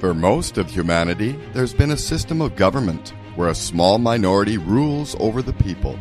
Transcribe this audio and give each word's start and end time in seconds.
For 0.00 0.14
most 0.14 0.58
of 0.58 0.70
humanity, 0.70 1.36
there's 1.52 1.74
been 1.74 1.90
a 1.90 1.96
system 1.96 2.40
of 2.40 2.54
government 2.54 3.14
where 3.34 3.48
a 3.48 3.54
small 3.54 3.98
minority 3.98 4.56
rules 4.56 5.16
over 5.18 5.42
the 5.42 5.52
people. 5.54 5.98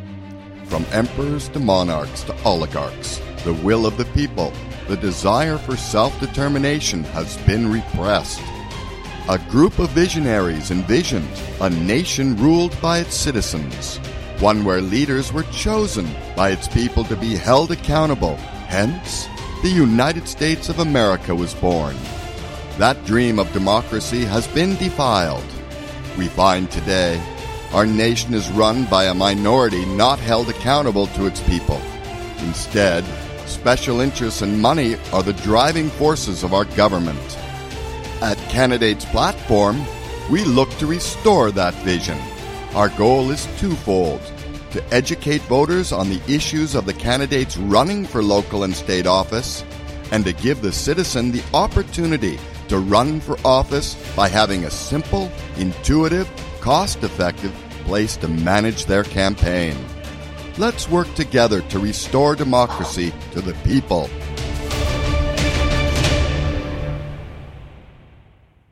From 0.66 0.86
emperors 0.92 1.50
to 1.50 1.60
monarchs 1.60 2.22
to 2.26 2.44
oligarchs, 2.44 3.20
the 3.44 3.56
will 3.56 3.88
of 3.88 3.98
the 3.98 4.06
people, 4.06 4.54
the 4.88 4.98
desire 4.98 5.58
for 5.58 5.76
self 5.76 6.18
determination 6.20 7.06
has 7.06 7.38
been 7.38 7.72
repressed. 7.72 8.40
A 9.30 9.42
group 9.50 9.80
of 9.80 9.90
visionaries 9.90 10.70
envisioned 10.70 11.28
a 11.60 11.72
nation 11.72 12.38
ruled 12.38 12.80
by 12.80 13.00
its 13.00 13.16
citizens, 13.16 13.98
one 14.40 14.64
where 14.64 14.80
leaders 14.80 15.34
were 15.34 15.44
chosen 15.52 16.08
by 16.36 16.52
its 16.52 16.68
people 16.68 17.04
to 17.06 17.16
be 17.16 17.36
held 17.36 17.72
accountable. 17.72 18.36
Hence, 18.68 19.28
the 19.64 19.70
United 19.70 20.28
States 20.28 20.70
of 20.70 20.78
America 20.78 21.34
was 21.34 21.56
born. 21.56 21.96
That 22.78 23.06
dream 23.06 23.40
of 23.40 23.52
democracy 23.54 24.24
has 24.26 24.48
been 24.50 24.76
defiled. 24.76 25.44
We 26.16 26.28
find 26.28 26.70
today 26.70 27.20
our 27.74 27.88
nation 27.88 28.36
is 28.36 28.52
run 28.52 28.86
by 28.86 29.06
a 29.06 29.16
minority 29.16 29.84
not 29.86 30.20
held 30.20 30.48
accountable 30.48 31.08
to 31.08 31.26
its 31.26 31.42
people. 31.42 31.82
Instead, 32.42 33.04
special 33.48 34.00
interests 34.00 34.44
and 34.44 34.62
money 34.62 34.96
are 35.12 35.24
the 35.24 35.34
driving 35.34 35.90
forces 35.90 36.44
of 36.44 36.54
our 36.54 36.66
government. 36.66 37.38
At 38.22 38.38
Candidates 38.50 39.06
Platform, 39.06 39.84
we 40.30 40.46
look 40.46 40.70
to 40.78 40.86
restore 40.86 41.50
that 41.54 41.74
vision. 41.84 42.20
Our 42.76 42.90
goal 42.90 43.32
is 43.32 43.48
twofold 43.58 44.22
to 44.70 44.84
educate 44.94 45.42
voters 45.44 45.92
on 45.92 46.10
the 46.10 46.22
issues 46.28 46.76
of 46.76 46.86
the 46.86 46.94
candidates 46.94 47.58
running 47.58 48.06
for 48.06 48.22
local 48.22 48.64
and 48.64 48.76
state 48.76 49.08
office, 49.08 49.64
and 50.12 50.24
to 50.26 50.32
give 50.32 50.62
the 50.62 50.72
citizen 50.72 51.32
the 51.32 51.44
opportunity 51.56 52.38
to 52.68 52.80
run 52.80 53.20
for 53.20 53.38
office 53.46 53.96
by 54.16 54.28
having 54.28 54.66
a 54.66 54.72
simple, 54.72 55.32
intuitive, 55.58 56.30
cost 56.62 57.04
effective 57.04 57.54
place 57.86 58.18
to 58.18 58.28
manage 58.28 58.86
their 58.86 59.04
campaign. 59.04 59.76
Let's 60.58 60.90
work 60.90 61.14
together 61.16 61.62
to 61.62 61.80
restore 61.80 62.36
democracy 62.36 63.14
to 63.32 63.42
the 63.42 63.54
people. 63.64 64.10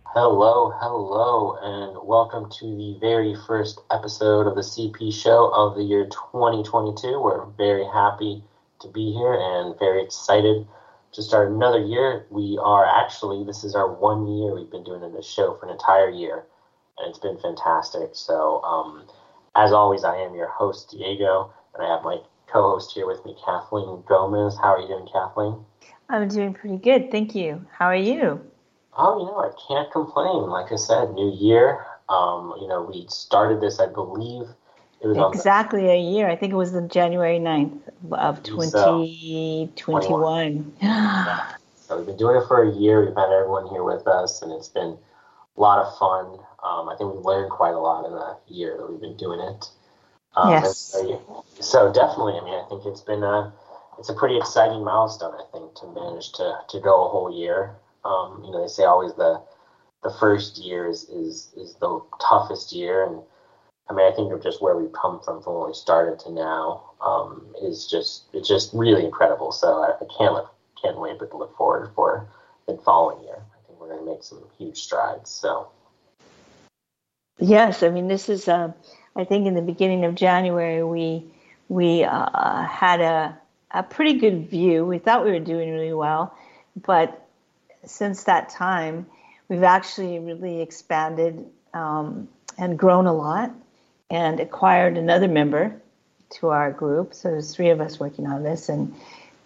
Hello, 0.04 0.72
hello, 0.80 1.58
and 1.62 2.08
welcome 2.08 2.50
to 2.60 2.66
the 2.66 2.98
very 3.00 3.36
first 3.48 3.82
episode 3.92 4.48
of 4.48 4.56
the 4.56 4.62
CP 4.62 5.14
show 5.14 5.52
of 5.54 5.76
the 5.76 5.84
year 5.84 6.06
2022. 6.06 7.22
We're 7.22 7.46
very 7.58 7.86
happy 7.86 8.44
to 8.80 8.88
be 8.88 9.12
here 9.14 9.34
and 9.34 9.78
very 9.78 10.04
excited 10.04 10.68
to 11.16 11.24
start 11.24 11.50
another 11.50 11.80
year. 11.80 12.26
We 12.30 12.60
are 12.62 12.86
actually, 12.86 13.44
this 13.46 13.64
is 13.64 13.74
our 13.74 13.92
one 13.92 14.28
year 14.28 14.54
we've 14.54 14.70
been 14.70 14.84
doing 14.84 15.02
this 15.14 15.26
show 15.26 15.56
for 15.56 15.66
an 15.66 15.72
entire 15.72 16.10
year, 16.10 16.44
and 17.00 17.10
it's 17.10 17.20
been 17.20 17.38
fantastic. 17.38 18.10
So, 18.14 18.62
um, 18.64 19.08
as 19.56 19.72
always, 19.72 20.04
I 20.04 20.18
am 20.18 20.36
your 20.36 20.50
host, 20.50 20.92
Diego, 20.92 21.54
and 21.74 21.86
I 21.86 21.90
have 21.90 22.04
my 22.04 22.18
co 22.48 22.72
host 22.72 22.94
here 22.94 23.08
with 23.08 23.26
me, 23.26 23.36
Kathleen 23.44 24.04
Gomez. 24.08 24.58
How 24.58 24.76
are 24.76 24.80
you 24.80 24.88
doing, 24.88 25.08
Kathleen? 25.12 25.66
I'm 26.10 26.28
doing 26.28 26.54
pretty 26.54 26.78
good. 26.78 27.10
Thank 27.12 27.34
you. 27.34 27.66
How 27.72 27.86
are 27.86 27.96
you? 27.96 28.42
Oh, 28.98 29.20
you 29.20 29.26
know, 29.26 29.40
I 29.40 29.52
can't 29.68 29.92
complain. 29.92 30.50
Like 30.50 30.72
I 30.72 30.76
said, 30.76 31.14
new 31.14 31.34
year. 31.34 31.86
Um, 32.10 32.54
you 32.62 32.68
know, 32.68 32.82
we 32.84 33.06
started 33.10 33.62
this, 33.62 33.80
I 33.80 33.88
believe, 33.88 34.48
exactly 35.02 35.90
a 35.90 36.00
year. 36.00 36.30
I 36.30 36.36
think 36.36 36.54
it 36.54 36.56
was 36.56 36.72
the 36.72 36.82
January 36.82 37.40
9th 37.40 37.80
of 38.12 38.44
2021. 38.44 40.74
yeah. 40.82 41.52
So 41.76 41.98
we've 41.98 42.06
been 42.08 42.18
doing 42.18 42.42
it 42.42 42.48
for 42.48 42.64
a 42.64 42.72
year. 42.72 43.06
We've 43.06 43.16
had 43.16 43.30
everyone 43.30 43.68
here 43.68 43.84
with 43.84 44.08
us, 44.08 44.42
and 44.42 44.52
it's 44.52 44.70
been 44.70 44.98
a 45.58 45.62
lot 45.62 45.80
of 45.80 45.98
fun. 45.98 46.40
Um, 46.64 46.90
I 46.90 46.96
think 46.98 47.14
we've 47.14 47.24
learned 47.24 47.52
quite 47.52 47.76
a 47.76 47.80
lot 47.80 48.06
in 48.06 48.14
the 48.14 48.38
year 48.48 48.76
that 48.78 48.90
we've 48.90 49.00
been 49.00 49.16
doing 49.18 49.40
it. 49.40 49.70
Um, 50.36 50.50
yes. 50.50 50.76
So, 50.78 51.46
so, 51.60 51.94
definitely, 51.94 52.34
I 52.34 52.44
mean, 52.44 52.56
I 52.56 52.66
think 52.68 52.86
it's 52.86 53.02
been 53.02 53.24
a 53.24 53.54
it's 54.00 54.10
a 54.10 54.14
pretty 54.14 54.38
exciting 54.38 54.84
milestone. 54.84 55.36
I 55.36 55.44
think 55.52 55.76
to 55.76 55.88
manage 55.88 56.32
to 56.34 56.60
to 56.68 56.80
go 56.80 57.06
a 57.06 57.10
whole 57.10 57.32
year. 57.32 57.76
Um, 58.04 58.42
you 58.44 58.52
know, 58.52 58.62
they 58.62 58.68
say 58.68 58.84
always 58.84 59.14
the 59.14 59.42
the 60.04 60.12
first 60.20 60.58
year 60.58 60.88
is, 60.88 61.08
is 61.10 61.54
is 61.56 61.76
the 61.76 62.02
toughest 62.22 62.74
year, 62.74 63.06
and 63.06 63.22
I 63.88 63.94
mean, 63.94 64.12
I 64.12 64.16
think 64.16 64.32
of 64.32 64.42
just 64.42 64.62
where 64.62 64.76
we've 64.76 64.92
come 64.94 65.20
from 65.24 65.44
from 65.44 65.60
when 65.60 65.68
we 65.68 65.74
started 65.74 66.18
to 66.20 66.32
now 66.32 66.90
um, 67.02 67.46
is 67.62 67.86
just 67.86 68.24
it's 68.34 68.48
just 68.48 68.72
really 68.74 69.06
incredible. 69.06 69.52
So 69.52 69.84
I, 69.84 69.92
I 69.92 70.08
can't 70.18 70.34
look, 70.34 70.54
can't 70.82 71.00
wait 71.00 71.20
but 71.20 71.30
to 71.32 71.38
look 71.38 71.56
forward 71.56 71.92
for 71.96 72.28
the 72.68 72.78
following 72.78 73.24
year. 73.24 73.38
I 73.38 73.68
think 73.68 73.80
we're 73.80 73.90
going 73.90 74.06
to 74.06 74.12
make 74.12 74.24
some 74.24 74.44
huge 74.58 74.80
strides. 74.80 75.30
So 75.30 75.68
yes, 77.38 77.84
I 77.84 77.90
mean 77.90 78.08
this 78.08 78.28
is 78.28 78.48
uh, 78.48 78.72
I 79.16 79.24
think 79.24 79.46
in 79.46 79.54
the 79.54 79.62
beginning 79.62 80.04
of 80.06 80.16
January 80.16 80.84
we 80.84 81.24
we 81.70 82.04
uh, 82.04 82.64
had 82.64 83.02
a 83.02 83.38
a 83.70 83.84
pretty 83.84 84.14
good 84.14 84.50
view. 84.50 84.84
We 84.84 84.98
thought 84.98 85.24
we 85.24 85.32
were 85.32 85.40
doing 85.40 85.72
really 85.72 85.94
well, 85.94 86.36
but 86.76 87.28
since 87.84 88.24
that 88.24 88.50
time 88.50 89.06
we've 89.48 89.62
actually 89.62 90.18
really 90.18 90.62
expanded 90.62 91.46
um, 91.76 92.28
and 92.58 92.80
grown 92.80 93.06
a 93.06 93.14
lot 93.14 93.54
and 94.10 94.40
acquired 94.40 94.98
another 94.98 95.28
member 95.28 95.82
to 96.30 96.50
our 96.50 96.72
group. 96.72 97.14
So 97.14 97.30
there's 97.30 97.56
three 97.56 97.70
of 97.70 97.82
us 97.82 98.00
working 98.00 98.28
on 98.28 98.44
this, 98.44 98.70
and 98.70 98.94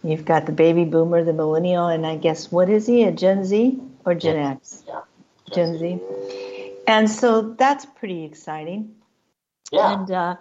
you've 0.03 0.25
got 0.25 0.45
the 0.45 0.51
baby 0.51 0.85
boomer, 0.85 1.23
the 1.23 1.33
millennial, 1.33 1.87
and 1.87 2.05
I 2.05 2.15
guess 2.15 2.51
what 2.51 2.69
is 2.69 2.87
he? 2.87 3.03
A 3.03 3.11
Gen 3.11 3.45
Z 3.45 3.79
or 4.05 4.15
Gen 4.15 4.37
X? 4.37 4.83
Yeah. 4.87 5.01
Gen 5.53 5.77
Z. 5.77 5.99
And 6.87 7.09
so 7.09 7.53
that's 7.53 7.85
pretty 7.85 8.23
exciting. 8.25 8.95
Yeah. 9.71 9.99
And 9.99 10.11
uh, 10.11 10.35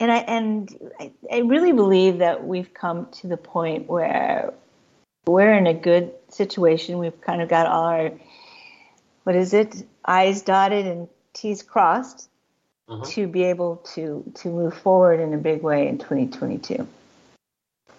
and 0.00 0.12
I 0.12 0.16
and 0.18 0.92
I, 1.00 1.12
I 1.32 1.38
really 1.38 1.72
believe 1.72 2.18
that 2.18 2.46
we've 2.46 2.72
come 2.72 3.08
to 3.20 3.26
the 3.26 3.36
point 3.36 3.88
where 3.88 4.54
we're 5.26 5.52
in 5.52 5.66
a 5.66 5.74
good 5.74 6.12
situation. 6.28 6.98
We've 6.98 7.20
kind 7.20 7.42
of 7.42 7.48
got 7.48 7.66
all 7.66 7.84
our 7.84 8.12
what 9.24 9.36
is 9.36 9.52
it? 9.52 9.84
I's 10.04 10.42
dotted 10.42 10.86
and 10.86 11.08
T's 11.34 11.62
crossed 11.62 12.27
mm-hmm. 12.88 13.04
to 13.04 13.26
be 13.26 13.44
able 13.44 13.76
to 13.94 14.24
to 14.36 14.48
move 14.48 14.76
forward 14.76 15.20
in 15.20 15.34
a 15.34 15.38
big 15.38 15.62
way 15.62 15.88
in 15.88 15.98
2022. 15.98 16.86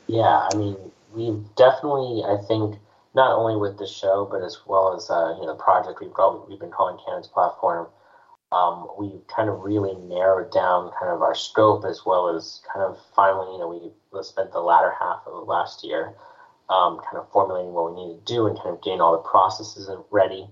Yeah, 0.08 0.48
I 0.52 0.56
mean, 0.56 0.76
we've 1.14 1.44
definitely, 1.56 2.24
I 2.24 2.38
think, 2.48 2.76
not 3.14 3.38
only 3.38 3.56
with 3.56 3.78
the 3.78 3.86
show, 3.86 4.28
but 4.30 4.44
as 4.44 4.58
well 4.66 4.96
as 4.96 5.10
uh, 5.10 5.36
you 5.40 5.46
know 5.46 5.56
the 5.56 5.64
project 5.64 6.00
we've 6.02 6.14
got, 6.14 6.50
we've 6.50 6.60
been 6.60 6.72
calling 6.72 6.98
Candidates 7.06 7.28
Platform. 7.28 7.88
Um, 8.52 8.88
we 8.98 9.12
kind 9.28 9.48
of 9.48 9.62
really 9.62 9.94
narrowed 9.94 10.52
down 10.52 10.92
kind 11.00 11.12
of 11.12 11.22
our 11.22 11.36
scope 11.36 11.86
as 11.86 12.02
well 12.04 12.36
as 12.36 12.62
kind 12.74 12.84
of 12.84 12.98
finally, 13.16 13.54
you 13.54 13.60
know, 13.60 13.68
we 14.12 14.24
spent 14.24 14.52
the 14.52 14.60
latter 14.60 14.92
half 15.00 15.22
of 15.28 15.48
last 15.48 15.84
year 15.84 16.16
um, 16.70 17.00
kind 17.06 17.18
of 17.18 17.32
formulating 17.32 17.74
what 17.74 17.94
we 17.94 18.06
need 18.06 18.26
to 18.26 18.34
do 18.34 18.48
and 18.48 18.58
kind 18.58 18.70
of 18.70 18.82
getting 18.82 19.02
all 19.02 19.12
the 19.12 19.30
processes 19.30 19.90
ready. 20.12 20.48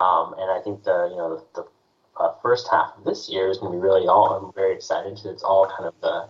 Um, 0.00 0.34
and 0.38 0.50
I 0.50 0.60
think 0.64 0.84
the 0.84 1.08
you 1.10 1.16
know 1.16 1.36
the, 1.36 1.62
the 1.62 1.68
uh, 2.18 2.32
first 2.42 2.68
half 2.70 2.92
of 2.96 3.04
this 3.04 3.28
year 3.28 3.48
is 3.48 3.58
going 3.58 3.72
to 3.72 3.78
be 3.78 3.82
really 3.82 4.06
all. 4.06 4.34
I'm 4.34 4.52
very 4.54 4.74
excited 4.74 5.10
because 5.10 5.26
it's 5.26 5.42
all 5.42 5.66
kind 5.66 5.88
of 5.88 5.94
the 6.00 6.28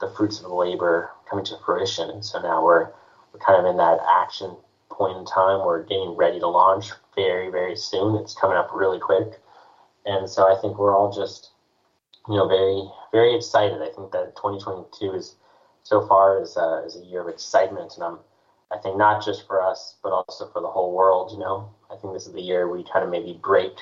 the 0.00 0.12
fruits 0.16 0.38
of 0.38 0.44
the 0.44 0.54
labor 0.54 1.10
coming 1.30 1.44
to 1.44 1.56
fruition. 1.64 2.10
And 2.10 2.24
so 2.24 2.42
now 2.42 2.64
we're 2.64 2.90
we're 3.32 3.40
kind 3.40 3.58
of 3.58 3.70
in 3.70 3.76
that 3.78 3.98
action 4.08 4.56
point 4.90 5.16
in 5.16 5.24
time. 5.24 5.64
We're 5.64 5.84
getting 5.84 6.16
ready 6.16 6.38
to 6.40 6.48
launch 6.48 6.90
very 7.14 7.50
very 7.50 7.76
soon. 7.76 8.16
It's 8.16 8.34
coming 8.34 8.56
up 8.56 8.70
really 8.74 8.98
quick, 8.98 9.40
and 10.04 10.28
so 10.28 10.42
I 10.44 10.60
think 10.60 10.78
we're 10.78 10.96
all 10.96 11.12
just 11.12 11.50
you 12.28 12.36
know 12.36 12.48
very 12.48 12.82
very 13.12 13.34
excited. 13.34 13.80
I 13.80 13.90
think 13.94 14.12
that 14.12 14.36
2022 14.36 15.14
is 15.14 15.36
so 15.84 16.06
far 16.06 16.40
is 16.40 16.56
a, 16.56 16.82
is 16.86 16.96
a 16.96 17.04
year 17.04 17.22
of 17.22 17.28
excitement, 17.28 17.94
and 17.94 18.04
I'm 18.04 18.18
I 18.72 18.78
think 18.78 18.96
not 18.96 19.24
just 19.24 19.46
for 19.46 19.62
us 19.62 19.96
but 20.02 20.12
also 20.12 20.48
for 20.48 20.60
the 20.60 20.68
whole 20.68 20.92
world. 20.94 21.30
You 21.32 21.38
know, 21.38 21.70
I 21.90 21.96
think 21.96 22.12
this 22.12 22.26
is 22.26 22.32
the 22.32 22.42
year 22.42 22.68
we 22.68 22.84
kind 22.84 23.04
of 23.04 23.10
maybe 23.10 23.38
break 23.42 23.76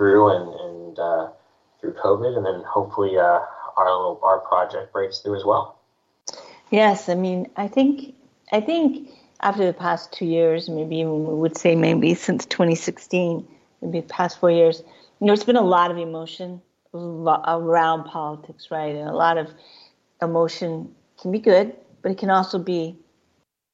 through 0.00 0.30
and, 0.30 0.48
and 0.48 0.98
uh, 0.98 1.28
through 1.78 1.92
COVID, 1.92 2.34
and 2.34 2.46
then 2.46 2.62
hopefully 2.66 3.18
uh, 3.18 3.40
our 3.76 3.84
little, 3.84 4.18
our 4.22 4.38
project 4.38 4.94
breaks 4.94 5.18
through 5.18 5.36
as 5.36 5.44
well. 5.44 5.78
Yes, 6.70 7.10
I 7.10 7.14
mean, 7.14 7.50
I 7.54 7.68
think 7.68 8.14
I 8.50 8.62
think 8.62 9.10
after 9.42 9.66
the 9.66 9.74
past 9.74 10.10
two 10.10 10.24
years, 10.24 10.70
maybe 10.70 11.04
we 11.04 11.34
would 11.34 11.58
say 11.58 11.76
maybe 11.76 12.14
since 12.14 12.46
2016, 12.46 13.46
maybe 13.82 14.00
the 14.00 14.06
past 14.06 14.40
four 14.40 14.50
years, 14.50 14.82
you 15.20 15.26
know, 15.26 15.34
it's 15.34 15.44
been 15.44 15.56
a 15.56 15.60
lot 15.60 15.90
of 15.90 15.98
emotion 15.98 16.62
around 16.94 18.04
politics, 18.04 18.70
right? 18.70 18.96
And 18.96 19.06
a 19.06 19.14
lot 19.14 19.36
of 19.36 19.52
emotion 20.22 20.94
can 21.20 21.30
be 21.30 21.40
good, 21.40 21.76
but 22.00 22.12
it 22.12 22.16
can 22.16 22.30
also 22.30 22.58
be 22.58 22.96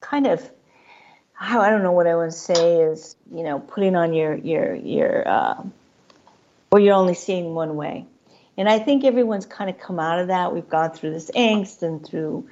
kind 0.01 0.27
of 0.27 0.51
how 1.31 1.61
I 1.61 1.69
don't 1.69 1.83
know 1.83 1.93
what 1.93 2.05
I 2.05 2.15
want 2.15 2.33
to 2.33 2.37
say 2.37 2.81
is 2.81 3.15
you 3.33 3.43
know 3.43 3.59
putting 3.59 3.95
on 3.95 4.13
your 4.13 4.35
your 4.35 4.75
your 4.75 5.25
uh, 5.25 5.63
or 6.71 6.79
you're 6.79 6.95
only 6.95 7.13
seeing 7.13 7.53
one 7.55 7.75
way. 7.75 8.05
And 8.57 8.67
I 8.67 8.79
think 8.79 9.03
everyone's 9.03 9.45
kind 9.45 9.69
of 9.69 9.77
come 9.77 9.99
out 9.99 10.19
of 10.19 10.27
that. 10.27 10.53
We've 10.53 10.67
gone 10.67 10.91
through 10.91 11.11
this 11.11 11.29
angst 11.31 11.83
and 11.83 12.05
through 12.05 12.49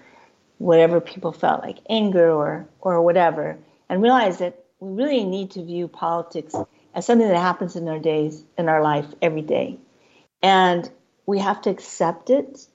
whatever 0.57 1.01
people 1.01 1.31
felt 1.31 1.63
like 1.63 1.79
anger 1.89 2.31
or 2.31 2.67
or 2.79 3.01
whatever, 3.01 3.57
and 3.89 4.01
realize 4.01 4.38
that 4.38 4.63
we 4.79 5.03
really 5.03 5.23
need 5.23 5.51
to 5.51 5.65
view 5.65 5.88
politics 5.88 6.56
as 6.94 7.06
something 7.06 7.27
that 7.27 7.38
happens 7.38 7.75
in 7.75 7.88
our 7.88 8.00
days, 8.00 8.44
in 8.57 8.69
our 8.69 8.81
life 8.81 9.07
every 9.21 9.41
day. 9.41 9.77
And 10.41 10.89
we 11.25 11.39
have 11.39 11.62
to 11.63 11.69
accept 11.69 12.29
it 12.29 12.67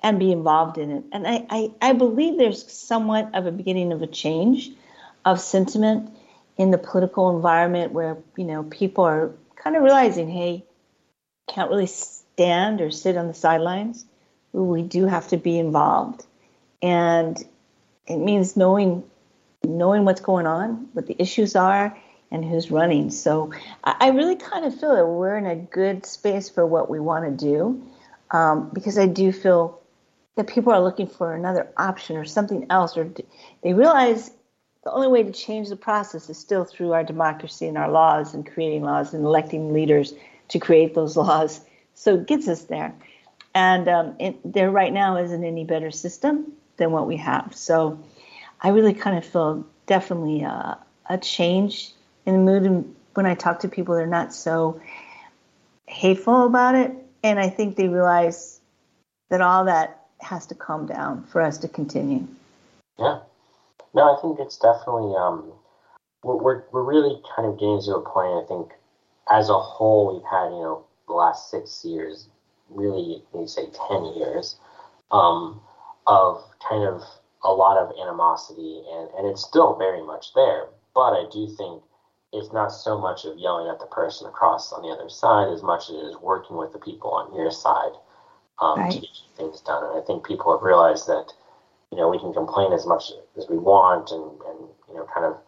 and 0.00 0.18
be 0.18 0.32
involved 0.32 0.78
in 0.78 0.90
it. 0.90 1.04
And 1.12 1.26
I, 1.26 1.46
I, 1.50 1.70
I 1.82 1.92
believe 1.92 2.38
there's 2.38 2.70
somewhat 2.72 3.30
of 3.34 3.46
a 3.46 3.52
beginning 3.52 3.92
of 3.92 4.02
a 4.02 4.06
change 4.06 4.70
of 5.24 5.40
sentiment 5.40 6.10
in 6.56 6.70
the 6.70 6.78
political 6.78 7.34
environment 7.34 7.92
where, 7.92 8.16
you 8.36 8.44
know, 8.44 8.62
people 8.64 9.04
are 9.04 9.32
kind 9.56 9.76
of 9.76 9.82
realizing, 9.82 10.28
hey, 10.28 10.64
can't 11.48 11.70
really 11.70 11.86
stand 11.86 12.80
or 12.80 12.90
sit 12.90 13.16
on 13.16 13.26
the 13.26 13.34
sidelines. 13.34 14.04
We 14.52 14.82
do 14.82 15.06
have 15.06 15.28
to 15.28 15.36
be 15.36 15.58
involved. 15.58 16.24
And 16.82 17.42
it 18.06 18.18
means 18.18 18.56
knowing 18.56 19.04
knowing 19.64 20.04
what's 20.04 20.20
going 20.20 20.46
on, 20.46 20.88
what 20.92 21.06
the 21.06 21.16
issues 21.18 21.56
are, 21.56 21.96
and 22.30 22.44
who's 22.44 22.70
running. 22.70 23.10
So 23.10 23.52
I 23.84 24.10
really 24.10 24.36
kind 24.36 24.64
of 24.64 24.78
feel 24.78 24.94
that 24.94 25.06
we're 25.06 25.36
in 25.36 25.46
a 25.46 25.56
good 25.56 26.06
space 26.06 26.48
for 26.48 26.66
what 26.66 26.90
we 26.90 27.00
want 27.00 27.24
to 27.24 27.44
do 27.44 27.82
um, 28.30 28.70
because 28.72 28.98
I 28.98 29.06
do 29.06 29.32
feel 29.32 29.80
that 30.36 30.46
people 30.46 30.72
are 30.72 30.82
looking 30.82 31.06
for 31.06 31.34
another 31.34 31.68
option 31.76 32.16
or 32.16 32.24
something 32.24 32.66
else, 32.70 32.96
or 32.96 33.10
they 33.62 33.72
realize 33.72 34.30
the 34.84 34.92
only 34.92 35.08
way 35.08 35.22
to 35.22 35.32
change 35.32 35.68
the 35.68 35.76
process 35.76 36.30
is 36.30 36.38
still 36.38 36.64
through 36.64 36.92
our 36.92 37.02
democracy 37.02 37.66
and 37.66 37.76
our 37.76 37.90
laws 37.90 38.34
and 38.34 38.50
creating 38.50 38.82
laws 38.82 39.14
and 39.14 39.24
electing 39.24 39.72
leaders 39.72 40.14
to 40.48 40.58
create 40.58 40.94
those 40.94 41.16
laws. 41.22 41.60
So 41.94 42.14
it 42.14 42.26
gets 42.26 42.48
us 42.48 42.64
there. 42.64 42.94
And 43.54 43.88
um, 43.88 44.16
it, 44.18 44.36
there 44.44 44.70
right 44.70 44.92
now 44.92 45.16
isn't 45.16 45.44
any 45.44 45.64
better 45.64 45.90
system 45.90 46.52
than 46.76 46.92
what 46.92 47.06
we 47.06 47.16
have. 47.16 47.56
So 47.56 47.98
I 48.60 48.68
really 48.68 48.94
kind 48.94 49.18
of 49.18 49.24
feel 49.24 49.66
definitely 49.86 50.42
a, 50.42 50.78
a 51.08 51.18
change 51.18 51.92
in 52.26 52.34
the 52.34 52.40
mood. 52.40 52.62
And 52.64 52.94
when 53.14 53.26
I 53.26 53.34
talk 53.34 53.60
to 53.60 53.68
people, 53.68 53.94
they're 53.94 54.06
not 54.06 54.34
so 54.34 54.80
hateful 55.86 56.46
about 56.46 56.74
it. 56.74 56.92
And 57.24 57.38
I 57.38 57.48
think 57.48 57.76
they 57.76 57.88
realize 57.88 58.60
that 59.30 59.40
all 59.40 59.64
that 59.64 60.06
has 60.20 60.46
to 60.46 60.54
calm 60.54 60.86
down 60.86 61.24
for 61.24 61.40
us 61.40 61.58
to 61.58 61.68
continue. 61.68 62.26
Yeah. 62.98 63.20
No, 63.94 64.16
I 64.16 64.20
think 64.20 64.38
it's 64.38 64.58
definitely, 64.58 65.14
um, 65.16 65.52
we're, 66.22 66.36
we're, 66.36 66.62
we're 66.72 66.82
really 66.82 67.20
kind 67.34 67.48
of 67.48 67.58
getting 67.58 67.80
to 67.82 67.94
a 67.96 68.00
point, 68.00 68.44
I 68.44 68.46
think, 68.46 68.72
as 69.30 69.48
a 69.48 69.58
whole, 69.58 70.14
we've 70.14 70.30
had, 70.30 70.50
you 70.50 70.62
know, 70.62 70.84
the 71.06 71.14
last 71.14 71.50
six 71.50 71.84
years, 71.84 72.28
really, 72.70 73.22
you 73.34 73.46
say 73.46 73.66
10 73.88 74.04
years, 74.16 74.56
um, 75.10 75.60
of 76.06 76.42
kind 76.68 76.84
of 76.84 77.02
a 77.44 77.52
lot 77.52 77.76
of 77.76 77.92
animosity, 78.00 78.82
and, 78.90 79.08
and 79.16 79.26
it's 79.26 79.42
still 79.42 79.76
very 79.76 80.02
much 80.02 80.34
there. 80.34 80.66
But 80.94 81.12
I 81.12 81.24
do 81.32 81.48
think 81.56 81.82
it's 82.32 82.52
not 82.52 82.68
so 82.68 82.98
much 82.98 83.24
of 83.24 83.38
yelling 83.38 83.70
at 83.70 83.78
the 83.78 83.86
person 83.86 84.26
across 84.26 84.72
on 84.72 84.82
the 84.82 84.88
other 84.88 85.08
side 85.08 85.48
as 85.52 85.62
much 85.62 85.88
as 85.88 85.96
it 85.96 86.06
is 86.12 86.16
working 86.20 86.56
with 86.56 86.72
the 86.72 86.78
people 86.78 87.10
on 87.10 87.34
your 87.34 87.50
side 87.50 87.92
um, 88.60 88.80
right. 88.80 88.92
to 88.92 89.00
get 89.00 89.10
things 89.36 89.60
done. 89.60 89.84
And 89.84 90.02
I 90.02 90.04
think 90.04 90.26
people 90.26 90.52
have 90.52 90.62
realized 90.62 91.06
that, 91.06 91.32
you 91.90 91.96
know, 91.96 92.08
we 92.08 92.18
can 92.18 92.32
complain 92.32 92.72
as 92.72 92.86
much 92.86 93.12
as 93.36 93.46
we 93.48 93.56
want 93.56 94.10
and, 94.10 94.22
and 94.22 94.68
you 94.88 94.94
know, 94.94 95.06
kind 95.14 95.24
of, 95.24 95.38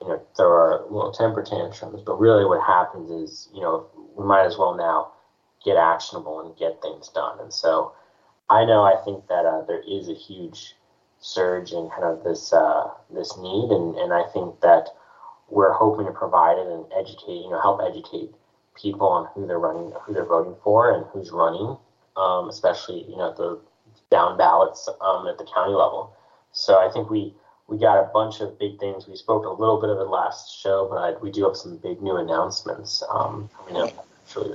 you 0.00 0.08
know, 0.08 0.22
throw 0.36 0.48
our 0.48 0.84
little 0.90 1.12
temper 1.12 1.42
tantrums. 1.42 2.02
But 2.02 2.20
really 2.20 2.44
what 2.44 2.62
happens 2.62 3.10
is, 3.10 3.48
you 3.54 3.60
know, 3.60 3.86
we 4.16 4.24
might 4.24 4.44
as 4.44 4.56
well 4.58 4.74
now 4.74 5.12
get 5.64 5.76
actionable 5.76 6.40
and 6.40 6.56
get 6.56 6.80
things 6.82 7.08
done. 7.08 7.40
And 7.40 7.52
so 7.52 7.92
I 8.50 8.64
know 8.64 8.82
I 8.82 8.96
think 9.04 9.26
that 9.28 9.44
uh, 9.44 9.62
there 9.66 9.82
is 9.86 10.08
a 10.08 10.14
huge 10.14 10.74
surge 11.20 11.72
in 11.72 11.90
kind 11.90 12.04
of 12.04 12.24
this 12.24 12.52
uh, 12.52 12.88
this 13.10 13.36
need, 13.38 13.70
and, 13.70 13.96
and 13.96 14.12
I 14.12 14.22
think 14.32 14.60
that 14.60 14.88
we're 15.48 15.72
hoping 15.72 16.06
to 16.06 16.12
provide 16.12 16.58
it 16.58 16.66
and 16.66 16.84
educate, 16.96 17.42
you 17.42 17.50
know, 17.50 17.60
help 17.60 17.80
educate 17.82 18.30
people 18.80 19.08
on 19.08 19.28
who 19.34 19.46
they're 19.46 19.58
running, 19.58 19.92
who 20.02 20.14
they're 20.14 20.24
voting 20.24 20.54
for, 20.62 20.94
and 20.94 21.04
who's 21.12 21.30
running, 21.30 21.76
um, 22.16 22.48
especially 22.48 23.04
you 23.08 23.16
know 23.16 23.34
the 23.36 23.60
down 24.10 24.38
ballots 24.38 24.88
um, 25.00 25.26
at 25.26 25.38
the 25.38 25.44
county 25.44 25.72
level. 25.72 26.16
So 26.52 26.78
I 26.78 26.90
think 26.90 27.10
we 27.10 27.34
we 27.68 27.78
got 27.78 28.00
a 28.02 28.10
bunch 28.12 28.40
of 28.40 28.58
big 28.58 28.80
things. 28.80 29.06
We 29.06 29.16
spoke 29.16 29.44
a 29.44 29.50
little 29.50 29.80
bit 29.80 29.90
of 29.90 29.98
it 29.98 30.08
last 30.08 30.58
show, 30.58 30.88
but 30.90 30.96
I, 30.96 31.12
we 31.20 31.30
do 31.30 31.44
have 31.44 31.56
some 31.56 31.76
big 31.76 32.02
new 32.02 32.16
announcements 32.16 33.02
um, 33.10 33.48
coming 33.56 33.82
up. 33.82 34.06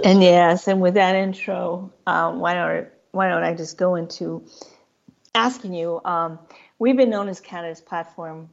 And 0.04 0.22
yes, 0.22 0.68
and 0.68 0.82
with 0.82 0.96
that 0.96 1.16
intro, 1.16 1.92
um, 2.06 2.40
why 2.40 2.54
don't 2.54 2.88
why 3.12 3.28
don't 3.28 3.44
I 3.44 3.54
just 3.54 3.78
go 3.78 3.96
into 3.96 4.44
asking 5.34 5.74
you? 5.74 6.02
Um, 6.06 6.38
we've 6.78 6.98
been 6.98 7.10
known 7.10 7.30
as 7.30 7.40
Candidates 7.40 7.82
platform. 7.82 8.50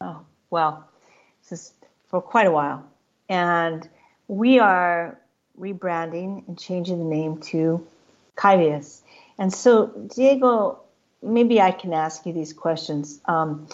Oh, 0.00 0.20
well, 0.50 0.88
since 1.42 1.72
for 2.08 2.20
quite 2.20 2.46
a 2.46 2.50
while. 2.52 2.84
And 3.28 3.88
we 4.28 4.58
are 4.58 5.18
rebranding 5.58 6.46
and 6.48 6.58
changing 6.58 6.98
the 6.98 7.04
name 7.04 7.38
to 7.38 7.86
Kyvius. 8.36 9.02
And 9.38 9.52
so, 9.52 9.86
Diego, 10.14 10.80
maybe 11.22 11.60
I 11.60 11.70
can 11.70 11.92
ask 11.92 12.26
you 12.26 12.32
these 12.32 12.52
questions. 12.52 13.20
Um, 13.26 13.68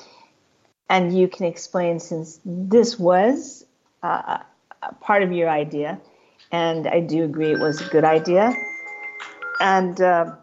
and 0.89 1.17
you 1.17 1.29
can 1.29 1.47
explain 1.47 2.01
since 2.01 2.41
this 2.45 2.99
was 2.99 3.65
uh, 4.03 4.39
part 5.01 5.23
of 5.23 5.33
your 5.33 5.49
idea, 5.49 6.01
and 6.53 6.87
I 6.87 7.01
do 7.01 7.25
agree 7.25 7.53
it 7.53 7.59
was 7.59 7.81
a 7.81 7.89
good 7.89 8.05
idea. 8.05 8.55
And 9.61 10.01
uh, 10.01 10.37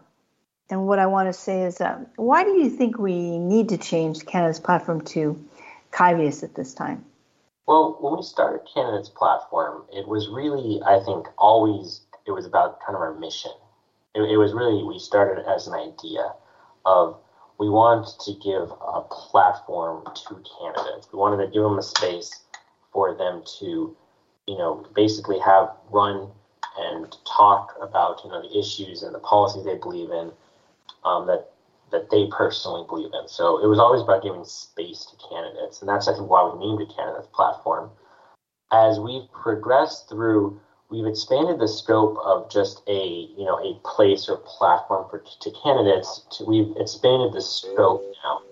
and 0.70 0.86
what 0.86 0.98
I 0.98 1.06
want 1.06 1.28
to 1.28 1.32
say 1.32 1.62
is, 1.62 1.80
uh, 1.80 2.04
why 2.16 2.44
do 2.44 2.50
you 2.50 2.70
think 2.70 2.98
we 2.98 3.38
need 3.38 3.68
to 3.70 3.76
change 3.76 4.26
Candidates 4.26 4.60
platform 4.60 5.02
to 5.02 5.42
Kyvius 5.92 6.42
at 6.42 6.54
this 6.54 6.74
time? 6.74 7.04
Well, 7.66 7.96
when 8.00 8.16
we 8.16 8.22
started 8.22 8.66
Candidates 8.72 9.08
platform, 9.08 9.84
it 9.92 10.06
was 10.06 10.28
really, 10.28 10.82
I 10.84 11.00
think, 11.00 11.26
always 11.38 12.02
it 12.26 12.32
was 12.32 12.46
about 12.46 12.80
kind 12.80 12.96
of 12.96 13.02
our 13.02 13.14
mission. 13.14 13.52
It, 14.14 14.22
it 14.22 14.36
was 14.36 14.52
really 14.52 14.82
we 14.82 14.98
started 14.98 15.44
as 15.46 15.66
an 15.66 15.74
idea 15.74 16.32
of 16.84 17.18
we 17.58 17.68
wanted 17.68 18.12
to 18.20 18.32
give 18.42 18.70
a 18.70 19.00
platform 19.02 20.04
to 20.14 20.42
candidates. 20.60 21.08
We 21.12 21.18
wanted 21.18 21.44
to 21.44 21.50
give 21.50 21.62
them 21.62 21.78
a 21.78 21.82
space 21.82 22.42
for 22.92 23.16
them 23.16 23.42
to, 23.60 23.96
you 24.46 24.58
know, 24.58 24.86
basically 24.94 25.38
have 25.38 25.70
run 25.90 26.30
and 26.76 27.16
talk 27.24 27.76
about 27.80 28.20
you 28.24 28.30
know 28.30 28.42
the 28.42 28.58
issues 28.58 29.02
and 29.02 29.14
the 29.14 29.20
policies 29.20 29.64
they 29.64 29.76
believe 29.76 30.10
in 30.10 30.32
um, 31.04 31.26
that 31.26 31.50
that 31.92 32.10
they 32.10 32.26
personally 32.26 32.84
believe 32.88 33.10
in. 33.14 33.28
So 33.28 33.62
it 33.62 33.68
was 33.68 33.78
always 33.78 34.02
about 34.02 34.22
giving 34.22 34.44
space 34.44 35.06
to 35.06 35.28
candidates, 35.28 35.80
and 35.80 35.88
that's 35.88 36.08
I 36.08 36.14
think 36.14 36.28
why 36.28 36.50
we 36.50 36.58
named 36.58 36.80
it 36.80 36.94
Candidates 36.94 37.28
platform. 37.32 37.90
As 38.72 38.98
we've 38.98 39.30
progressed 39.32 40.08
through, 40.08 40.58
we've 40.90 41.06
expanded 41.06 41.58
the 41.58 41.68
scope 41.68 42.18
of 42.24 42.50
just 42.50 42.82
a 42.86 43.28
you 43.36 43.44
know 43.44 43.58
a 43.58 43.78
place 43.86 44.28
or 44.28 44.36
platform 44.38 45.08
for 45.10 45.18
to 45.18 45.50
candidates. 45.62 46.22
To, 46.32 46.44
we've 46.44 46.76
expanded 46.76 47.32
the 47.32 47.42
scope 47.42 48.04
now, 48.22 48.42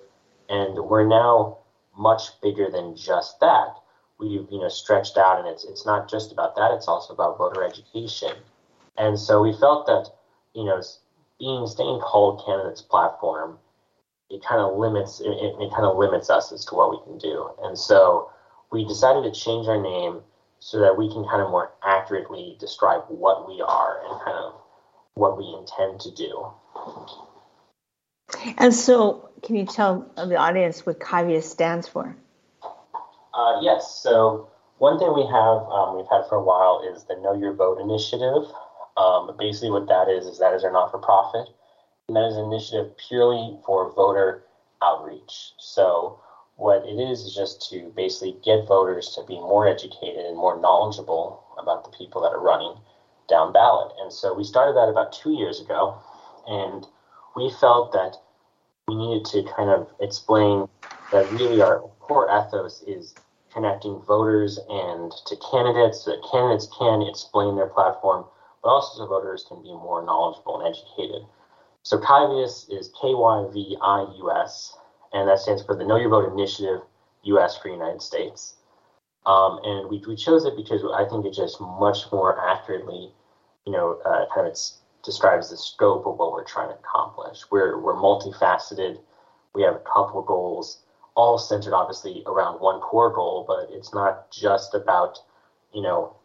and 0.48 0.78
we're 0.84 1.06
now 1.06 1.58
much 1.96 2.40
bigger 2.40 2.70
than 2.70 2.96
just 2.96 3.38
that. 3.40 3.74
We've 4.18 4.46
you 4.50 4.60
know 4.60 4.68
stretched 4.68 5.16
out, 5.18 5.38
and 5.38 5.48
it's 5.48 5.64
it's 5.64 5.86
not 5.86 6.08
just 6.08 6.32
about 6.32 6.56
that. 6.56 6.72
It's 6.72 6.88
also 6.88 7.12
about 7.12 7.38
voter 7.38 7.64
education, 7.64 8.32
and 8.96 9.18
so 9.18 9.42
we 9.42 9.52
felt 9.58 9.86
that 9.86 10.10
you 10.54 10.64
know 10.64 10.82
being 11.38 11.66
staying 11.66 12.00
called 12.00 12.42
candidates 12.46 12.82
platform, 12.82 13.58
it 14.30 14.44
kind 14.44 14.60
of 14.60 14.78
limits 14.78 15.20
it, 15.20 15.28
it 15.28 15.70
kind 15.70 15.84
of 15.84 15.96
limits 15.96 16.30
us 16.30 16.52
as 16.52 16.64
to 16.66 16.74
what 16.74 16.90
we 16.90 16.98
can 17.04 17.18
do. 17.18 17.50
And 17.62 17.78
so 17.78 18.30
we 18.70 18.84
decided 18.84 19.22
to 19.24 19.38
change 19.38 19.66
our 19.68 19.80
name 19.80 20.22
so 20.62 20.78
that 20.78 20.96
we 20.96 21.08
can 21.08 21.24
kind 21.24 21.42
of 21.42 21.50
more 21.50 21.72
accurately 21.82 22.56
describe 22.60 23.02
what 23.08 23.48
we 23.48 23.60
are 23.60 24.00
and 24.06 24.20
kind 24.24 24.36
of 24.36 24.54
what 25.14 25.36
we 25.36 25.44
intend 25.58 25.98
to 26.00 26.10
do. 26.12 26.46
And 28.58 28.72
so, 28.72 29.28
can 29.42 29.56
you 29.56 29.66
tell 29.66 30.08
the 30.16 30.36
audience 30.36 30.86
what 30.86 31.00
Kyvius 31.00 31.42
stands 31.42 31.88
for? 31.88 32.16
Uh, 33.34 33.58
yes. 33.60 34.00
So, 34.00 34.50
one 34.78 35.00
thing 35.00 35.12
we 35.12 35.26
have 35.26 35.66
um, 35.66 35.96
we've 35.96 36.06
had 36.08 36.28
for 36.28 36.36
a 36.36 36.42
while 36.42 36.88
is 36.94 37.02
the 37.04 37.16
Know 37.16 37.34
Your 37.34 37.54
Vote 37.54 37.80
initiative. 37.80 38.44
Um, 38.96 39.34
basically, 39.36 39.72
what 39.72 39.88
that 39.88 40.08
is 40.08 40.26
is 40.26 40.38
that 40.38 40.54
is 40.54 40.62
our 40.62 40.72
not-for-profit, 40.72 41.48
and 42.06 42.16
that 42.16 42.28
is 42.28 42.36
an 42.36 42.44
initiative 42.44 42.92
purely 43.08 43.58
for 43.66 43.92
voter 43.92 44.44
outreach. 44.80 45.54
So 45.58 46.20
what 46.62 46.86
it 46.86 46.94
is 46.94 47.22
is 47.22 47.34
just 47.34 47.68
to 47.70 47.92
basically 47.96 48.36
get 48.44 48.68
voters 48.68 49.14
to 49.16 49.26
be 49.26 49.34
more 49.34 49.66
educated 49.66 50.24
and 50.24 50.36
more 50.36 50.60
knowledgeable 50.60 51.42
about 51.58 51.82
the 51.82 51.90
people 51.98 52.22
that 52.22 52.28
are 52.28 52.40
running 52.40 52.78
down 53.28 53.52
ballot. 53.52 53.92
And 54.00 54.12
so 54.12 54.32
we 54.32 54.44
started 54.44 54.76
that 54.76 54.88
about 54.88 55.12
two 55.12 55.32
years 55.32 55.60
ago, 55.60 55.98
and 56.46 56.86
we 57.34 57.50
felt 57.60 57.90
that 57.92 58.14
we 58.86 58.94
needed 58.94 59.24
to 59.26 59.42
kind 59.56 59.70
of 59.70 59.88
explain 60.00 60.68
that 61.10 61.30
really 61.32 61.60
our 61.60 61.80
core 61.98 62.30
ethos 62.30 62.82
is 62.86 63.14
connecting 63.52 64.00
voters 64.06 64.58
and 64.70 65.12
to 65.26 65.36
candidates 65.50 66.04
so 66.04 66.12
that 66.12 66.22
candidates 66.30 66.68
can 66.78 67.02
explain 67.02 67.56
their 67.56 67.66
platform 67.66 68.24
but 68.62 68.68
also 68.70 68.98
so 68.98 69.06
voters 69.06 69.44
can 69.48 69.60
be 69.62 69.72
more 69.72 70.04
knowledgeable 70.04 70.60
and 70.60 70.74
educated. 70.74 71.26
So 71.82 71.98
Kyvius 71.98 72.70
is 72.70 72.92
K-Y-V-I-U-S, 73.00 74.78
and 75.12 75.28
that 75.28 75.38
stands 75.38 75.62
for 75.62 75.76
the 75.76 75.84
Know 75.84 75.96
Your 75.96 76.10
Vote 76.10 76.32
Initiative, 76.32 76.80
U.S. 77.24 77.58
for 77.58 77.68
United 77.68 78.02
States. 78.02 78.54
Um, 79.26 79.60
and 79.62 79.88
we, 79.88 80.02
we 80.06 80.16
chose 80.16 80.44
it 80.44 80.56
because 80.56 80.82
I 80.94 81.08
think 81.08 81.24
it 81.26 81.34
just 81.34 81.60
much 81.60 82.10
more 82.10 82.48
accurately, 82.48 83.12
you 83.66 83.72
know, 83.72 84.00
uh, 84.04 84.24
kind 84.34 84.48
of 84.48 84.58
describes 85.04 85.50
the 85.50 85.56
scope 85.56 86.06
of 86.06 86.18
what 86.18 86.32
we're 86.32 86.44
trying 86.44 86.68
to 86.68 86.74
accomplish. 86.74 87.44
We're, 87.50 87.78
we're 87.80 87.94
multifaceted. 87.94 88.98
We 89.54 89.62
have 89.62 89.74
a 89.74 89.80
couple 89.80 90.22
goals, 90.22 90.82
all 91.14 91.38
centered 91.38 91.74
obviously 91.74 92.22
around 92.26 92.60
one 92.60 92.80
core 92.80 93.12
goal, 93.12 93.44
but 93.46 93.68
it's 93.76 93.92
not 93.94 94.30
just 94.30 94.74
about, 94.74 95.18
you 95.72 95.82
know, 95.82 96.16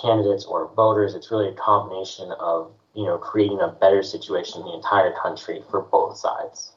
candidates 0.00 0.44
or 0.44 0.72
voters. 0.74 1.14
It's 1.14 1.30
really 1.30 1.48
a 1.48 1.54
combination 1.54 2.32
of, 2.40 2.72
you 2.94 3.04
know, 3.04 3.16
creating 3.16 3.60
a 3.60 3.68
better 3.68 4.02
situation 4.02 4.60
in 4.60 4.66
the 4.66 4.74
entire 4.74 5.14
country 5.22 5.62
for 5.70 5.82
both 5.82 6.16
sides. 6.16 6.72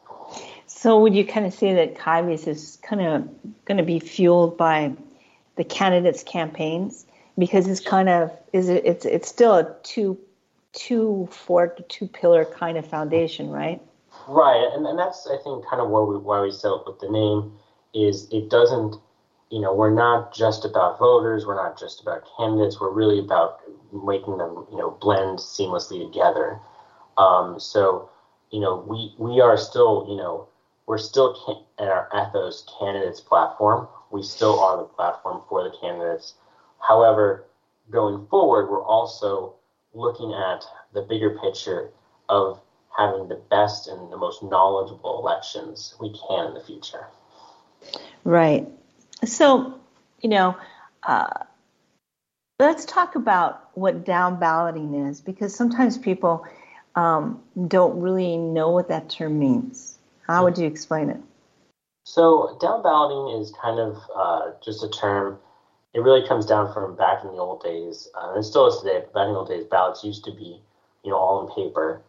So 0.67 0.99
would 0.99 1.15
you 1.15 1.25
kind 1.25 1.45
of 1.45 1.53
say 1.53 1.73
that 1.73 1.95
Kyvius 1.95 2.47
is 2.47 2.77
kind 2.81 3.01
of 3.01 3.29
going 3.65 3.77
to 3.77 3.83
be 3.83 3.99
fueled 3.99 4.57
by 4.57 4.93
the 5.55 5.63
candidates' 5.63 6.23
campaigns 6.23 7.05
because 7.37 7.67
it's 7.67 7.81
kind 7.81 8.09
of 8.09 8.31
is 8.53 8.69
it 8.69 8.85
it's 8.85 9.05
it's 9.05 9.27
still 9.27 9.55
a 9.55 9.75
two 9.83 10.17
two 10.73 11.29
two 11.87 12.07
pillar 12.07 12.45
kind 12.45 12.77
of 12.77 12.85
foundation, 12.85 13.49
right? 13.49 13.81
Right, 14.27 14.69
and, 14.73 14.85
and 14.85 14.97
that's 14.97 15.27
I 15.27 15.37
think 15.43 15.65
kind 15.65 15.81
of 15.81 15.89
why 15.89 16.01
we 16.01 16.17
why 16.17 16.41
we 16.41 16.51
set 16.51 16.71
up 16.71 16.85
with 16.87 16.99
the 16.99 17.09
name 17.09 17.53
is 17.93 18.27
it 18.31 18.49
doesn't 18.49 18.95
you 19.51 19.61
know 19.61 19.73
we're 19.73 19.93
not 19.93 20.33
just 20.33 20.65
about 20.65 20.99
voters, 20.99 21.45
we're 21.45 21.55
not 21.55 21.79
just 21.79 22.01
about 22.01 22.23
candidates, 22.37 22.79
we're 22.79 22.91
really 22.91 23.19
about 23.19 23.59
making 23.93 24.37
them 24.37 24.65
you 24.71 24.77
know 24.77 24.97
blend 25.01 25.39
seamlessly 25.39 26.05
together. 26.05 26.59
Um, 27.17 27.59
so 27.59 28.09
you 28.51 28.59
know 28.59 28.83
we 28.87 29.13
we 29.17 29.41
are 29.41 29.57
still 29.57 30.05
you 30.09 30.17
know 30.17 30.47
we're 30.85 30.97
still 30.97 31.35
can- 31.45 31.85
at 31.85 31.91
our 31.91 32.09
ethos 32.13 32.65
candidates 32.79 33.19
platform 33.19 33.87
we 34.15 34.23
still 34.23 34.59
are 34.61 34.77
the 34.77 34.83
platform 34.83 35.41
for 35.49 35.63
the 35.63 35.75
candidates. 35.81 36.35
However, 36.79 37.45
going 37.91 38.25
forward, 38.27 38.69
we're 38.69 38.83
also 38.83 39.55
looking 39.93 40.33
at 40.33 40.63
the 40.93 41.01
bigger 41.01 41.37
picture 41.39 41.91
of 42.29 42.61
having 42.97 43.27
the 43.27 43.41
best 43.49 43.87
and 43.87 44.11
the 44.11 44.17
most 44.17 44.41
knowledgeable 44.41 45.19
elections 45.19 45.95
we 45.99 46.09
can 46.27 46.47
in 46.47 46.53
the 46.53 46.61
future. 46.61 47.07
Right. 48.23 48.67
So, 49.25 49.79
you 50.21 50.29
know, 50.29 50.55
uh, 51.03 51.43
let's 52.59 52.85
talk 52.85 53.15
about 53.15 53.69
what 53.73 54.05
down 54.05 54.39
balloting 54.39 55.07
is 55.07 55.19
because 55.19 55.53
sometimes 55.53 55.97
people 55.97 56.45
um, 56.95 57.41
don't 57.67 57.99
really 57.99 58.37
know 58.37 58.69
what 58.69 58.87
that 58.87 59.09
term 59.09 59.39
means. 59.39 59.97
How 60.27 60.43
would 60.43 60.57
you 60.57 60.65
explain 60.65 61.09
it? 61.09 61.19
So 62.03 62.57
down 62.61 62.81
balloting 62.81 63.41
is 63.41 63.51
kind 63.61 63.79
of 63.79 63.97
uh, 64.15 64.51
just 64.63 64.83
a 64.83 64.89
term. 64.89 65.37
It 65.93 66.01
really 66.01 66.27
comes 66.27 66.45
down 66.45 66.73
from 66.73 66.95
back 66.95 67.23
in 67.23 67.31
the 67.31 67.37
old 67.37 67.63
days, 67.63 68.09
uh, 68.15 68.29
and 68.29 68.39
it 68.39 68.43
still 68.43 68.67
is 68.67 68.81
today. 68.81 68.99
But 68.99 69.13
back 69.13 69.27
in 69.27 69.33
the 69.33 69.39
old 69.39 69.49
days, 69.49 69.65
ballots 69.65 70.03
used 70.03 70.23
to 70.25 70.31
be, 70.31 70.61
you 71.03 71.11
know, 71.11 71.17
all 71.17 71.47
in 71.47 71.53
paper, 71.55 72.01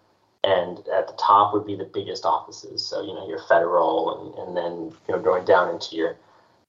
and 0.44 0.78
at 0.88 1.06
the 1.06 1.14
top 1.18 1.52
would 1.54 1.66
be 1.66 1.76
the 1.76 1.90
biggest 1.92 2.24
offices. 2.24 2.86
So 2.86 3.02
you 3.02 3.14
know, 3.14 3.28
your 3.28 3.40
federal, 3.48 4.34
and, 4.36 4.48
and 4.48 4.56
then 4.56 4.96
you 5.08 5.14
know, 5.14 5.22
going 5.22 5.44
down 5.44 5.70
into 5.72 5.96
your 5.96 6.16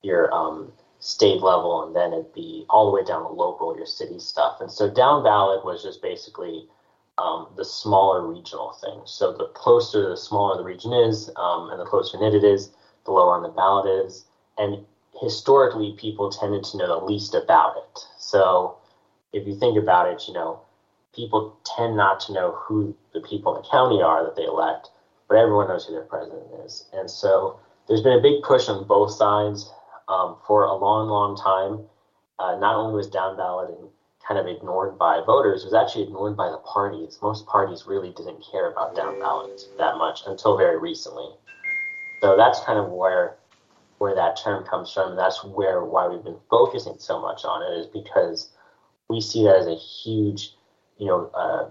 your 0.04 0.34
um, 0.34 0.72
state 1.00 1.42
level, 1.42 1.86
and 1.86 1.96
then 1.96 2.14
it'd 2.14 2.34
be 2.34 2.66
all 2.70 2.86
the 2.86 2.92
way 2.92 3.04
down 3.04 3.24
to 3.24 3.30
local, 3.30 3.76
your 3.76 3.86
city 3.86 4.20
stuff. 4.20 4.62
And 4.62 4.72
so 4.72 4.90
down 4.90 5.24
ballot 5.24 5.66
was 5.66 5.84
just 5.84 6.02
basically 6.02 6.68
um, 7.18 7.48
the 7.56 7.66
smaller 7.66 8.26
regional 8.26 8.74
things. 8.82 9.12
So 9.12 9.34
the 9.34 9.48
closer, 9.54 10.10
the 10.10 10.18
smaller 10.18 10.58
the 10.58 10.64
region 10.64 10.94
is, 10.94 11.30
um, 11.36 11.70
and 11.72 11.80
the 11.80 11.86
closer 11.86 12.18
knit 12.18 12.36
it 12.36 12.44
is, 12.44 12.72
the 13.06 13.12
lower 13.12 13.36
on 13.36 13.44
the 13.44 13.50
ballot 13.50 14.06
is. 14.06 14.26
And 14.58 14.86
historically, 15.20 15.96
people 15.98 16.30
tended 16.30 16.64
to 16.66 16.78
know 16.78 17.00
the 17.00 17.06
least 17.06 17.34
about 17.34 17.78
it. 17.78 18.00
So 18.18 18.78
if 19.34 19.48
you 19.48 19.56
think 19.56 19.78
about 19.78 20.10
it, 20.10 20.28
you 20.28 20.34
know, 20.34 20.62
people 21.16 21.58
tend 21.64 21.98
not 21.98 22.20
to 22.22 22.34
know 22.34 22.52
who 22.52 22.96
the 23.14 23.22
people 23.22 23.56
in 23.56 23.62
the 23.62 23.68
county 23.70 24.02
are 24.02 24.24
that 24.24 24.36
they 24.36 24.44
elect, 24.44 24.90
but 25.28 25.38
everyone 25.38 25.68
knows 25.68 25.86
who 25.86 25.94
their 25.94 26.04
president 26.04 26.46
is. 26.64 26.86
And 26.94 27.10
so 27.10 27.60
there's 27.88 28.02
been 28.02 28.20
a 28.20 28.22
big 28.22 28.44
push 28.44 28.70
on 28.70 28.86
both 28.86 29.12
sides 29.12 29.72
um, 30.08 30.38
for 30.46 30.64
a 30.66 30.76
long, 30.76 31.08
long 31.10 31.36
time. 31.36 31.88
Uh, 32.40 32.60
not 32.60 32.76
only 32.76 32.96
was 32.96 33.08
down 33.08 33.36
balloting 33.36 33.90
kind 34.28 34.40
of 34.40 34.48
ignored 34.48 34.98
by 34.98 35.22
voters, 35.26 35.64
was 35.64 35.74
actually 35.74 36.04
ignored 36.04 36.36
by 36.36 36.50
the 36.50 36.58
parties. 36.58 37.18
Most 37.22 37.46
parties 37.46 37.86
really 37.88 38.10
didn't 38.10 38.44
care 38.52 38.72
about 38.72 38.96
down 38.96 39.20
ballots 39.20 39.68
that 39.78 39.98
much 39.98 40.22
until 40.28 40.58
very 40.58 40.78
recently. 40.78 41.30
So 42.22 42.36
that's 42.36 42.60
kind 42.62 42.80
of 42.80 42.90
where 42.90 43.38
where 44.00 44.14
that 44.14 44.38
term 44.44 44.64
comes 44.66 44.92
from. 44.92 45.16
That's 45.16 45.44
where 45.44 45.84
why 45.84 46.08
we've 46.08 46.24
been 46.24 46.38
focusing 46.50 46.96
so 47.00 47.20
much 47.20 47.46
on 47.46 47.64
it 47.64 47.80
is 47.80 47.88
because 47.88 48.52
we 49.10 49.22
see 49.22 49.44
that 49.44 49.56
as 49.56 49.68
a 49.68 49.76
huge, 49.76 50.54
you 50.98 51.08
know, 51.08 51.32
uh, 51.34 51.70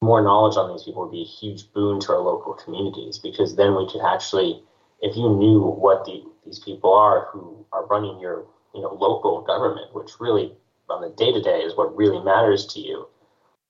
more 0.00 0.22
knowledge 0.22 0.56
on 0.56 0.70
these 0.70 0.84
people 0.84 1.02
would 1.02 1.12
be 1.12 1.22
a 1.22 1.24
huge 1.24 1.72
boon 1.72 1.98
to 2.00 2.12
our 2.12 2.20
local 2.20 2.54
communities 2.54 3.18
because 3.18 3.56
then 3.56 3.74
we 3.74 3.88
could 3.90 4.02
actually, 4.02 4.62
if 5.00 5.16
you 5.16 5.28
knew 5.28 5.60
what 5.60 6.04
the, 6.04 6.22
these 6.44 6.60
people 6.60 6.92
are 6.92 7.26
who 7.32 7.66
are 7.72 7.86
running 7.86 8.20
your, 8.20 8.46
you 8.74 8.82
know, 8.82 8.94
local 8.94 9.40
government, 9.42 9.92
which 9.92 10.20
really 10.20 10.52
on 10.88 11.02
the 11.02 11.10
day 11.10 11.32
to 11.32 11.40
day 11.42 11.60
is 11.60 11.76
what 11.76 11.96
really 11.96 12.22
matters 12.22 12.66
to 12.66 12.80
you, 12.80 13.06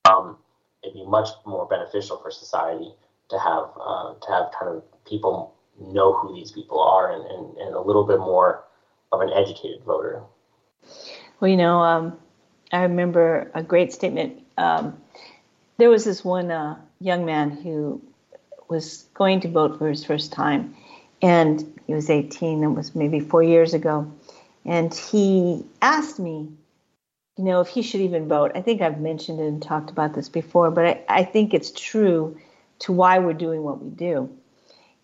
um, 0.08 0.36
it'd 0.82 0.94
be 0.94 1.04
much 1.04 1.28
more 1.44 1.66
beneficial 1.66 2.16
for 2.18 2.30
society 2.30 2.92
to 3.30 3.38
have 3.38 3.70
uh, 3.80 4.14
to 4.14 4.32
have 4.32 4.50
kind 4.58 4.76
of 4.76 4.82
people 5.04 5.54
know 5.80 6.12
who 6.12 6.34
these 6.34 6.52
people 6.52 6.80
are 6.80 7.12
and, 7.12 7.24
and, 7.26 7.56
and 7.58 7.74
a 7.74 7.80
little 7.80 8.04
bit 8.04 8.18
more 8.18 8.64
of 9.12 9.20
an 9.20 9.30
educated 9.30 9.82
voter. 9.84 10.22
Well, 11.40 11.50
you 11.50 11.56
know, 11.56 11.80
um, 11.80 12.16
I 12.72 12.82
remember 12.82 13.50
a 13.54 13.62
great 13.62 13.92
statement. 13.92 14.42
Um, 14.56 14.96
there 15.76 15.90
was 15.90 16.04
this 16.04 16.24
one 16.24 16.50
uh, 16.50 16.78
young 17.00 17.26
man 17.26 17.50
who 17.50 18.02
was 18.68 19.04
going 19.14 19.40
to 19.40 19.48
vote 19.48 19.78
for 19.78 19.88
his 19.88 20.04
first 20.04 20.32
time, 20.32 20.74
and 21.20 21.78
he 21.86 21.94
was 21.94 22.08
18. 22.10 22.62
It 22.62 22.68
was 22.68 22.94
maybe 22.94 23.20
four 23.20 23.42
years 23.42 23.74
ago, 23.74 24.10
and 24.64 24.92
he 24.94 25.64
asked 25.82 26.18
me, 26.18 26.48
you 27.36 27.44
know, 27.44 27.60
if 27.60 27.68
he 27.68 27.82
should 27.82 28.00
even 28.00 28.28
vote. 28.28 28.52
I 28.54 28.62
think 28.62 28.80
I've 28.80 29.00
mentioned 29.00 29.40
and 29.40 29.62
talked 29.62 29.90
about 29.90 30.14
this 30.14 30.28
before, 30.28 30.70
but 30.70 30.86
I, 30.86 31.04
I 31.08 31.24
think 31.24 31.52
it's 31.52 31.70
true 31.70 32.38
to 32.80 32.92
why 32.92 33.18
we're 33.18 33.34
doing 33.34 33.62
what 33.62 33.82
we 33.82 33.90
do. 33.90 34.30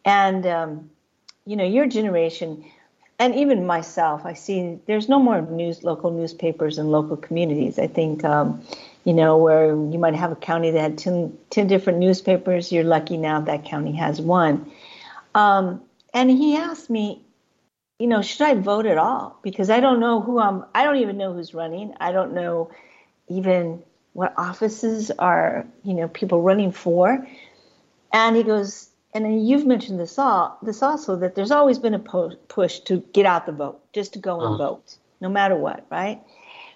And, 0.04 0.46
um, 0.46 0.90
you 1.46 1.56
know, 1.56 1.64
your 1.64 1.86
generation, 1.86 2.64
and 3.18 3.34
even 3.34 3.66
myself, 3.66 4.22
I 4.24 4.32
see 4.32 4.78
there's 4.86 5.08
no 5.08 5.18
more 5.18 5.42
news, 5.42 5.84
local 5.84 6.10
newspapers 6.10 6.78
and 6.78 6.90
local 6.90 7.16
communities. 7.16 7.78
I 7.78 7.86
think, 7.86 8.24
um, 8.24 8.62
you 9.04 9.12
know, 9.12 9.36
where 9.36 9.66
you 9.66 9.98
might 9.98 10.14
have 10.14 10.32
a 10.32 10.36
county 10.36 10.70
that 10.70 10.80
had 10.80 10.98
10, 10.98 11.36
10, 11.50 11.66
different 11.66 11.98
newspapers, 11.98 12.72
you're 12.72 12.84
lucky 12.84 13.16
now 13.16 13.40
that 13.40 13.64
county 13.64 13.92
has 13.92 14.20
one. 14.20 14.70
Um, 15.34 15.82
and 16.14 16.30
he 16.30 16.56
asked 16.56 16.90
me, 16.90 17.21
you 18.02 18.08
know, 18.08 18.20
should 18.20 18.42
I 18.42 18.54
vote 18.54 18.84
at 18.86 18.98
all? 18.98 19.38
Because 19.44 19.70
I 19.70 19.78
don't 19.78 20.00
know 20.00 20.20
who 20.20 20.40
I'm, 20.40 20.64
I 20.74 20.82
don't 20.82 20.96
even 20.96 21.18
know 21.18 21.32
who's 21.32 21.54
running. 21.54 21.94
I 22.00 22.10
don't 22.10 22.34
know 22.34 22.68
even 23.28 23.80
what 24.12 24.34
offices 24.36 25.12
are, 25.12 25.64
you 25.84 25.94
know, 25.94 26.08
people 26.08 26.42
running 26.42 26.72
for. 26.72 27.24
And 28.12 28.34
he 28.34 28.42
goes, 28.42 28.90
and 29.14 29.46
you've 29.46 29.66
mentioned 29.66 30.00
this 30.00 30.18
all 30.18 30.58
this 30.62 30.82
also 30.82 31.14
that 31.14 31.36
there's 31.36 31.52
always 31.52 31.78
been 31.78 31.94
a 31.94 32.00
po- 32.00 32.34
push 32.48 32.80
to 32.80 33.04
get 33.12 33.24
out 33.24 33.46
the 33.46 33.52
vote, 33.52 33.80
just 33.92 34.14
to 34.14 34.18
go 34.18 34.40
and 34.40 34.54
uh-huh. 34.54 34.56
vote, 34.56 34.96
no 35.20 35.28
matter 35.28 35.54
what, 35.54 35.86
right? 35.88 36.20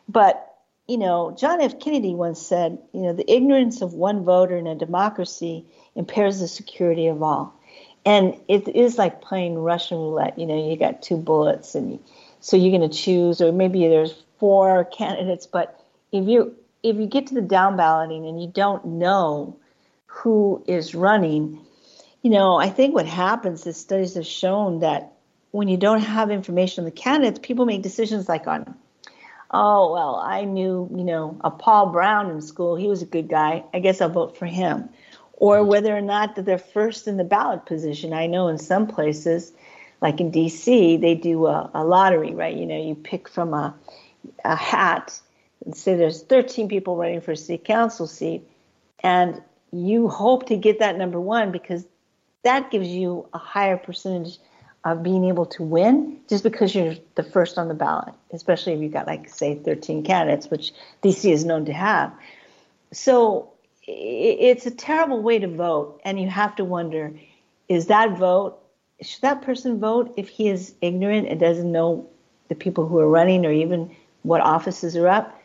But 0.09 0.55
you 0.87 0.97
know, 0.97 1.37
John 1.37 1.61
F. 1.61 1.81
Kennedy 1.81 2.15
once 2.15 2.41
said, 2.41 2.79
you 2.93 3.01
know, 3.01 3.13
the 3.13 3.29
ignorance 3.29 3.83
of 3.83 3.95
one 3.95 4.23
voter 4.23 4.57
in 4.57 4.69
a 4.69 4.77
democracy 4.77 5.65
impairs 5.97 6.39
the 6.39 6.47
security 6.47 7.09
of 7.09 7.21
all. 7.21 7.53
And 8.07 8.37
it 8.47 8.69
is 8.69 8.97
like 8.97 9.21
playing 9.21 9.59
Russian 9.59 9.99
roulette. 9.99 10.39
You 10.39 10.47
know, 10.47 10.71
you 10.71 10.77
got 10.77 11.03
two 11.03 11.17
bullets, 11.17 11.75
and 11.75 11.93
you, 11.93 12.01
so 12.41 12.57
you're 12.57 12.77
going 12.77 12.89
to 12.89 12.97
choose, 12.97 13.41
or 13.41 13.53
maybe 13.53 13.89
there's 13.89 14.15
four 14.39 14.85
candidates. 14.85 15.47
But 15.47 15.79
if 16.13 16.27
you 16.29 16.55
if 16.83 16.97
you 16.97 17.07
get 17.07 17.27
to 17.27 17.35
the 17.35 17.43
down 17.43 17.77
balloting 17.77 18.27
and 18.27 18.41
you 18.41 18.47
don't 18.47 18.85
know 18.87 19.59
who 20.07 20.63
is 20.69 20.95
running, 20.95 21.61
you 22.23 22.31
know, 22.31 22.57
I 22.57 22.71
think 22.71 22.95
what 22.95 23.07
happens 23.07 23.67
is 23.67 23.77
studies 23.77 24.15
have 24.15 24.27
shown 24.27 24.81
that 24.81 25.13
when 25.51 25.69
you 25.69 25.77
don't 25.77 26.01
have 26.01 26.31
information 26.31 26.83
on 26.83 26.85
the 26.85 26.91
candidates, 26.91 27.41
people 27.43 27.67
make 27.67 27.83
decisions 27.83 28.29
like 28.29 28.47
on, 28.47 28.77
oh, 29.51 29.93
well, 29.93 30.17
I 30.17 30.45
knew, 30.45 30.89
you 30.95 31.05
know, 31.05 31.41
a 31.43 31.51
Paul 31.51 31.91
Brown 31.91 32.31
in 32.31 32.41
school. 32.41 32.77
He 32.77 32.89
was 32.89 33.03
a 33.03 33.07
good 33.07 33.29
guy. 33.29 33.65
I 33.75 33.81
guess 33.81 34.01
I'll 34.01 34.09
vote 34.09 34.37
for 34.37 34.47
him. 34.47 34.91
Or 35.37 35.59
mm-hmm. 35.59 35.69
whether 35.69 35.97
or 35.97 36.01
not 36.01 36.37
that 36.37 36.45
they're 36.45 36.59
first 36.59 37.07
in 37.07 37.17
the 37.17 37.25
ballot 37.25 37.67
position. 37.67 38.13
I 38.13 38.27
know 38.27 38.49
in 38.49 38.59
some 38.59 38.87
places, 38.87 39.53
like 40.01 40.21
in 40.21 40.31
D.C., 40.31 40.97
they 40.99 41.15
do 41.15 41.47
a, 41.47 41.71
a 41.75 41.85
lottery, 41.85 42.35
right? 42.35 42.57
You 42.57 42.67
know, 42.67 42.81
you 42.81 42.95
pick 42.95 43.29
from 43.29 43.55
a, 43.55 43.75
a 44.45 44.57
hat 44.57 45.21
and 45.65 45.77
say 45.77 45.95
there's 45.95 46.23
13 46.23 46.69
people 46.69 46.97
running 46.97 47.21
for 47.21 47.33
a 47.33 47.37
city 47.37 47.63
council 47.63 48.07
seat, 48.07 48.43
and 49.01 49.41
you 49.73 50.09
hope 50.09 50.47
to 50.47 50.57
get 50.57 50.79
that 50.79 50.97
number 50.97 51.21
one 51.21 51.53
because 51.53 51.85
that 52.43 52.71
gives 52.71 52.89
you 52.89 53.27
a 53.35 53.39
higher 53.39 53.77
percentage 53.77 54.39
of 54.85 55.03
being 55.03 55.25
able 55.25 55.45
to 55.45 55.65
win 55.65 56.17
just 56.29 56.45
because 56.45 56.73
you're 56.75 56.95
the 57.17 57.23
first 57.25 57.59
on 57.59 57.67
the 57.67 57.75
ballot, 57.75 58.15
especially 58.33 58.73
if 58.73 58.81
you've 58.81 58.93
got 58.93 59.09
like 59.09 59.29
say 59.29 59.57
13 59.57 60.05
candidates, 60.05 60.49
which 60.49 60.73
DC 61.03 61.31
is 61.31 61.45
known 61.45 61.65
to 61.65 61.73
have. 61.73 62.13
So 62.93 63.51
it's 63.87 64.67
a 64.67 64.71
terrible 64.71 65.23
way 65.23 65.39
to 65.39 65.49
vote, 65.49 66.01
and 66.05 66.21
you 66.21 66.29
have 66.29 66.57
to 66.57 66.65
wonder: 66.65 67.13
is 67.69 67.87
that 67.87 68.19
vote? 68.19 68.59
Should 69.03 69.23
that 69.23 69.43
person 69.43 69.79
vote 69.79 70.15
if 70.17 70.29
he 70.29 70.49
is 70.49 70.75
ignorant 70.81 71.29
and 71.29 71.39
doesn't 71.39 71.71
know 71.71 72.09
the 72.49 72.55
people 72.55 72.87
who 72.87 72.99
are 72.99 73.09
running 73.09 73.45
or 73.45 73.53
even 73.53 73.95
what 74.23 74.41
offices 74.41 74.97
are 74.97 75.09
up, 75.09 75.41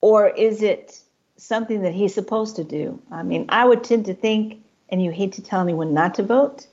or 0.00 0.28
is 0.28 0.62
it 0.62 1.00
something 1.36 1.82
that 1.82 1.92
he's 1.92 2.14
supposed 2.14 2.56
to 2.56 2.64
do? 2.64 3.00
I 3.10 3.22
mean, 3.22 3.46
I 3.48 3.64
would 3.64 3.84
tend 3.84 4.06
to 4.06 4.14
think, 4.14 4.62
and 4.88 5.02
you 5.02 5.10
hate 5.10 5.32
to 5.32 5.42
tell 5.42 5.60
anyone 5.60 5.92
not 5.94 6.14
to 6.14 6.22
vote 6.22 6.66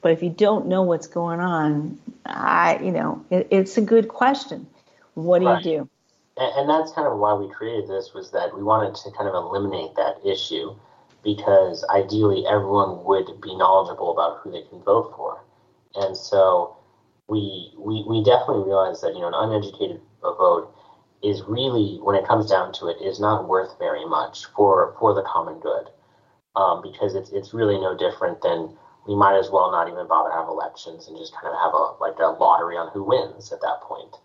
but 0.00 0.12
if 0.12 0.22
you 0.22 0.30
don't 0.30 0.66
know 0.66 0.82
what's 0.82 1.06
going 1.06 1.40
on, 1.40 1.98
I, 2.24 2.78
you 2.82 2.92
know, 2.92 3.24
it, 3.30 3.48
it's 3.50 3.76
a 3.76 3.80
good 3.80 4.08
question. 4.08 4.66
What 5.14 5.40
do 5.40 5.46
right. 5.46 5.64
you 5.64 5.78
do? 5.78 5.90
And, 6.38 6.70
that's 6.70 6.92
kind 6.92 7.08
of 7.08 7.18
why 7.18 7.34
we 7.34 7.48
created 7.48 7.88
this 7.88 8.14
was 8.14 8.30
that 8.30 8.54
we 8.54 8.62
wanted 8.62 8.94
to 8.94 9.10
kind 9.10 9.28
of 9.28 9.34
eliminate 9.34 9.96
that 9.96 10.24
issue 10.24 10.74
because 11.24 11.84
ideally 11.90 12.46
everyone 12.46 13.04
would 13.04 13.40
be 13.40 13.56
knowledgeable 13.56 14.12
about 14.12 14.38
who 14.38 14.52
they 14.52 14.62
can 14.62 14.80
vote 14.82 15.12
for. 15.16 15.42
And 15.96 16.16
so 16.16 16.76
we, 17.26 17.72
we, 17.76 18.04
we 18.06 18.22
definitely 18.22 18.64
realize 18.64 19.00
that, 19.00 19.14
you 19.14 19.20
know, 19.20 19.28
an 19.28 19.34
uneducated 19.34 20.00
vote 20.22 20.72
is 21.22 21.42
really, 21.42 21.98
when 22.02 22.14
it 22.14 22.26
comes 22.26 22.48
down 22.48 22.72
to 22.74 22.86
it, 22.86 23.02
is 23.02 23.18
not 23.18 23.48
worth 23.48 23.76
very 23.80 24.04
much 24.04 24.46
for, 24.54 24.94
for 24.98 25.14
the 25.14 25.22
common 25.22 25.58
good. 25.58 25.90
Um, 26.54 26.82
because 26.82 27.14
it's, 27.14 27.30
it's 27.30 27.52
really 27.52 27.78
no 27.78 27.96
different 27.96 28.40
than 28.42 28.76
we 29.06 29.16
might 29.16 29.38
as 29.38 29.50
well 29.50 29.70
not 29.72 29.88
even 29.88 30.06
bother 30.06 30.30
have 30.30 30.48
elections 30.48 31.08
and 31.08 31.16
just 31.16 31.32
kind 31.32 31.48
of 31.48 31.54
have 31.54 31.72
a 31.72 31.96
like 31.98 32.18
a 32.18 32.36
lottery 32.38 32.76
on 32.76 32.90
who 32.92 33.02
wins 33.02 33.52
at 33.52 33.60
that 33.62 33.80
point. 33.80 34.16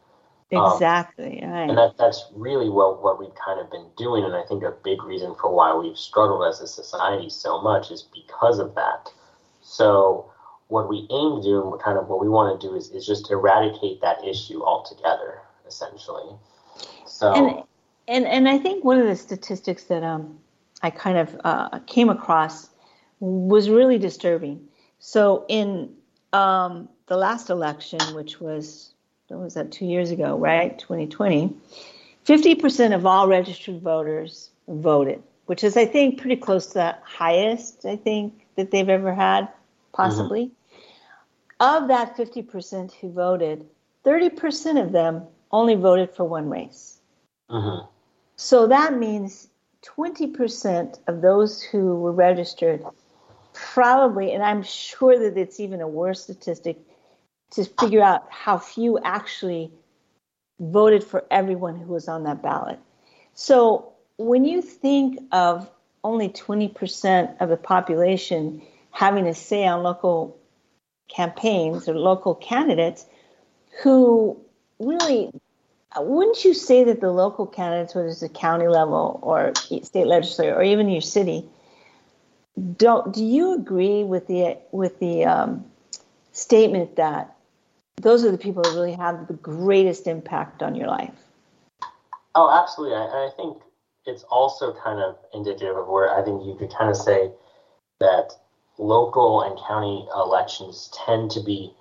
Um, 0.58 0.74
exactly. 0.74 1.42
Um, 1.42 1.50
right. 1.50 1.70
And 1.70 1.78
that, 1.78 1.98
that's 1.98 2.26
really 2.34 2.70
what, 2.70 3.02
what 3.04 3.20
we've 3.20 3.36
kind 3.36 3.60
of 3.60 3.70
been 3.72 3.88
doing. 3.98 4.24
And 4.24 4.36
I 4.36 4.44
think 4.44 4.64
a 4.64 4.72
big 4.84 5.04
reason 5.04 5.36
for 5.40 5.54
why 5.54 5.76
we've 5.76 5.98
struggled 5.98 6.46
as 6.48 6.62
a 6.62 6.68
society 6.68 7.30
so 7.30 7.62
much 7.62 7.92
is 7.92 8.02
because 8.02 8.60
of 8.60 8.76
that. 8.76 9.12
So 9.62 10.32
what 10.68 10.90
we 10.90 11.08
aim 11.12 11.38
to 11.38 11.42
do 11.42 11.72
and 11.72 11.82
kind 11.82 11.98
of 11.98 12.08
what 12.08 12.20
we 12.20 12.30
want 12.30 12.60
to 12.60 12.68
do 12.68 12.76
is, 12.76 12.90
is 12.90 13.06
just 13.06 13.32
eradicate 13.32 14.02
that 14.02 14.24
issue 14.26 14.64
altogether, 14.64 15.40
essentially. 15.68 16.36
So 17.06 17.34
and, 17.34 17.64
and, 18.08 18.26
and 18.26 18.50
I 18.50 18.58
think 18.58 18.84
one 18.84 19.00
of 19.00 19.08
the 19.08 19.16
statistics 19.16 19.86
that 19.86 20.04
um, 20.04 20.40
I 20.82 20.90
kind 20.90 21.18
of 21.18 21.40
uh, 21.44 21.80
came 21.88 22.10
across 22.10 22.70
was 23.20 23.70
really 23.70 23.98
disturbing. 23.98 24.68
So 25.00 25.46
in 25.48 25.94
um, 26.34 26.90
the 27.08 27.18
last 27.18 27.50
election, 27.50 28.00
which 28.16 28.42
was 28.42 28.93
what 29.36 29.44
was 29.44 29.54
that 29.56 29.72
two 29.72 29.86
years 29.86 30.12
ago, 30.12 30.38
right? 30.38 30.78
2020, 30.80 31.56
50% 32.26 32.96
of 32.96 33.06
all 33.06 33.28
registered 33.28 33.82
voters 33.82 34.50
voted, 34.68 35.22
which 35.46 35.64
is 35.64 35.76
I 35.78 35.86
think 35.86 36.20
pretty 36.20 36.38
close 36.38 36.68
to 36.68 36.74
the 36.76 36.96
highest 37.04 37.86
I 37.86 37.96
think 37.96 38.46
that 38.56 38.72
they've 38.72 38.90
ever 38.90 39.14
had, 39.14 39.50
possibly. 39.94 40.46
Mm-hmm. 40.46 41.84
Of 41.84 41.88
that 41.88 42.18
50% 42.18 42.94
who 42.94 43.12
voted, 43.12 43.66
30% 44.06 44.82
of 44.84 44.92
them 44.92 45.24
only 45.52 45.76
voted 45.76 46.12
for 46.12 46.26
one 46.26 46.50
race. 46.50 47.00
Mm-hmm. 47.50 47.86
So 48.36 48.68
that 48.68 48.98
means 48.98 49.50
20% 49.84 51.00
of 51.08 51.22
those 51.22 51.62
who 51.62 51.96
were 51.96 52.12
registered 52.12 52.84
probably, 53.54 54.34
and 54.34 54.44
I'm 54.44 54.64
sure 54.64 55.18
that 55.20 55.38
it's 55.38 55.60
even 55.60 55.82
a 55.82 55.88
worse 55.88 56.24
statistic 56.24 56.78
to 57.54 57.66
figure 57.66 58.02
out 58.02 58.26
how 58.30 58.58
few 58.58 59.00
actually 59.00 59.72
voted 60.60 61.04
for 61.04 61.26
everyone 61.30 61.78
who 61.78 61.94
was 61.94 62.08
on 62.08 62.24
that 62.24 62.42
ballot. 62.42 62.80
So 63.34 63.94
when 64.18 64.46
you 64.46 64.62
think 64.62 65.20
of 65.32 65.70
only 66.04 66.30
20% 66.30 67.42
of 67.42 67.50
the 67.50 67.58
population 67.58 68.62
having 68.92 69.28
a 69.28 69.34
say 69.34 69.66
on 69.66 69.84
local 69.84 70.38
campaigns 71.10 71.88
or 71.88 71.96
local 71.96 72.36
candidates 72.36 73.06
who 73.82 74.38
really 74.80 75.32
wouldn't 75.98 76.44
you 76.44 76.54
say 76.54 76.84
that 76.84 77.02
the 77.02 77.12
local 77.12 77.46
candidates 77.46 77.94
whether 77.94 78.08
it's 78.08 78.22
the 78.22 78.30
county 78.30 78.68
level 78.68 79.20
or 79.22 79.54
state 79.84 80.08
legislature 80.08 80.56
or 80.56 80.64
even 80.64 80.90
your 80.90 81.02
city 81.02 81.46
don't 82.78 83.14
do 83.14 83.24
you 83.24 83.54
agree 83.54 84.04
with 84.04 84.28
the 84.28 84.58
with 84.72 85.00
the 85.00 85.26
um, 85.26 85.66
statement 86.32 86.96
that 86.96 87.33
those 88.02 88.26
are 88.26 88.32
the 88.32 88.38
people 88.38 88.64
that 88.64 88.74
really 88.74 88.94
have 88.94 89.28
the 89.28 89.34
greatest 89.34 90.08
impact 90.08 90.62
on 90.62 90.76
your 90.76 90.88
life? 90.88 91.16
Oh, 92.36 92.52
absolutely. 92.52 92.98
I, 92.98 93.28
I 93.28 93.30
think 93.36 93.62
it's 94.06 94.24
also 94.24 94.74
kind 94.74 95.00
of 95.00 95.18
indicative 95.34 95.78
of 95.78 95.88
where 95.88 96.14
I 96.18 96.24
think 96.24 96.44
you 96.46 96.56
could 96.56 96.74
kind 96.76 96.90
of 96.90 96.98
say 96.98 97.32
that 98.00 98.34
local 98.78 99.42
and 99.44 99.58
county 99.68 100.06
elections 100.16 100.92
tend 101.06 101.32
to 101.32 101.42
be, 101.42 101.72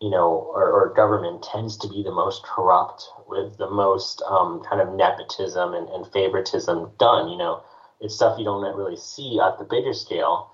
you 0.00 0.10
know, 0.10 0.28
or, 0.28 0.70
or 0.70 0.94
government 0.94 1.42
tends 1.42 1.76
to 1.78 1.88
be 1.88 2.02
the 2.02 2.10
most 2.10 2.42
corrupt 2.42 3.04
with 3.28 3.56
the 3.58 3.70
most 3.70 4.22
um, 4.22 4.62
kind 4.68 4.80
of 4.80 4.94
nepotism 4.94 5.74
and, 5.74 5.88
and 5.90 6.10
favoritism 6.12 6.90
done. 6.98 7.28
You 7.28 7.36
know, 7.36 7.62
it's 8.00 8.14
stuff 8.14 8.38
you 8.38 8.44
don't 8.44 8.64
really 8.76 8.96
see 8.96 9.38
at 9.40 9.58
the 9.58 9.64
bigger 9.64 9.92
scale 9.92 10.50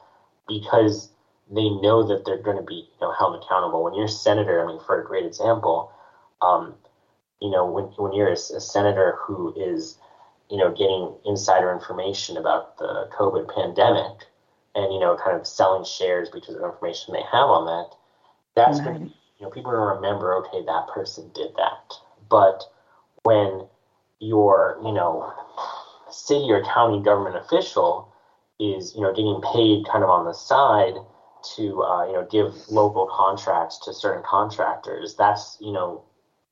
because 0.48 1.13
they 1.50 1.68
know 1.68 2.06
that 2.06 2.24
they're 2.24 2.42
going 2.42 2.56
to 2.56 2.62
be 2.62 2.88
you 2.88 3.00
know 3.00 3.12
held 3.12 3.42
accountable. 3.42 3.84
When 3.84 3.94
you're 3.94 4.06
a 4.06 4.08
senator, 4.08 4.62
I 4.62 4.66
mean, 4.66 4.80
for 4.86 5.00
a 5.00 5.04
great 5.04 5.26
example, 5.26 5.92
um, 6.40 6.74
you 7.40 7.50
know, 7.50 7.66
when 7.66 7.84
when 7.96 8.12
you're 8.12 8.28
a, 8.28 8.32
a, 8.32 8.60
senator 8.60 9.18
who 9.20 9.54
is 9.56 9.98
you 10.50 10.56
know 10.56 10.70
getting 10.70 11.14
insider 11.24 11.72
information 11.72 12.36
about 12.36 12.78
the 12.78 13.08
COVID 13.16 13.54
pandemic 13.54 14.26
and 14.74 14.92
you 14.92 15.00
know 15.00 15.16
kind 15.22 15.36
of 15.38 15.46
selling 15.46 15.84
shares 15.84 16.28
because 16.30 16.54
of 16.54 16.62
information 16.62 17.12
they 17.12 17.22
have 17.22 17.48
on 17.48 17.66
that, 17.66 17.96
that's 18.56 18.78
right. 18.78 18.86
going 18.86 18.98
to 19.08 19.14
you 19.38 19.42
know 19.42 19.50
people 19.50 19.70
are 19.70 19.76
going 19.76 19.96
to 19.96 20.00
remember 20.00 20.34
okay 20.36 20.64
that 20.64 20.88
person 20.88 21.30
did 21.34 21.50
that, 21.56 21.94
but 22.30 22.64
when 23.24 23.66
you're 24.20 24.78
you 24.82 24.92
know 24.92 25.32
city 26.10 26.46
or 26.50 26.64
county 26.64 27.02
government 27.02 27.36
official 27.36 28.12
is 28.60 28.94
you 28.94 29.02
know 29.02 29.12
getting 29.12 29.40
paid 29.52 29.84
kind 29.90 30.04
of 30.04 30.10
on 30.10 30.24
the 30.24 30.32
side 30.32 30.94
to 31.56 31.82
uh, 31.82 32.06
you 32.06 32.12
know 32.14 32.26
give 32.30 32.54
local 32.68 33.06
contracts 33.06 33.78
to 33.84 33.92
certain 33.92 34.22
contractors. 34.26 35.14
That's 35.16 35.56
you 35.60 35.72
know 35.72 36.04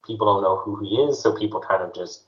people 0.06 0.26
don't 0.26 0.42
know 0.42 0.58
who 0.58 0.80
he 0.80 0.96
is, 0.96 1.20
so 1.20 1.36
people 1.36 1.60
kind 1.60 1.82
of 1.82 1.94
just 1.94 2.24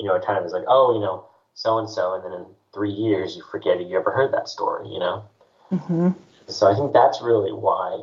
you 0.00 0.06
know 0.06 0.14
it 0.14 0.24
kind 0.24 0.38
of 0.38 0.44
is 0.44 0.52
like 0.52 0.64
oh 0.68 0.94
you 0.94 1.00
know 1.00 1.26
so 1.54 1.78
and 1.78 1.88
so, 1.88 2.14
and 2.14 2.24
then 2.24 2.32
in 2.32 2.46
three 2.72 2.90
years 2.90 3.36
you 3.36 3.42
forget 3.50 3.80
you 3.80 3.98
ever 3.98 4.10
heard 4.10 4.32
that 4.32 4.48
story. 4.48 4.88
You 4.88 4.98
know. 4.98 5.24
Mm-hmm. 5.72 6.10
So 6.48 6.70
I 6.70 6.74
think 6.74 6.92
that's 6.92 7.22
really 7.22 7.52
why 7.52 8.02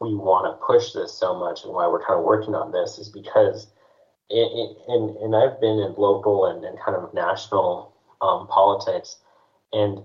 we 0.00 0.14
want 0.14 0.46
to 0.46 0.66
push 0.66 0.92
this 0.92 1.12
so 1.12 1.38
much 1.38 1.62
and 1.64 1.72
why 1.72 1.86
we're 1.86 2.04
kind 2.04 2.18
of 2.18 2.24
working 2.24 2.56
on 2.56 2.72
this 2.72 2.98
is 2.98 3.08
because 3.08 3.68
and, 4.30 5.16
and 5.16 5.36
I've 5.36 5.60
been 5.60 5.78
in 5.78 5.94
local 5.96 6.46
and, 6.46 6.64
and 6.64 6.78
kind 6.78 6.96
of 6.96 7.12
national 7.12 7.92
um, 8.20 8.46
politics, 8.48 9.16
and 9.72 10.02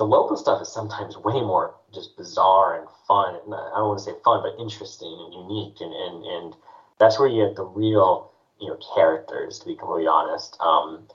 the 0.00 0.06
local 0.06 0.34
stuff 0.34 0.62
is 0.62 0.72
sometimes 0.72 1.18
way 1.18 1.34
more 1.34 1.74
just 1.92 2.16
bizarre 2.16 2.80
and 2.80 2.88
fun. 3.06 3.34
I 3.34 3.76
don't 3.76 3.88
want 3.88 3.98
to 3.98 4.04
say 4.04 4.16
fun, 4.24 4.40
but 4.40 4.58
interesting 4.58 5.12
and 5.12 5.34
unique, 5.34 5.76
and 5.78 5.92
and, 5.92 6.24
and 6.24 6.56
that's 6.98 7.18
where 7.18 7.28
you 7.28 7.46
get 7.46 7.54
the 7.54 7.64
real 7.64 8.32
you 8.58 8.68
know 8.68 8.78
characters. 8.94 9.58
To 9.58 9.66
be 9.66 9.76
completely 9.76 10.06
honest, 10.06 10.56
um, 10.58 11.06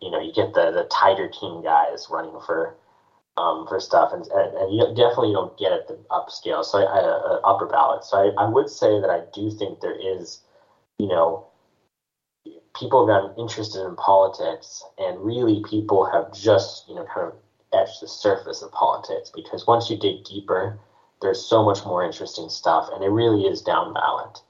you 0.00 0.10
know 0.10 0.18
you 0.18 0.32
get 0.32 0.54
the 0.54 0.72
the 0.72 0.88
Tiger 0.90 1.28
King 1.28 1.60
guys 1.62 2.06
running 2.08 2.40
for 2.46 2.74
um, 3.36 3.66
for 3.68 3.78
stuff, 3.78 4.14
and, 4.14 4.24
and, 4.28 4.56
and, 4.56 4.74
you 4.74 4.86
definitely 4.96 5.34
don't 5.34 5.58
get 5.58 5.72
at 5.72 5.86
the 5.86 6.00
upscale, 6.08 6.64
so 6.64 6.78
I, 6.78 6.84
I, 6.84 7.00
uh, 7.02 7.40
upper 7.44 7.66
ballot. 7.66 8.04
So 8.04 8.16
I, 8.16 8.42
I 8.42 8.48
would 8.48 8.70
say 8.70 9.00
that 9.00 9.10
I 9.10 9.20
do 9.34 9.50
think 9.50 9.80
there 9.80 9.98
is, 10.00 10.40
you 10.98 11.08
know, 11.08 11.48
people 12.74 13.04
have 13.04 13.12
gotten 13.12 13.36
interested 13.38 13.84
in 13.84 13.96
politics, 13.96 14.82
and 14.96 15.20
really 15.20 15.62
people 15.68 16.08
have 16.10 16.32
just 16.32 16.88
you 16.88 16.94
know 16.94 17.04
kind 17.12 17.26
of 17.26 17.43
etched 17.74 18.00
the 18.00 18.08
surface 18.08 18.62
of 18.62 18.72
politics 18.72 19.30
because 19.34 19.66
once 19.66 19.90
you 19.90 19.96
dig 19.96 20.24
deeper, 20.24 20.78
there's 21.20 21.44
so 21.44 21.64
much 21.64 21.84
more 21.84 22.04
interesting 22.04 22.48
stuff, 22.48 22.88
and 22.92 23.02
it 23.02 23.08
really 23.08 23.44
is 23.44 23.62
down 23.62 23.94
ballot. 23.94 24.40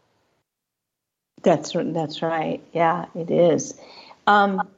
That's 1.43 1.73
that's 1.75 2.23
right. 2.23 2.63
Yeah, 2.73 3.07
it 3.15 3.31
is. 3.31 3.79
Um, 4.27 4.69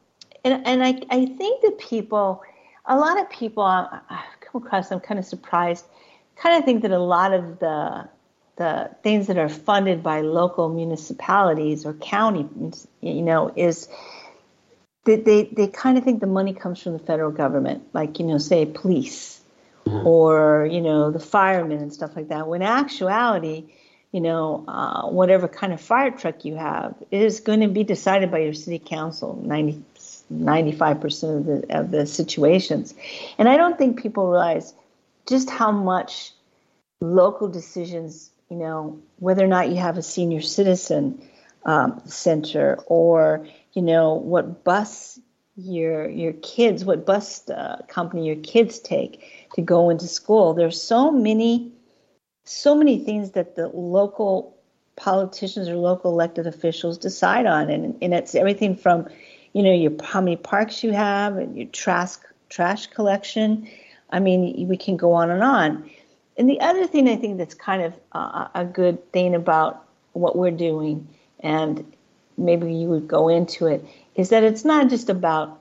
and 0.43 0.65
and 0.65 0.83
I 0.83 1.01
I 1.09 1.25
think 1.25 1.61
that 1.61 1.77
people, 1.79 2.43
a 2.85 2.97
lot 2.97 3.19
of 3.19 3.29
people, 3.29 3.63
I've 3.63 4.39
come 4.41 4.63
across. 4.63 4.91
I'm 4.91 4.99
kind 4.99 5.19
of 5.19 5.25
surprised. 5.25 5.85
Kind 6.35 6.57
of 6.57 6.65
think 6.65 6.83
that 6.83 6.91
a 6.91 6.99
lot 6.99 7.33
of 7.33 7.59
the 7.59 8.07
the 8.57 8.89
things 9.03 9.27
that 9.27 9.37
are 9.37 9.49
funded 9.49 10.03
by 10.03 10.21
local 10.21 10.69
municipalities 10.69 11.85
or 11.85 11.93
county, 11.93 12.47
you 13.01 13.21
know, 13.21 13.53
is 13.55 13.87
they, 15.07 15.15
they, 15.15 15.43
they 15.45 15.67
kind 15.67 15.97
of 15.97 16.03
think 16.03 16.19
the 16.19 16.27
money 16.27 16.53
comes 16.53 16.83
from 16.83 16.93
the 16.93 16.99
federal 16.99 17.31
government, 17.31 17.83
like, 17.93 18.19
you 18.19 18.25
know, 18.25 18.37
say 18.37 18.65
police 18.65 19.41
mm-hmm. 19.85 20.05
or, 20.05 20.67
you 20.69 20.81
know, 20.81 21.09
the 21.09 21.19
firemen 21.19 21.79
and 21.79 21.93
stuff 21.93 22.15
like 22.15 22.27
that. 22.27 22.47
When 22.47 22.61
actuality, 22.61 23.63
you 24.11 24.19
know, 24.19 24.65
uh, 24.67 25.07
whatever 25.07 25.47
kind 25.47 25.71
of 25.71 25.79
fire 25.79 26.11
truck 26.11 26.43
you 26.43 26.55
have 26.55 26.93
is 27.09 27.39
going 27.39 27.61
to 27.61 27.69
be 27.69 27.83
decided 27.83 28.29
by 28.29 28.39
your 28.39 28.53
city 28.53 28.79
council 28.79 29.41
90, 29.43 29.81
95% 30.31 31.37
of 31.37 31.45
the, 31.45 31.79
of 31.79 31.91
the 31.91 32.05
situations. 32.05 32.93
And 33.37 33.47
I 33.47 33.55
don't 33.55 33.77
think 33.77 34.01
people 34.01 34.29
realize 34.29 34.73
just 35.25 35.49
how 35.49 35.71
much 35.71 36.33
local 36.99 37.47
decisions, 37.47 38.29
you 38.49 38.57
know, 38.57 38.99
whether 39.19 39.43
or 39.43 39.47
not 39.47 39.69
you 39.69 39.77
have 39.77 39.97
a 39.97 40.03
senior 40.03 40.41
citizen 40.41 41.21
um, 41.65 42.01
center 42.05 42.75
or, 42.87 43.47
you 43.77 43.83
know, 43.83 44.15
what 44.15 44.63
bus 44.63 45.19
your 45.55 46.09
your 46.09 46.33
kids, 46.33 46.83
what 46.83 47.05
bus 47.05 47.47
uh, 47.47 47.79
company 47.87 48.25
your 48.25 48.37
kids 48.37 48.79
take 48.79 49.23
to 49.53 49.61
go 49.61 49.91
into 49.91 50.07
school. 50.07 50.55
There's 50.55 50.81
so 50.81 51.11
many 51.11 51.71
so 52.43 52.73
many 52.73 52.97
things 52.97 53.33
that 53.33 53.55
the 53.55 53.67
local 53.67 54.57
politicians 54.95 55.69
or 55.69 55.75
local 55.75 56.11
elected 56.11 56.47
officials 56.47 56.97
decide 56.97 57.45
on, 57.45 57.69
and, 57.69 57.95
and 58.01 58.15
it's 58.15 58.33
everything 58.33 58.75
from, 58.75 59.07
you 59.53 59.61
know, 59.61 59.71
your 59.71 59.91
how 60.03 60.21
many 60.21 60.37
parks 60.37 60.83
you 60.83 60.91
have 60.91 61.37
and 61.37 61.55
your 61.55 61.67
trash 61.67 62.15
trash 62.49 62.87
collection. 62.87 63.69
I 64.09 64.19
mean, 64.19 64.67
we 64.67 64.77
can 64.77 64.97
go 64.97 65.11
on 65.11 65.29
and 65.29 65.43
on. 65.43 65.87
And 66.35 66.49
the 66.49 66.59
other 66.61 66.87
thing 66.87 67.07
I 67.07 67.15
think 67.15 67.37
that's 67.37 67.53
kind 67.53 67.83
of 67.83 67.93
uh, 68.13 68.47
a 68.55 68.65
good 68.65 69.11
thing 69.11 69.35
about 69.35 69.85
what 70.13 70.35
we're 70.35 70.49
doing, 70.49 71.07
and 71.41 71.85
maybe 72.37 72.73
you 72.73 72.87
would 72.87 73.07
go 73.07 73.29
into 73.29 73.67
it, 73.67 73.85
is 74.15 74.29
that 74.29 74.43
it's 74.43 74.65
not 74.65 74.89
just 74.89 75.09
about 75.09 75.59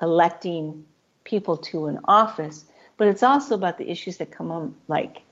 electing 0.00 0.84
people 1.24 1.56
to 1.56 1.86
an 1.86 2.00
office, 2.04 2.64
but 2.96 3.08
it's 3.08 3.22
also 3.22 3.54
about 3.54 3.78
the 3.78 3.90
issues 3.90 4.16
that 4.18 4.30
come 4.30 4.50
up, 4.50 4.70
like 4.88 5.22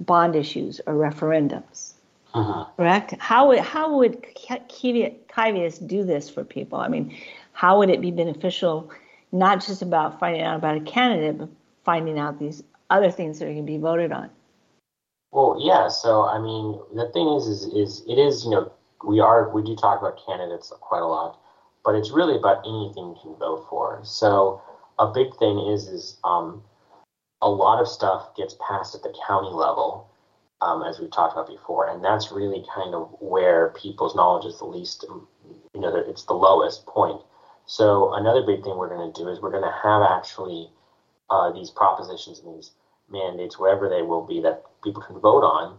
bond 0.00 0.36
issues 0.36 0.80
or 0.86 0.94
referendums. 0.94 1.94
Uh-huh. 2.34 2.66
Correct? 2.76 3.14
How 3.18 3.48
would 3.48 3.60
how 3.60 3.96
would 3.96 4.22
Kyvius 4.22 5.86
do 5.86 6.04
this 6.04 6.28
for 6.28 6.44
people? 6.44 6.78
I 6.78 6.88
mean, 6.88 7.16
how 7.52 7.78
would 7.78 7.90
it 7.90 8.00
be 8.00 8.10
beneficial, 8.10 8.90
not 9.32 9.64
just 9.64 9.82
about 9.82 10.20
finding 10.20 10.42
out 10.42 10.56
about 10.56 10.76
a 10.76 10.80
candidate, 10.80 11.38
but 11.38 11.48
finding 11.84 12.18
out 12.18 12.38
these 12.38 12.62
other 12.90 13.10
things 13.10 13.38
that 13.38 13.46
are 13.46 13.52
going 13.52 13.66
to 13.66 13.72
be 13.72 13.78
voted 13.78 14.12
on? 14.12 14.30
Well, 15.32 15.58
yeah. 15.60 15.88
So, 15.88 16.24
I 16.24 16.38
mean, 16.38 16.78
the 16.94 17.10
thing 17.12 17.28
is, 17.28 17.46
is, 17.46 17.64
is 17.74 18.02
it 18.06 18.18
is 18.18 18.44
you 18.44 18.50
know 18.50 18.72
we 19.04 19.20
are 19.20 19.50
we 19.50 19.62
do 19.62 19.76
talk 19.76 20.00
about 20.00 20.20
candidates 20.26 20.72
quite 20.80 21.02
a 21.02 21.06
lot, 21.06 21.38
but 21.84 21.94
it's 21.94 22.10
really 22.10 22.36
about 22.36 22.58
anything 22.66 23.14
you 23.14 23.18
can 23.22 23.34
vote 23.36 23.66
for. 23.68 24.00
So, 24.04 24.62
a 24.98 25.06
big 25.06 25.34
thing 25.38 25.58
is 25.58 25.88
is 25.88 26.18
um, 26.24 26.62
a 27.40 27.48
lot 27.48 27.80
of 27.80 27.88
stuff 27.88 28.34
gets 28.36 28.56
passed 28.66 28.94
at 28.94 29.02
the 29.02 29.14
county 29.26 29.50
level, 29.50 30.10
um, 30.60 30.82
as 30.82 30.98
we've 30.98 31.10
talked 31.10 31.34
about 31.34 31.48
before, 31.48 31.88
and 31.88 32.04
that's 32.04 32.32
really 32.32 32.64
kind 32.74 32.94
of 32.94 33.14
where 33.20 33.70
people's 33.80 34.16
knowledge 34.16 34.46
is 34.46 34.58
the 34.58 34.64
least, 34.64 35.04
you 35.08 35.80
know, 35.80 35.94
it's 35.94 36.24
the 36.24 36.34
lowest 36.34 36.86
point. 36.86 37.20
So 37.66 38.14
another 38.14 38.42
big 38.42 38.64
thing 38.64 38.76
we're 38.76 38.88
going 38.88 39.12
to 39.12 39.22
do 39.22 39.28
is 39.28 39.40
we're 39.40 39.50
going 39.50 39.62
to 39.62 39.78
have 39.82 40.02
actually 40.02 40.70
uh, 41.30 41.52
these 41.52 41.70
propositions 41.70 42.40
and 42.40 42.56
these 42.56 42.72
mandates, 43.10 43.58
wherever 43.58 43.88
they 43.88 44.02
will 44.02 44.26
be, 44.26 44.40
that 44.40 44.64
people 44.82 45.02
can 45.02 45.18
vote 45.20 45.44
on, 45.44 45.78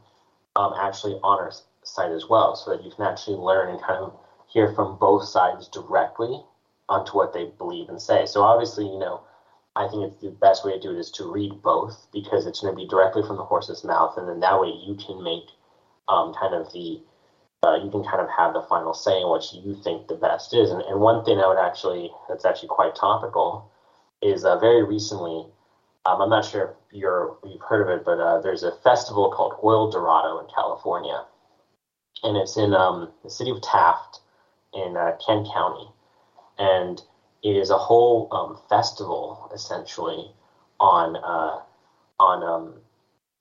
um, 0.55 0.73
actually 0.79 1.13
on 1.23 1.39
our 1.39 1.51
site 1.93 2.11
as 2.11 2.27
well, 2.29 2.55
so 2.55 2.71
that 2.71 2.83
you 2.83 2.91
can 2.91 3.05
actually 3.05 3.37
learn 3.37 3.69
and 3.69 3.81
kind 3.81 3.99
of 3.99 4.13
hear 4.47 4.73
from 4.73 4.97
both 4.97 5.25
sides 5.25 5.67
directly 5.67 6.41
onto 6.87 7.11
what 7.11 7.33
they 7.33 7.45
believe 7.57 7.89
and 7.89 8.01
say. 8.01 8.25
So 8.25 8.41
obviously, 8.41 8.85
you 8.85 8.99
know, 8.99 9.21
I 9.75 9.87
think 9.87 10.03
it's 10.03 10.21
the 10.21 10.31
best 10.31 10.65
way 10.65 10.73
to 10.73 10.79
do 10.79 10.91
it 10.91 10.99
is 10.99 11.11
to 11.11 11.31
read 11.31 11.61
both 11.61 12.07
because 12.11 12.45
it's 12.45 12.61
going 12.61 12.73
to 12.73 12.77
be 12.77 12.87
directly 12.87 13.21
from 13.21 13.37
the 13.37 13.45
horse's 13.45 13.83
mouth, 13.83 14.17
and 14.17 14.27
then 14.27 14.39
that 14.39 14.59
way 14.59 14.69
you 14.69 14.95
can 14.95 15.23
make 15.23 15.45
um, 16.07 16.33
kind 16.33 16.53
of 16.53 16.71
the 16.73 16.99
uh, 17.61 17.75
you 17.75 17.91
can 17.91 18.03
kind 18.03 18.21
of 18.21 18.29
have 18.29 18.53
the 18.53 18.61
final 18.63 18.93
say 18.93 19.19
in 19.21 19.27
what 19.27 19.43
you 19.53 19.75
think 19.83 20.07
the 20.07 20.15
best 20.15 20.53
is. 20.53 20.71
And, 20.71 20.81
and 20.81 20.99
one 20.99 21.25
thing 21.25 21.39
I 21.39 21.47
would 21.47 21.59
actually 21.59 22.09
that's 22.27 22.45
actually 22.45 22.69
quite 22.69 22.95
topical 22.95 23.69
is 24.21 24.45
uh, 24.45 24.57
very 24.57 24.83
recently. 24.83 25.45
Um, 26.05 26.21
I'm 26.21 26.29
not 26.29 26.45
sure 26.45 26.75
if 26.91 26.97
you're 26.97 27.37
you've 27.45 27.61
heard 27.61 27.87
of 27.87 27.99
it, 27.99 28.05
but 28.05 28.19
uh, 28.19 28.41
there's 28.41 28.63
a 28.63 28.71
festival 28.83 29.31
called 29.31 29.53
Oildorado 29.61 30.41
in 30.41 30.49
California, 30.53 31.25
and 32.23 32.37
it's 32.37 32.57
in 32.57 32.73
um, 32.73 33.11
the 33.23 33.29
city 33.29 33.51
of 33.51 33.61
Taft 33.61 34.19
in 34.73 34.95
uh, 34.97 35.17
Kern 35.25 35.45
County, 35.53 35.87
and 36.57 37.01
it 37.43 37.55
is 37.55 37.69
a 37.69 37.77
whole 37.77 38.27
um, 38.31 38.59
festival 38.69 39.49
essentially 39.53 40.31
on 40.79 41.15
uh, 41.17 41.61
on 42.19 42.43
um, 42.43 42.73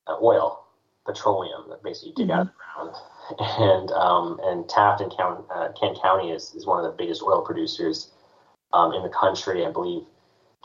uh, 0.06 0.16
oil, 0.22 0.64
petroleum 1.04 1.64
that 1.68 1.82
basically 1.82 2.12
dig 2.16 2.28
mm-hmm. 2.28 2.40
out 2.40 2.46
of 2.46 2.48
the 2.48 2.52
ground. 2.54 2.96
And 3.38 3.90
um, 3.90 4.40
and 4.42 4.66
Taft 4.70 5.02
and 5.02 5.14
Count, 5.14 5.44
uh, 5.54 5.68
Kern 5.78 5.94
County 6.00 6.30
is, 6.30 6.54
is 6.54 6.64
one 6.64 6.82
of 6.82 6.90
the 6.90 6.96
biggest 6.96 7.22
oil 7.22 7.42
producers 7.42 8.10
um, 8.72 8.94
in 8.94 9.02
the 9.02 9.10
country. 9.10 9.66
I 9.66 9.70
believe 9.70 10.04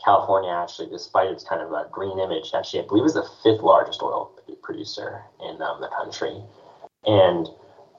California 0.02 0.50
actually, 0.50 0.88
despite 0.88 1.28
its 1.28 1.44
kind 1.44 1.60
of 1.60 1.72
a 1.72 1.88
green 1.90 2.18
image, 2.18 2.52
actually 2.54 2.82
I 2.82 2.86
believe 2.86 3.04
is 3.04 3.14
the 3.14 3.28
fifth 3.42 3.60
largest 3.60 4.02
oil 4.02 4.32
producer 4.62 5.22
in 5.40 5.60
um, 5.60 5.82
the 5.82 5.88
country. 5.88 6.42
And 7.04 7.48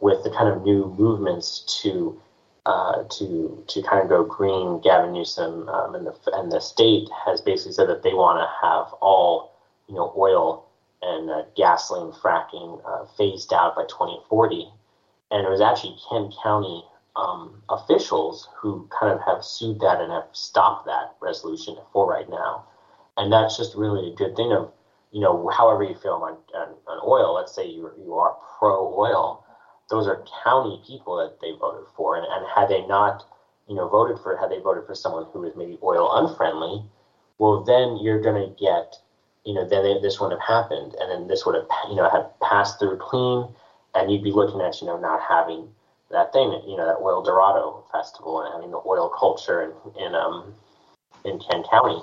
with 0.01 0.23
the 0.23 0.29
kind 0.29 0.49
of 0.49 0.63
new 0.63 0.93
movements 0.97 1.81
to 1.81 2.19
uh, 2.65 3.03
to 3.09 3.63
to 3.67 3.81
kind 3.83 4.01
of 4.01 4.09
go 4.09 4.23
green. 4.23 4.81
Gavin 4.81 5.13
Newsom 5.13 5.69
um, 5.69 5.95
and 5.95 6.05
the 6.07 6.15
and 6.33 6.51
the 6.51 6.59
state 6.59 7.07
has 7.25 7.41
basically 7.41 7.73
said 7.73 7.89
that 7.89 8.03
they 8.03 8.13
want 8.13 8.39
to 8.39 8.67
have 8.67 8.93
all 9.01 9.53
you 9.87 9.95
know 9.95 10.13
oil 10.17 10.65
and 11.01 11.29
uh, 11.29 11.43
gasoline 11.55 12.11
fracking 12.11 12.81
uh, 12.85 13.05
phased 13.17 13.53
out 13.53 13.75
by 13.75 13.83
2040. 13.83 14.69
And 15.31 15.45
it 15.45 15.49
was 15.49 15.61
actually 15.61 15.95
Kern 16.09 16.31
County 16.43 16.83
um, 17.15 17.61
officials 17.69 18.49
who 18.57 18.89
kind 18.97 19.13
of 19.13 19.21
have 19.25 19.43
sued 19.43 19.79
that 19.79 20.01
and 20.01 20.11
have 20.11 20.27
stopped 20.33 20.85
that 20.85 21.15
resolution 21.21 21.77
for 21.93 22.09
right 22.09 22.29
now. 22.29 22.65
And 23.17 23.31
that's 23.31 23.57
just 23.57 23.75
really 23.75 24.11
a 24.11 24.15
good 24.15 24.35
thing 24.35 24.51
of, 24.51 24.71
you 25.11 25.21
know, 25.21 25.49
however 25.49 25.83
you 25.83 25.95
feel 25.95 26.13
on, 26.13 26.37
on, 26.53 26.75
on 26.87 27.01
oil, 27.07 27.35
let's 27.35 27.55
say 27.55 27.67
you, 27.67 27.89
you 28.03 28.15
are 28.15 28.35
pro 28.57 28.93
oil, 28.97 29.44
those 29.89 30.07
are 30.07 30.25
county 30.43 30.81
people 30.85 31.17
that 31.17 31.39
they 31.41 31.51
voted 31.59 31.85
for. 31.95 32.17
And, 32.17 32.25
and 32.25 32.45
had 32.53 32.69
they 32.69 32.85
not, 32.87 33.23
you 33.67 33.75
know, 33.75 33.87
voted 33.87 34.17
for, 34.21 34.35
had 34.37 34.49
they 34.49 34.59
voted 34.59 34.85
for 34.85 34.95
someone 34.95 35.25
who 35.31 35.41
was 35.41 35.53
maybe 35.55 35.77
oil 35.83 36.09
unfriendly, 36.13 36.83
well, 37.37 37.63
then 37.63 37.97
you're 38.01 38.21
going 38.21 38.41
to 38.41 38.55
get, 38.59 38.95
you 39.45 39.53
know, 39.53 39.67
then 39.67 39.83
they, 39.83 39.99
this 40.01 40.19
wouldn't 40.19 40.41
have 40.41 40.47
happened. 40.47 40.95
And 40.99 41.11
then 41.11 41.27
this 41.27 41.45
would 41.45 41.55
have, 41.55 41.67
you 41.89 41.95
know, 41.95 42.09
had 42.09 42.27
passed 42.41 42.79
through 42.79 42.97
clean. 42.97 43.47
And 43.93 44.11
you'd 44.11 44.23
be 44.23 44.31
looking 44.31 44.61
at, 44.61 44.81
you 44.81 44.87
know, 44.87 44.99
not 44.99 45.21
having 45.21 45.69
that 46.11 46.33
thing, 46.33 46.51
you 46.67 46.77
know, 46.77 46.85
that 46.85 46.97
Oildorado 46.97 47.83
festival 47.91 48.41
and 48.41 48.53
having 48.53 48.71
the 48.71 48.81
oil 48.85 49.09
culture 49.09 49.63
in, 49.63 50.03
in, 50.03 50.15
um, 50.15 50.53
in 51.23 51.39
Kern 51.39 51.63
County. 51.69 52.01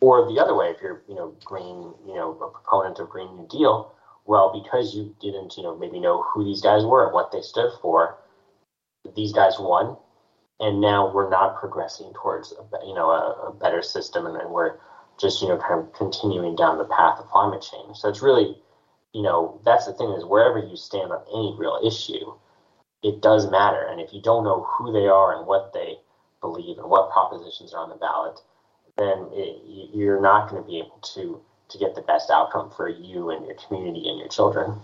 Or 0.00 0.26
the 0.30 0.38
other 0.40 0.54
way, 0.54 0.66
if 0.66 0.82
you're, 0.82 1.02
you 1.08 1.14
know, 1.14 1.34
green, 1.44 1.94
you 2.06 2.14
know, 2.14 2.32
a 2.32 2.50
proponent 2.50 2.98
of 2.98 3.08
Green 3.08 3.34
New 3.36 3.48
Deal, 3.48 3.93
well, 4.24 4.52
because 4.52 4.94
you 4.94 5.14
didn't, 5.20 5.56
you 5.56 5.62
know, 5.62 5.76
maybe 5.76 6.00
know 6.00 6.22
who 6.22 6.44
these 6.44 6.60
guys 6.60 6.84
were 6.84 7.04
and 7.04 7.12
what 7.12 7.30
they 7.30 7.42
stood 7.42 7.70
for, 7.82 8.16
these 9.14 9.32
guys 9.32 9.58
won, 9.58 9.96
and 10.60 10.80
now 10.80 11.12
we're 11.12 11.28
not 11.28 11.56
progressing 11.56 12.12
towards, 12.14 12.52
a, 12.52 12.86
you 12.86 12.94
know, 12.94 13.10
a, 13.10 13.48
a 13.48 13.52
better 13.52 13.82
system, 13.82 14.26
and, 14.26 14.50
we're 14.50 14.76
just, 15.20 15.42
you 15.42 15.48
know, 15.48 15.58
kind 15.58 15.80
of 15.80 15.92
continuing 15.92 16.56
down 16.56 16.78
the 16.78 16.84
path 16.84 17.18
of 17.18 17.26
climate 17.26 17.62
change. 17.62 17.96
So 17.98 18.08
it's 18.08 18.22
really, 18.22 18.56
you 19.12 19.22
know, 19.22 19.60
that's 19.64 19.86
the 19.86 19.92
thing 19.92 20.10
is 20.10 20.24
wherever 20.24 20.58
you 20.58 20.76
stand 20.76 21.12
on 21.12 21.22
any 21.28 21.54
real 21.58 21.78
issue, 21.84 22.34
it 23.02 23.20
does 23.20 23.50
matter, 23.50 23.86
and 23.90 24.00
if 24.00 24.12
you 24.14 24.22
don't 24.22 24.44
know 24.44 24.62
who 24.62 24.90
they 24.92 25.06
are 25.06 25.36
and 25.36 25.46
what 25.46 25.72
they 25.74 25.98
believe 26.40 26.78
and 26.78 26.88
what 26.88 27.12
propositions 27.12 27.74
are 27.74 27.82
on 27.82 27.90
the 27.90 27.96
ballot, 27.96 28.40
then 28.96 29.28
it, 29.32 29.60
you're 29.94 30.20
not 30.20 30.48
going 30.48 30.62
to 30.62 30.66
be 30.66 30.78
able 30.78 30.98
to 31.14 31.40
to 31.70 31.78
get 31.78 31.94
the 31.94 32.02
best 32.02 32.30
outcome 32.30 32.70
for 32.70 32.88
you 32.88 33.30
and 33.30 33.44
your 33.46 33.54
community 33.54 34.08
and 34.08 34.18
your 34.18 34.28
children. 34.28 34.80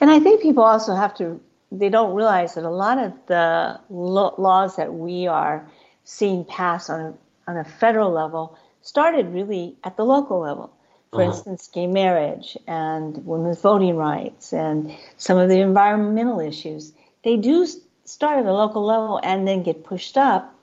And 0.00 0.10
I 0.10 0.20
think 0.20 0.40
people 0.40 0.62
also 0.62 0.94
have 0.94 1.14
to, 1.18 1.40
they 1.72 1.88
don't 1.88 2.14
realize 2.14 2.54
that 2.54 2.64
a 2.64 2.70
lot 2.70 2.98
of 2.98 3.12
the 3.26 3.80
lo- 3.90 4.34
laws 4.38 4.76
that 4.76 4.94
we 4.94 5.26
are 5.26 5.68
seeing 6.04 6.44
passed 6.44 6.88
on 6.88 7.00
a, 7.00 7.14
on 7.50 7.56
a 7.56 7.64
federal 7.64 8.10
level 8.10 8.58
started 8.82 9.26
really 9.32 9.76
at 9.84 9.96
the 9.96 10.04
local 10.04 10.40
level. 10.40 10.72
For 11.10 11.20
mm-hmm. 11.20 11.30
instance, 11.30 11.70
gay 11.72 11.86
marriage 11.86 12.56
and 12.66 13.26
women's 13.26 13.60
voting 13.60 13.96
rights 13.96 14.52
and 14.52 14.94
some 15.16 15.38
of 15.38 15.48
the 15.48 15.60
environmental 15.60 16.40
issues. 16.40 16.92
They 17.24 17.36
do 17.36 17.66
start 18.04 18.38
at 18.38 18.44
the 18.44 18.52
local 18.52 18.84
level 18.84 19.18
and 19.22 19.48
then 19.48 19.62
get 19.62 19.84
pushed 19.84 20.16
up, 20.16 20.54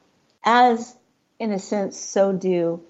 as 0.43 0.95
in 1.39 1.51
a 1.51 1.59
sense, 1.59 1.99
so 1.99 2.31
do 2.31 2.81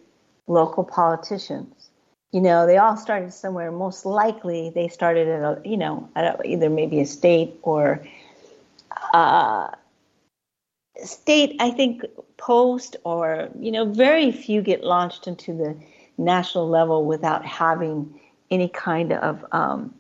local 0.47 0.84
politicians 0.84 1.85
you 2.31 2.41
know, 2.41 2.65
they 2.65 2.77
all 2.77 2.97
started 2.97 3.33
somewhere. 3.33 3.71
Most 3.71 4.05
likely, 4.05 4.69
they 4.69 4.88
started 4.88 5.27
at 5.27 5.41
a, 5.41 5.61
you 5.63 5.77
know, 5.77 6.09
at 6.15 6.39
a, 6.39 6.47
either 6.47 6.69
maybe 6.69 6.99
a 6.99 7.05
state 7.05 7.55
or 7.61 8.05
uh, 9.13 9.69
state. 11.03 11.55
I 11.59 11.71
think 11.71 12.03
post 12.38 12.97
or 13.03 13.49
you 13.59 13.71
know, 13.71 13.85
very 13.85 14.31
few 14.31 14.61
get 14.61 14.83
launched 14.83 15.27
into 15.27 15.53
the 15.53 15.75
national 16.17 16.67
level 16.69 17.05
without 17.05 17.45
having 17.45 18.19
any 18.51 18.69
kind 18.69 19.13
of, 19.13 19.43
um, 19.51 19.93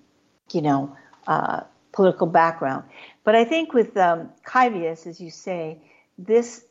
you 0.51 0.61
know, 0.61 0.95
uh, 1.27 1.61
political 1.93 2.27
background. 2.27 2.83
But 3.23 3.35
I 3.35 3.45
think 3.45 3.73
with 3.73 3.97
um, 3.97 4.29
Kyvius, 4.45 5.07
as 5.07 5.19
you 5.19 5.31
say, 5.31 5.79
this 6.17 6.65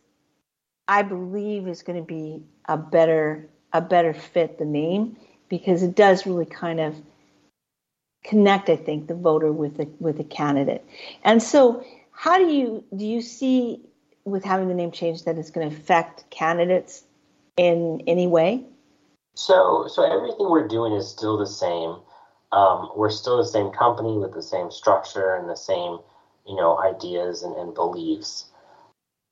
I 0.88 1.02
believe 1.02 1.66
is 1.66 1.82
going 1.82 1.98
to 1.98 2.04
be 2.06 2.42
a 2.66 2.76
better 2.76 3.48
a 3.72 3.80
better 3.80 4.12
fit 4.14 4.58
the 4.58 4.64
name 4.64 5.16
because 5.58 5.82
it 5.82 5.94
does 5.94 6.26
really 6.26 6.46
kind 6.46 6.80
of 6.80 6.96
connect 8.24 8.68
I 8.68 8.76
think 8.76 9.06
the 9.06 9.14
voter 9.14 9.52
with 9.52 9.76
the 9.76 9.88
with 10.00 10.16
the 10.16 10.24
candidate. 10.24 10.84
And 11.22 11.42
so 11.42 11.84
how 12.12 12.38
do 12.38 12.46
you 12.46 12.84
do 12.96 13.04
you 13.04 13.22
see 13.22 13.80
with 14.24 14.44
having 14.44 14.68
the 14.68 14.74
name 14.74 14.90
change 14.90 15.24
that 15.24 15.38
it's 15.38 15.50
going 15.50 15.68
to 15.68 15.76
affect 15.76 16.28
candidates 16.30 17.04
in 17.56 18.02
any 18.06 18.26
way? 18.26 18.64
So 19.34 19.86
so 19.88 20.02
everything 20.02 20.50
we're 20.50 20.68
doing 20.68 20.92
is 20.92 21.08
still 21.08 21.38
the 21.38 21.46
same. 21.46 21.96
Um, 22.52 22.90
we're 22.96 23.10
still 23.10 23.38
the 23.38 23.46
same 23.46 23.70
company 23.70 24.18
with 24.18 24.32
the 24.32 24.42
same 24.42 24.70
structure 24.70 25.34
and 25.34 25.48
the 25.48 25.56
same 25.56 25.98
you 26.46 26.56
know 26.56 26.78
ideas 26.78 27.42
and, 27.42 27.54
and 27.56 27.74
beliefs 27.74 28.46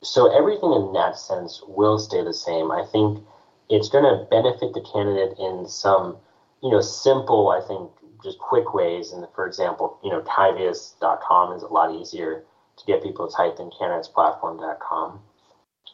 so 0.02 0.36
everything 0.36 0.72
in 0.72 0.92
that 0.94 1.16
sense 1.16 1.62
will 1.66 1.98
stay 1.98 2.24
the 2.24 2.34
same. 2.34 2.72
I 2.72 2.84
think 2.84 3.24
it's 3.68 3.88
going 3.88 4.04
to 4.04 4.24
benefit 4.30 4.74
the 4.74 4.84
candidate 4.92 5.38
in 5.38 5.66
some, 5.68 6.16
you 6.62 6.70
know, 6.70 6.80
simple, 6.80 7.48
I 7.50 7.66
think, 7.66 7.90
just 8.22 8.38
quick 8.38 8.74
ways. 8.74 9.12
And 9.12 9.26
for 9.34 9.46
example, 9.46 9.98
you 10.02 10.10
know, 10.10 10.20
Kyvius.com 10.22 11.56
is 11.56 11.62
a 11.62 11.68
lot 11.68 11.94
easier 11.94 12.44
to 12.76 12.84
get 12.86 13.02
people 13.02 13.28
to 13.28 13.36
type 13.36 13.56
than 13.56 13.70
candidatesplatform.com. 13.70 15.20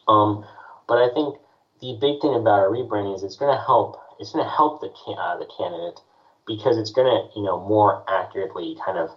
Um, 0.07 0.45
but 0.87 0.97
I 0.97 1.13
think 1.13 1.37
the 1.81 1.97
big 1.99 2.21
thing 2.21 2.35
about 2.35 2.65
a 2.65 2.69
rebranding 2.69 3.15
is 3.15 3.23
it's 3.23 3.35
going 3.37 3.55
to 3.55 3.61
help. 3.61 3.99
It's 4.19 4.31
going 4.31 4.43
to 4.43 4.51
help 4.51 4.81
the 4.81 4.89
uh, 5.13 5.37
the 5.37 5.47
candidate 5.57 5.99
because 6.45 6.77
it's 6.77 6.91
going 6.91 7.07
to, 7.07 7.39
you 7.39 7.45
know, 7.45 7.59
more 7.59 8.03
accurately 8.09 8.75
kind 8.83 8.97
of 8.97 9.11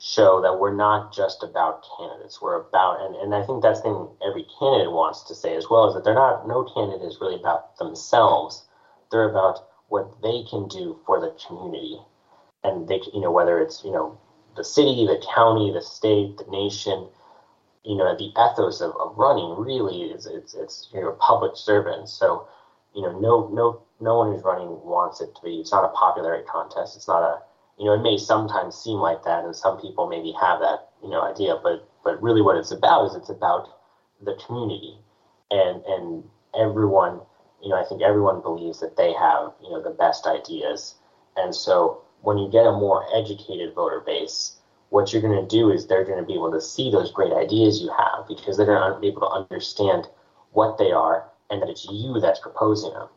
show 0.00 0.40
that 0.40 0.58
we're 0.58 0.74
not 0.74 1.12
just 1.12 1.42
about 1.42 1.84
candidates. 1.98 2.40
We're 2.40 2.60
about, 2.60 3.04
and, 3.04 3.14
and 3.16 3.34
I 3.34 3.44
think 3.44 3.62
that's 3.62 3.80
the 3.80 3.90
thing 3.90 4.08
every 4.26 4.46
candidate 4.58 4.90
wants 4.90 5.22
to 5.24 5.34
say 5.34 5.54
as 5.54 5.68
well, 5.68 5.88
is 5.88 5.94
that 5.94 6.04
they're 6.04 6.14
not, 6.14 6.48
no 6.48 6.64
candidate 6.64 7.06
is 7.06 7.18
really 7.20 7.36
about 7.36 7.76
themselves. 7.76 8.64
They're 9.10 9.28
about 9.28 9.58
what 9.88 10.22
they 10.22 10.42
can 10.48 10.68
do 10.68 10.98
for 11.04 11.20
the 11.20 11.36
community. 11.46 12.00
And 12.64 12.88
they, 12.88 13.00
you 13.12 13.20
know, 13.20 13.30
whether 13.30 13.60
it's, 13.60 13.84
you 13.84 13.92
know, 13.92 14.18
the 14.56 14.64
city, 14.64 15.06
the 15.06 15.22
county, 15.34 15.70
the 15.70 15.82
state, 15.82 16.38
the 16.38 16.50
nation, 16.50 17.06
you 17.84 17.96
know, 17.96 18.16
the 18.16 18.32
ethos 18.32 18.80
of, 18.80 18.92
of 18.96 19.16
running 19.18 19.54
really 19.58 20.02
is, 20.04 20.24
it's, 20.24 20.54
it's, 20.54 20.88
you 20.94 21.00
know, 21.02 21.12
public 21.20 21.52
servant. 21.56 22.08
So, 22.08 22.48
you 22.94 23.02
know, 23.02 23.18
no, 23.20 23.48
no, 23.52 23.82
no 24.00 24.18
one 24.18 24.32
who's 24.32 24.44
running 24.44 24.68
wants 24.82 25.20
it 25.20 25.34
to 25.34 25.42
be, 25.42 25.60
it's 25.60 25.72
not 25.72 25.84
a 25.84 25.88
popularity 25.88 26.44
contest. 26.50 26.96
It's 26.96 27.08
not 27.08 27.22
a, 27.22 27.38
you 27.80 27.86
know, 27.86 27.94
it 27.94 28.02
may 28.02 28.18
sometimes 28.18 28.76
seem 28.76 28.98
like 28.98 29.24
that, 29.24 29.44
and 29.44 29.56
some 29.56 29.80
people 29.80 30.06
maybe 30.06 30.32
have 30.38 30.60
that, 30.60 30.90
you 31.02 31.08
know, 31.08 31.22
idea, 31.22 31.56
but 31.62 31.88
but 32.04 32.22
really 32.22 32.42
what 32.42 32.56
it's 32.56 32.70
about 32.70 33.06
is 33.06 33.14
it's 33.14 33.30
about 33.30 33.68
the 34.22 34.38
community, 34.46 34.98
and 35.50 35.82
and 35.86 36.24
everyone, 36.54 37.20
you 37.62 37.70
know, 37.70 37.80
I 37.80 37.84
think 37.88 38.02
everyone 38.02 38.42
believes 38.42 38.80
that 38.80 38.96
they 38.96 39.14
have, 39.14 39.52
you 39.62 39.70
know, 39.70 39.82
the 39.82 39.96
best 39.96 40.26
ideas, 40.26 40.96
and 41.36 41.54
so 41.54 42.02
when 42.20 42.36
you 42.36 42.50
get 42.50 42.66
a 42.66 42.72
more 42.72 43.06
educated 43.16 43.74
voter 43.74 44.00
base, 44.04 44.56
what 44.90 45.10
you're 45.10 45.22
going 45.22 45.40
to 45.40 45.56
do 45.56 45.70
is 45.70 45.86
they're 45.86 46.04
going 46.04 46.18
to 46.20 46.26
be 46.26 46.34
able 46.34 46.52
to 46.52 46.60
see 46.60 46.90
those 46.90 47.10
great 47.10 47.32
ideas 47.32 47.80
you 47.80 47.90
have 47.96 48.28
because 48.28 48.58
they're 48.58 48.66
going 48.66 48.92
to 48.92 49.00
be 49.00 49.08
able 49.08 49.22
to 49.22 49.46
understand 49.50 50.06
what 50.52 50.76
they 50.76 50.92
are 50.92 51.30
and 51.48 51.62
that 51.62 51.70
it's 51.70 51.86
you 51.90 52.20
that's 52.20 52.40
proposing 52.40 52.92
them. 52.92 53.08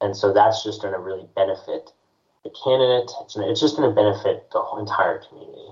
And 0.00 0.16
so 0.16 0.32
that's 0.32 0.64
just 0.64 0.82
going 0.82 0.92
to 0.92 0.98
really 0.98 1.28
benefit 1.36 1.92
the 2.46 2.54
candidate. 2.64 3.10
It's, 3.22 3.36
it's 3.36 3.60
just 3.60 3.76
going 3.76 3.88
to 3.88 3.94
benefit 3.94 4.50
the 4.52 4.60
whole 4.60 4.78
entire 4.78 5.18
community. 5.18 5.68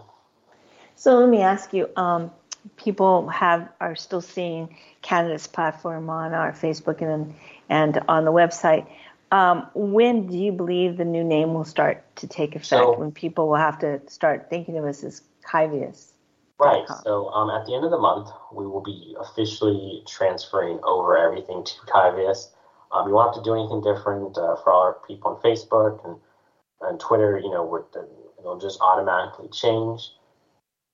So 0.97 1.19
let 1.19 1.29
me 1.29 1.43
ask 1.43 1.73
you. 1.73 1.89
Um, 1.97 2.31
people 2.77 3.29
have 3.29 3.69
are 3.81 3.95
still 3.95 4.21
seeing 4.21 4.77
candidates 5.03 5.47
platform 5.47 6.09
on 6.09 6.33
our 6.33 6.53
Facebook 6.53 7.03
and 7.03 7.35
and 7.69 8.01
on 8.09 8.25
the 8.25 8.33
website. 8.33 8.87
Um, 9.31 9.67
when 9.75 10.29
do 10.29 10.39
you 10.39 10.53
believe 10.53 10.97
the 10.97 11.05
new 11.05 11.25
name 11.25 11.55
will 11.55 11.65
start 11.65 12.05
to 12.17 12.27
take 12.29 12.51
effect? 12.51 12.67
So, 12.67 12.97
when 12.97 13.11
people 13.11 13.49
will 13.49 13.57
have 13.57 13.79
to 13.81 14.01
start 14.09 14.49
thinking 14.49 14.79
of 14.79 14.85
us 14.85 15.03
as 15.03 15.23
Kyvius? 15.45 16.13
Right. 16.59 16.87
So 17.03 17.29
um, 17.31 17.51
at 17.51 17.67
the 17.67 17.75
end 17.75 17.85
of 17.85 17.91
the 17.91 17.99
month, 17.99 18.31
we 18.53 18.67
will 18.67 18.81
be 18.81 19.17
officially 19.19 20.03
transferring 20.07 20.79
over 20.85 21.19
everything 21.19 21.65
to 21.65 21.73
Kyvius. 21.87 22.51
Um, 22.93 23.09
you 23.09 23.15
won't 23.15 23.35
have 23.35 23.43
to 23.43 23.49
do 23.49 23.55
anything 23.55 23.83
different 23.83 24.39
uh, 24.39 24.57
for 24.57 24.73
all 24.73 24.83
our 24.83 24.97
people 25.07 25.33
on 25.33 25.43
Facebook 25.43 26.05
and 26.07 26.17
and 26.89 27.01
Twitter, 27.01 27.39
you 27.39 27.51
know, 27.51 27.85
it'll 28.39 28.59
just 28.59 28.81
automatically 28.81 29.49
change. 29.49 30.11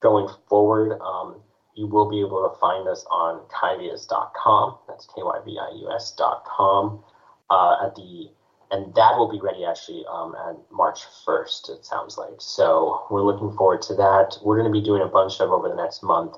Going 0.00 0.28
forward, 0.48 0.98
um, 1.00 1.42
you 1.74 1.86
will 1.86 2.08
be 2.08 2.20
able 2.20 2.48
to 2.48 2.58
find 2.58 2.88
us 2.88 3.04
on 3.10 3.42
kyvius.com. 3.48 4.78
That's 4.88 5.06
K-Y-V-I-U-S.com. 5.14 7.04
Uh, 7.50 7.86
at 7.86 7.94
the 7.96 8.30
and 8.70 8.94
that 8.94 9.18
will 9.18 9.30
be 9.30 9.40
ready 9.40 9.64
actually 9.64 10.04
um, 10.08 10.34
at 10.36 10.56
March 10.70 11.00
1st. 11.26 11.70
It 11.70 11.84
sounds 11.84 12.16
like 12.16 12.38
so. 12.38 13.06
We're 13.10 13.22
looking 13.22 13.52
forward 13.56 13.82
to 13.82 13.94
that. 13.96 14.38
We're 14.44 14.56
going 14.56 14.72
to 14.72 14.78
be 14.78 14.84
doing 14.84 15.02
a 15.02 15.08
bunch 15.08 15.40
of 15.40 15.50
over 15.50 15.68
the 15.68 15.74
next 15.74 16.02
month, 16.04 16.36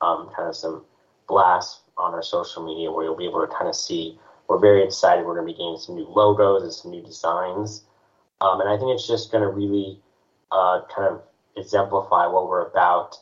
um, 0.00 0.30
kind 0.36 0.48
of 0.48 0.54
some 0.54 0.84
blasts 1.26 1.80
on 1.96 2.14
our 2.14 2.22
social 2.22 2.64
media 2.64 2.92
where 2.92 3.04
you'll 3.04 3.16
be 3.16 3.26
able 3.26 3.44
to 3.44 3.52
kind 3.52 3.68
of 3.68 3.74
see. 3.74 4.18
We're 4.48 4.60
very 4.60 4.84
excited. 4.84 5.24
We're 5.26 5.34
going 5.34 5.48
to 5.48 5.52
be 5.52 5.58
getting 5.58 5.78
some 5.78 5.96
new 5.96 6.06
logos 6.06 6.62
and 6.62 6.72
some 6.72 6.90
new 6.92 7.02
designs. 7.02 7.82
Um, 8.40 8.60
and 8.60 8.68
I 8.68 8.76
think 8.76 8.90
it's 8.90 9.06
just 9.06 9.32
going 9.32 9.42
to 9.42 9.48
really 9.48 10.00
uh, 10.50 10.82
kind 10.94 11.08
of 11.08 11.22
exemplify 11.56 12.26
what 12.26 12.48
we're 12.48 12.66
about. 12.66 13.16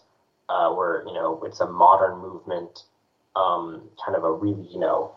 Uh, 0.48 0.74
we're, 0.76 1.04
you 1.06 1.14
know, 1.14 1.42
it's 1.44 1.60
a 1.60 1.66
modern 1.66 2.18
movement, 2.18 2.84
um, 3.36 3.88
kind 4.04 4.16
of 4.16 4.24
a 4.24 4.32
really, 4.32 4.68
you 4.68 4.80
know, 4.80 5.14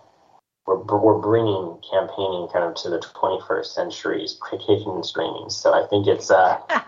we're, 0.66 0.78
we're 0.78 1.20
bringing 1.20 1.78
campaigning 1.90 2.48
kind 2.52 2.66
of 2.66 2.76
to 2.76 2.90
the 2.90 3.00
21st 3.00 3.66
century, 3.66 4.28
kicking 4.52 4.84
and 4.88 5.06
screaming. 5.06 5.50
So 5.50 5.74
I 5.74 5.88
think 5.88 6.08
it's, 6.08 6.32
uh, 6.32 6.58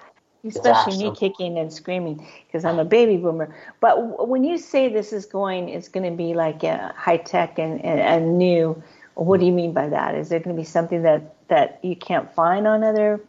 especially 0.45 0.93
it's 0.93 1.03
me 1.03 1.15
kicking 1.15 1.57
and 1.57 1.71
screaming 1.71 2.25
because 2.45 2.65
I'm 2.65 2.79
a 2.79 2.85
baby 2.85 3.17
boomer. 3.17 3.55
But 3.79 4.27
when 4.27 4.43
you 4.43 4.57
say 4.57 4.91
this 4.91 5.13
is 5.13 5.25
going, 5.25 5.69
it's 5.69 5.89
going 5.89 6.09
to 6.09 6.15
be 6.15 6.33
like 6.33 6.63
a 6.63 6.93
high 6.95 7.17
tech 7.17 7.59
and, 7.59 7.83
and, 7.83 7.99
and 7.99 8.37
new. 8.37 8.81
What 9.17 9.39
do 9.39 9.45
you 9.45 9.51
mean 9.51 9.73
by 9.73 9.89
that? 9.89 10.15
Is 10.15 10.30
there 10.30 10.39
going 10.39 10.56
to 10.56 10.60
be 10.60 10.65
something 10.65 11.01
that 11.01 11.36
that 11.47 11.80
you 11.84 11.95
can't 11.95 12.32
find 12.34 12.67
on 12.67 12.84
other, 12.84 13.19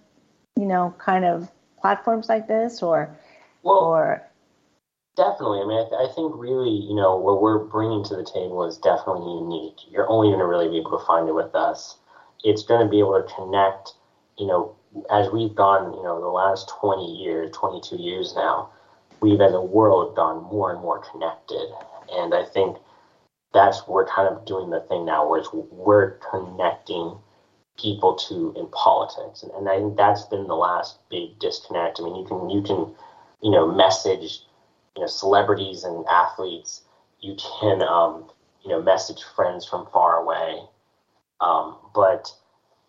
you 0.56 0.66
know, 0.66 0.94
kind 0.98 1.24
of 1.24 1.50
platforms 1.80 2.28
like 2.28 2.46
this, 2.46 2.82
or 2.82 3.16
well, 3.62 3.78
or 3.78 4.28
definitely. 5.16 5.60
I 5.60 5.66
mean, 5.66 5.78
I, 5.78 5.88
th- 5.88 6.10
I 6.10 6.14
think 6.14 6.32
really, 6.36 6.70
you 6.70 6.94
know, 6.94 7.16
what 7.16 7.42
we're 7.42 7.58
bringing 7.58 8.04
to 8.04 8.16
the 8.16 8.24
table 8.24 8.64
is 8.64 8.78
definitely 8.78 9.32
unique. 9.42 9.76
You're 9.90 10.08
only 10.08 10.28
going 10.28 10.38
to 10.38 10.46
really 10.46 10.68
be 10.68 10.78
able 10.78 10.98
to 10.98 11.04
find 11.04 11.28
it 11.28 11.34
with 11.34 11.54
us. 11.54 11.96
It's 12.44 12.62
going 12.62 12.84
to 12.84 12.90
be 12.90 13.00
able 13.00 13.20
to 13.20 13.34
connect, 13.34 13.94
you 14.38 14.46
know, 14.46 14.76
as 15.10 15.28
we've 15.30 15.54
gone, 15.54 15.92
you 15.92 16.02
know, 16.02 16.20
the 16.20 16.28
last 16.28 16.70
20 16.80 17.04
years, 17.04 17.50
22 17.52 17.96
years 17.96 18.32
now, 18.36 18.70
we've 19.20 19.40
as 19.40 19.52
a 19.52 19.60
world 19.60 20.14
gone 20.14 20.44
more 20.44 20.70
and 20.70 20.80
more 20.80 21.02
connected. 21.10 21.66
And 22.12 22.32
I 22.32 22.44
think 22.44 22.78
that's 23.52 23.86
we're 23.88 24.06
kind 24.06 24.28
of 24.28 24.44
doing 24.44 24.70
the 24.70 24.80
thing 24.80 25.04
now 25.04 25.28
where 25.28 25.42
we're 25.52 26.18
connecting 26.30 27.16
people 27.78 28.14
to 28.14 28.52
in 28.56 28.66
politics, 28.68 29.42
and, 29.42 29.52
and 29.52 29.68
I 29.68 29.76
think 29.76 29.96
that's 29.96 30.24
been 30.24 30.46
the 30.46 30.56
last 30.56 30.98
big 31.08 31.38
disconnect. 31.38 32.00
I 32.00 32.04
mean, 32.04 32.16
you 32.16 32.26
can 32.26 32.50
you 32.50 32.62
can 32.62 32.94
you 33.42 33.50
know 33.50 33.70
message 33.70 34.40
you 34.96 35.02
know 35.02 35.06
celebrities 35.06 35.84
and 35.84 36.04
athletes. 36.06 36.82
You 37.20 37.36
can 37.60 37.82
um, 37.82 38.30
you 38.62 38.70
know 38.70 38.82
message 38.82 39.22
friends 39.34 39.66
from 39.66 39.86
far 39.92 40.16
away, 40.16 40.60
um, 41.40 41.76
but 41.94 42.30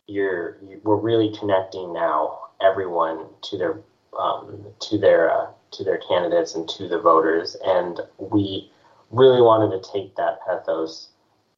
you're 0.07 0.57
you, 0.61 0.81
we're 0.83 0.97
really 0.97 1.33
connecting 1.37 1.93
now 1.93 2.39
everyone 2.61 3.27
to 3.43 3.57
their 3.57 3.79
um, 4.19 4.65
to 4.81 4.97
their 4.97 5.31
uh, 5.31 5.47
to 5.71 5.83
their 5.83 5.99
candidates 5.99 6.55
and 6.55 6.67
to 6.69 6.87
the 6.87 6.99
voters, 6.99 7.55
and 7.63 8.01
we 8.17 8.71
really 9.11 9.41
wanted 9.41 9.81
to 9.81 9.91
take 9.91 10.15
that 10.15 10.39
ethos 10.51 11.09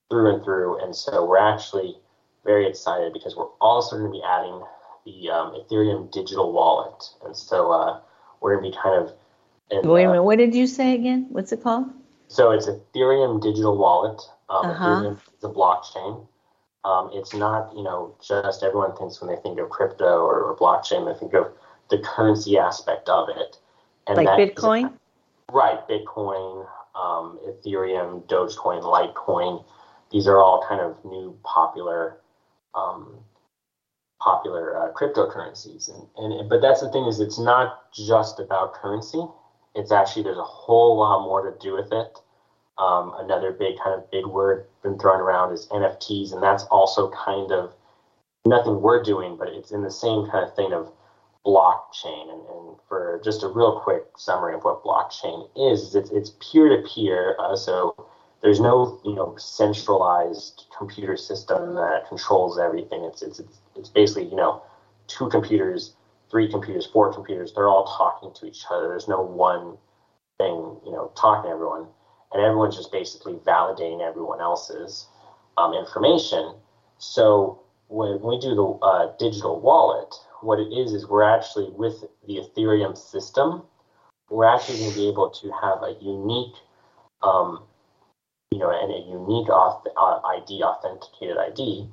through 0.10 0.36
and 0.36 0.44
through, 0.44 0.84
and 0.84 0.96
so 0.96 1.26
we're 1.26 1.38
actually 1.38 1.98
very 2.44 2.68
excited 2.68 3.14
because 3.14 3.36
we're 3.36 3.52
also 3.60 3.98
going 3.98 4.12
to 4.12 4.18
be 4.18 4.24
adding 4.24 4.62
the 5.06 5.30
um, 5.30 5.54
Ethereum 5.54 6.12
digital 6.12 6.52
wallet, 6.52 7.04
and 7.26 7.36
so 7.36 7.72
uh, 7.72 8.00
we're 8.40 8.56
going 8.56 8.72
to 8.72 8.78
be 8.78 8.82
kind 8.82 9.04
of. 9.04 9.14
In, 9.70 9.90
Wait 9.90 10.04
a 10.04 10.08
minute, 10.08 10.20
uh, 10.20 10.24
what 10.24 10.38
did 10.38 10.54
you 10.54 10.68
say 10.68 10.96
again? 10.96 11.28
What's 11.30 11.52
it 11.52 11.64
called? 11.64 11.86
So 12.28 12.52
it's 12.52 12.68
Ethereum 12.68 13.42
digital 13.42 13.78
wallet. 13.78 14.22
Um, 14.50 14.66
uh-huh. 14.66 14.86
Ethereum 14.86 15.14
is 15.16 15.44
a 15.44 15.50
blockchain. 15.50 16.28
Um, 16.84 17.12
it's 17.14 17.34
not, 17.34 17.72
you 17.76 17.84
know, 17.84 18.16
just 18.26 18.64
everyone 18.64 18.96
thinks 18.96 19.22
when 19.22 19.34
they 19.34 19.40
think 19.42 19.60
of 19.60 19.70
crypto 19.70 20.26
or, 20.26 20.42
or 20.42 20.58
blockchain, 20.58 21.12
they 21.12 21.18
think 21.20 21.34
of 21.34 21.52
the 21.90 22.00
currency 22.00 22.58
aspect 22.58 23.08
of 23.08 23.30
it. 23.30 23.58
And 24.08 24.18
like 24.18 24.28
Bitcoin? 24.30 24.86
Is, 24.86 25.00
right, 25.52 25.88
Bitcoin, 25.88 26.68
um, 27.02 27.40
Ethereum, 27.48 28.28
Dogecoin, 28.28 28.84
Litecoin. 28.84 29.64
These 30.12 30.28
are 30.28 30.38
all 30.38 30.66
kind 30.68 30.82
of 30.82 31.04
new 31.06 31.38
popular 31.44 32.18
um, 32.76 33.20
popular 34.20 34.78
uh, 34.78 34.94
cryptocurrencies. 34.94 35.90
And, 35.90 36.34
and 36.34 36.50
but 36.50 36.62
that's 36.62 36.82
the 36.82 36.92
thing 36.92 37.06
is 37.06 37.20
it's 37.20 37.40
not 37.40 37.92
just 37.94 38.40
about 38.40 38.74
currency. 38.74 39.26
It's 39.76 39.92
actually 39.92 40.24
there's 40.24 40.38
a 40.38 40.44
whole 40.44 40.98
lot 40.98 41.24
more 41.24 41.50
to 41.50 41.58
do 41.60 41.74
with 41.74 41.92
it. 41.92 42.20
Um, 42.78 43.14
another 43.18 43.52
big 43.52 43.76
kind 43.84 43.96
of 43.96 44.10
big 44.12 44.26
word 44.26 44.66
been 44.84 44.98
thrown 44.98 45.20
around 45.20 45.54
is 45.54 45.68
NFTs, 45.68 46.34
and 46.34 46.42
that's 46.42 46.64
also 46.66 47.12
kind 47.12 47.52
of 47.52 47.74
nothing 48.46 48.82
we're 48.82 49.04
doing, 49.04 49.38
but 49.38 49.50
it's 49.50 49.72
in 49.72 49.82
the 49.82 49.92
same 49.92 50.28
kind 50.30 50.48
of 50.48 50.56
thing 50.56 50.74
of 50.74 50.92
blockchain. 51.46 52.32
And, 52.32 52.42
and 52.48 52.78
for 52.88 53.22
just 53.24 53.44
a 53.44 53.48
real 53.48 53.80
quick 53.80 54.04
summary 54.18 54.56
of 54.56 54.64
what 54.64 54.84
blockchain 54.84 55.50
is, 55.56 55.96
it's, 55.96 56.12
it's 56.12 56.32
peer-to-peer. 56.40 57.36
Uh, 57.40 57.56
so 57.56 57.96
there's 58.42 58.60
no 58.60 59.00
you 59.06 59.14
know 59.14 59.36
centralized 59.38 60.66
computer 60.78 61.16
system 61.16 61.76
that 61.76 62.08
controls 62.08 62.60
everything. 62.60 63.04
It's, 63.04 63.22
it's 63.22 63.40
it's 63.40 63.60
it's 63.76 63.90
basically 63.90 64.26
you 64.26 64.36
know 64.36 64.64
two 65.08 65.30
computers, 65.30 65.96
three 66.30 66.50
computers, 66.50 66.88
four 66.88 67.14
computers. 67.14 67.54
They're 67.54 67.70
all 67.70 67.86
talking 67.98 68.34
to 68.40 68.46
each 68.48 68.64
other. 68.70 68.88
There's 68.88 69.08
no 69.08 69.22
one 69.22 69.78
thing 70.38 70.56
you 70.86 70.92
know 70.92 71.12
talking 71.16 71.50
to 71.50 71.54
everyone, 71.54 71.88
and 72.34 72.44
everyone's 72.44 72.76
just 72.76 72.92
basically 72.92 73.34
validating 73.34 74.02
everyone 74.02 74.42
else's 74.42 75.08
um, 75.58 75.74
information. 75.74 76.56
So 76.98 77.62
when 77.90 78.22
we 78.22 78.40
do 78.40 78.56
the 78.56 78.86
uh, 78.86 79.14
digital 79.20 79.60
wallet, 79.60 80.16
what 80.42 80.60
it 80.60 80.74
is 80.74 80.94
is 80.94 81.08
we're 81.08 81.24
actually 81.24 81.70
with 81.72 82.04
the 82.28 82.38
Ethereum 82.38 82.98
system, 82.98 83.64
we're 84.30 84.46
actually 84.46 84.80
going 84.80 84.92
to 84.92 84.98
be 84.98 85.08
able 85.10 85.30
to 85.30 85.52
have 85.62 85.84
a 85.84 85.96
unique, 86.02 86.56
um, 87.22 87.64
you 88.52 88.60
know, 88.60 88.70
and 88.70 88.92
a 88.92 89.00
unique 89.10 89.48
auth- 89.50 89.86
uh, 89.98 90.20
ID, 90.38 90.64
authenticated 90.64 91.38
ID 91.38 91.88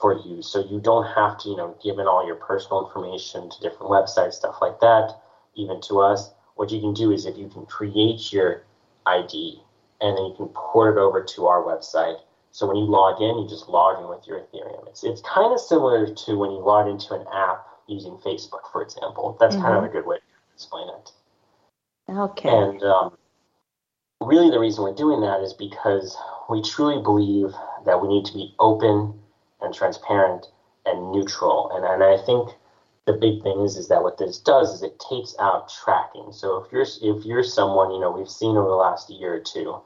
for 0.00 0.18
you. 0.26 0.42
So 0.42 0.64
you 0.64 0.80
don't 0.80 1.06
have 1.14 1.38
to, 1.40 1.48
you 1.48 1.56
know, 1.56 1.76
give 1.82 1.98
in 1.98 2.06
all 2.06 2.26
your 2.26 2.36
personal 2.36 2.86
information 2.86 3.48
to 3.50 3.60
different 3.60 3.90
websites, 3.90 4.34
stuff 4.34 4.58
like 4.60 4.80
that, 4.80 5.12
even 5.54 5.80
to 5.82 6.00
us. 6.00 6.30
What 6.56 6.70
you 6.70 6.80
can 6.80 6.94
do 6.94 7.12
is 7.12 7.26
if 7.26 7.36
you 7.36 7.48
can 7.48 7.66
create 7.66 8.32
your 8.32 8.64
ID 9.06 9.60
and 10.00 10.16
then 10.16 10.24
you 10.26 10.34
can 10.36 10.48
port 10.48 10.96
it 10.96 11.00
over 11.00 11.22
to 11.22 11.46
our 11.46 11.62
website 11.62 12.18
so 12.54 12.68
when 12.68 12.76
you 12.76 12.84
log 12.84 13.20
in, 13.20 13.36
you 13.36 13.48
just 13.48 13.68
log 13.68 14.00
in 14.00 14.08
with 14.08 14.28
your 14.28 14.38
Ethereum. 14.38 14.86
It's 14.86 15.02
it's 15.02 15.20
kind 15.22 15.52
of 15.52 15.58
similar 15.58 16.06
to 16.06 16.38
when 16.38 16.52
you 16.52 16.58
log 16.58 16.86
into 16.86 17.12
an 17.12 17.26
app 17.34 17.66
using 17.88 18.12
Facebook, 18.24 18.70
for 18.72 18.82
example. 18.82 19.36
That's 19.40 19.54
mm-hmm. 19.54 19.64
kind 19.64 19.76
of 19.76 19.84
mm-hmm. 19.84 19.96
a 19.96 20.00
good 20.00 20.06
way 20.06 20.16
to 20.16 20.22
explain 20.54 20.88
it. 20.88 21.10
Okay. 22.08 22.48
And 22.48 22.82
um, 22.82 23.16
really, 24.20 24.50
the 24.50 24.58
reason 24.58 24.84
we're 24.84 24.94
doing 24.94 25.20
that 25.22 25.40
is 25.40 25.52
because 25.54 26.16
we 26.48 26.62
truly 26.62 27.02
believe 27.02 27.52
that 27.86 28.00
we 28.00 28.08
need 28.08 28.24
to 28.26 28.34
be 28.34 28.54
open 28.58 29.18
and 29.60 29.74
transparent 29.74 30.46
and 30.86 31.12
neutral. 31.12 31.70
And 31.74 31.84
and 31.84 32.02
I 32.02 32.22
think 32.24 32.50
the 33.06 33.12
big 33.12 33.42
thing 33.42 33.60
is 33.60 33.76
is 33.76 33.88
that 33.88 34.02
what 34.02 34.18
this 34.18 34.38
does 34.38 34.72
is 34.72 34.82
it 34.82 35.00
takes 35.08 35.34
out 35.38 35.72
tracking. 35.84 36.32
So 36.32 36.62
if 36.62 36.72
you're 36.72 36.86
if 37.16 37.24
you're 37.24 37.44
someone 37.44 37.90
you 37.90 38.00
know 38.00 38.10
we've 38.10 38.30
seen 38.30 38.56
over 38.56 38.68
the 38.68 38.74
last 38.74 39.10
year 39.10 39.34
or 39.34 39.40
two, 39.40 39.80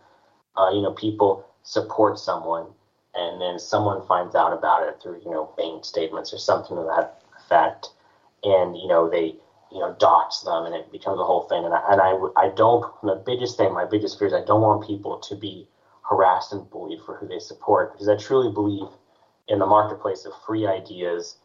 uh, 0.56 0.70
you 0.70 0.82
know 0.82 0.92
people 0.92 1.44
support 1.62 2.18
someone 2.18 2.66
and 3.14 3.40
then 3.40 3.58
someone 3.58 4.06
finds 4.06 4.34
out 4.34 4.52
about 4.52 4.88
it 4.88 5.00
through 5.02 5.20
you 5.24 5.30
know 5.30 5.52
bank 5.56 5.84
statements 5.84 6.32
or 6.32 6.38
something 6.38 6.78
of 6.78 6.86
that 6.86 7.17
effect 7.48 7.88
and 8.44 8.76
you 8.76 8.86
know 8.86 9.08
they 9.08 9.34
you 9.72 9.80
know 9.80 9.94
dox 9.98 10.40
them 10.40 10.64
and 10.66 10.74
it 10.74 10.90
becomes 10.92 11.18
a 11.18 11.24
whole 11.24 11.42
thing. 11.48 11.64
And 11.64 11.74
I, 11.74 11.82
and 11.90 12.00
I, 12.00 12.46
I 12.46 12.48
don't 12.54 12.84
the 13.02 13.22
biggest 13.24 13.56
thing 13.56 13.72
my 13.72 13.84
biggest 13.84 14.18
fear 14.18 14.28
is 14.28 14.34
I 14.34 14.44
don't 14.44 14.62
want 14.62 14.86
people 14.86 15.18
to 15.18 15.34
be 15.34 15.66
harassed 16.08 16.52
and 16.52 16.68
bullied 16.70 17.00
for 17.04 17.16
who 17.16 17.28
they 17.28 17.38
support 17.38 17.92
because 17.92 18.08
I 18.08 18.16
truly 18.16 18.52
believe 18.52 18.88
in 19.48 19.58
the 19.58 19.66
marketplace 19.66 20.24
of 20.24 20.32
free 20.46 20.66
ideas 20.66 21.36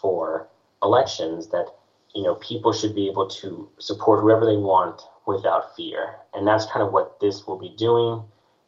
for 0.00 0.48
elections 0.82 1.48
that 1.48 1.66
you 2.14 2.22
know 2.22 2.36
people 2.36 2.72
should 2.72 2.94
be 2.94 3.08
able 3.08 3.28
to 3.28 3.68
support 3.78 4.20
whoever 4.20 4.46
they 4.46 4.56
want 4.56 5.02
without 5.26 5.74
fear. 5.76 6.16
And 6.34 6.46
that's 6.46 6.66
kind 6.66 6.86
of 6.86 6.92
what 6.92 7.18
this 7.20 7.46
will 7.46 7.58
be 7.58 7.74
doing 7.76 8.22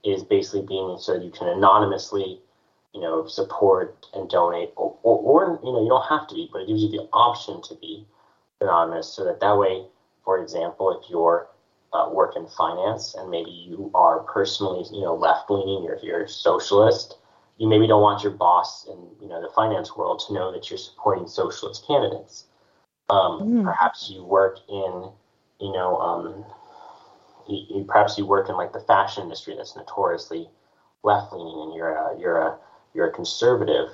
is 0.05 0.24
basically 0.24 0.62
being 0.62 0.96
so 0.98 1.14
you 1.14 1.31
can 1.31 1.48
anonymously, 1.48 2.40
you 2.94 3.01
know, 3.01 3.27
support 3.27 4.07
and 4.14 4.29
donate, 4.31 4.70
or, 4.77 4.96
or, 5.03 5.18
or, 5.18 5.61
you 5.62 5.72
know, 5.72 5.83
you 5.83 5.88
don't 5.88 6.09
have 6.09 6.27
to 6.29 6.35
be, 6.35 6.48
but 6.53 6.62
it 6.62 6.68
gives 6.68 6.83
you 6.83 6.90
the 6.90 7.09
option 7.12 7.61
to 7.62 7.74
be 7.77 8.07
anonymous, 8.61 9.12
so 9.14 9.24
that 9.24 9.40
that 9.40 9.57
way, 9.57 9.85
for 10.24 10.42
example, 10.42 10.98
if 10.98 11.11
you're 11.11 11.48
uh, 11.92 12.09
work 12.12 12.37
in 12.37 12.46
finance 12.48 13.14
and 13.14 13.31
maybe 13.31 13.51
you 13.51 13.90
are 13.94 14.20
personally, 14.20 14.85
you 14.92 15.01
know, 15.01 15.14
left 15.14 15.51
leaning, 15.51 15.88
or 15.88 15.94
if 15.94 16.03
you're 16.03 16.24
a 16.24 16.29
socialist, 16.29 17.16
you 17.57 17.66
maybe 17.66 17.87
don't 17.87 18.03
want 18.03 18.22
your 18.22 18.33
boss 18.33 18.87
in 18.87 18.96
you 19.20 19.29
know 19.29 19.40
the 19.40 19.48
finance 19.55 19.96
world 19.96 20.22
to 20.27 20.35
know 20.35 20.53
that 20.53 20.70
you're 20.70 20.79
supporting 20.79 21.27
socialist 21.27 21.87
candidates. 21.87 22.44
Um, 23.11 23.40
mm. 23.40 23.64
Perhaps 23.64 24.11
you 24.11 24.22
work 24.22 24.59
in, 24.68 25.11
you 25.61 25.72
know, 25.72 25.96
um, 25.96 26.44
you, 27.48 27.79
you, 27.79 27.85
perhaps 27.85 28.18
you 28.18 28.27
work 28.27 28.48
in 28.48 28.57
like 28.57 28.72
the 28.72 28.81
fashion 28.81 29.24
industry 29.24 29.55
that's 29.57 29.74
notoriously 29.74 30.48
left 31.03 31.33
leaning, 31.33 31.62
and 31.62 31.74
you're 31.74 31.94
a 31.94 32.18
you're 32.18 32.38
a 32.38 32.59
you're 32.98 33.08
a 33.08 33.12
conservative, 33.12 33.90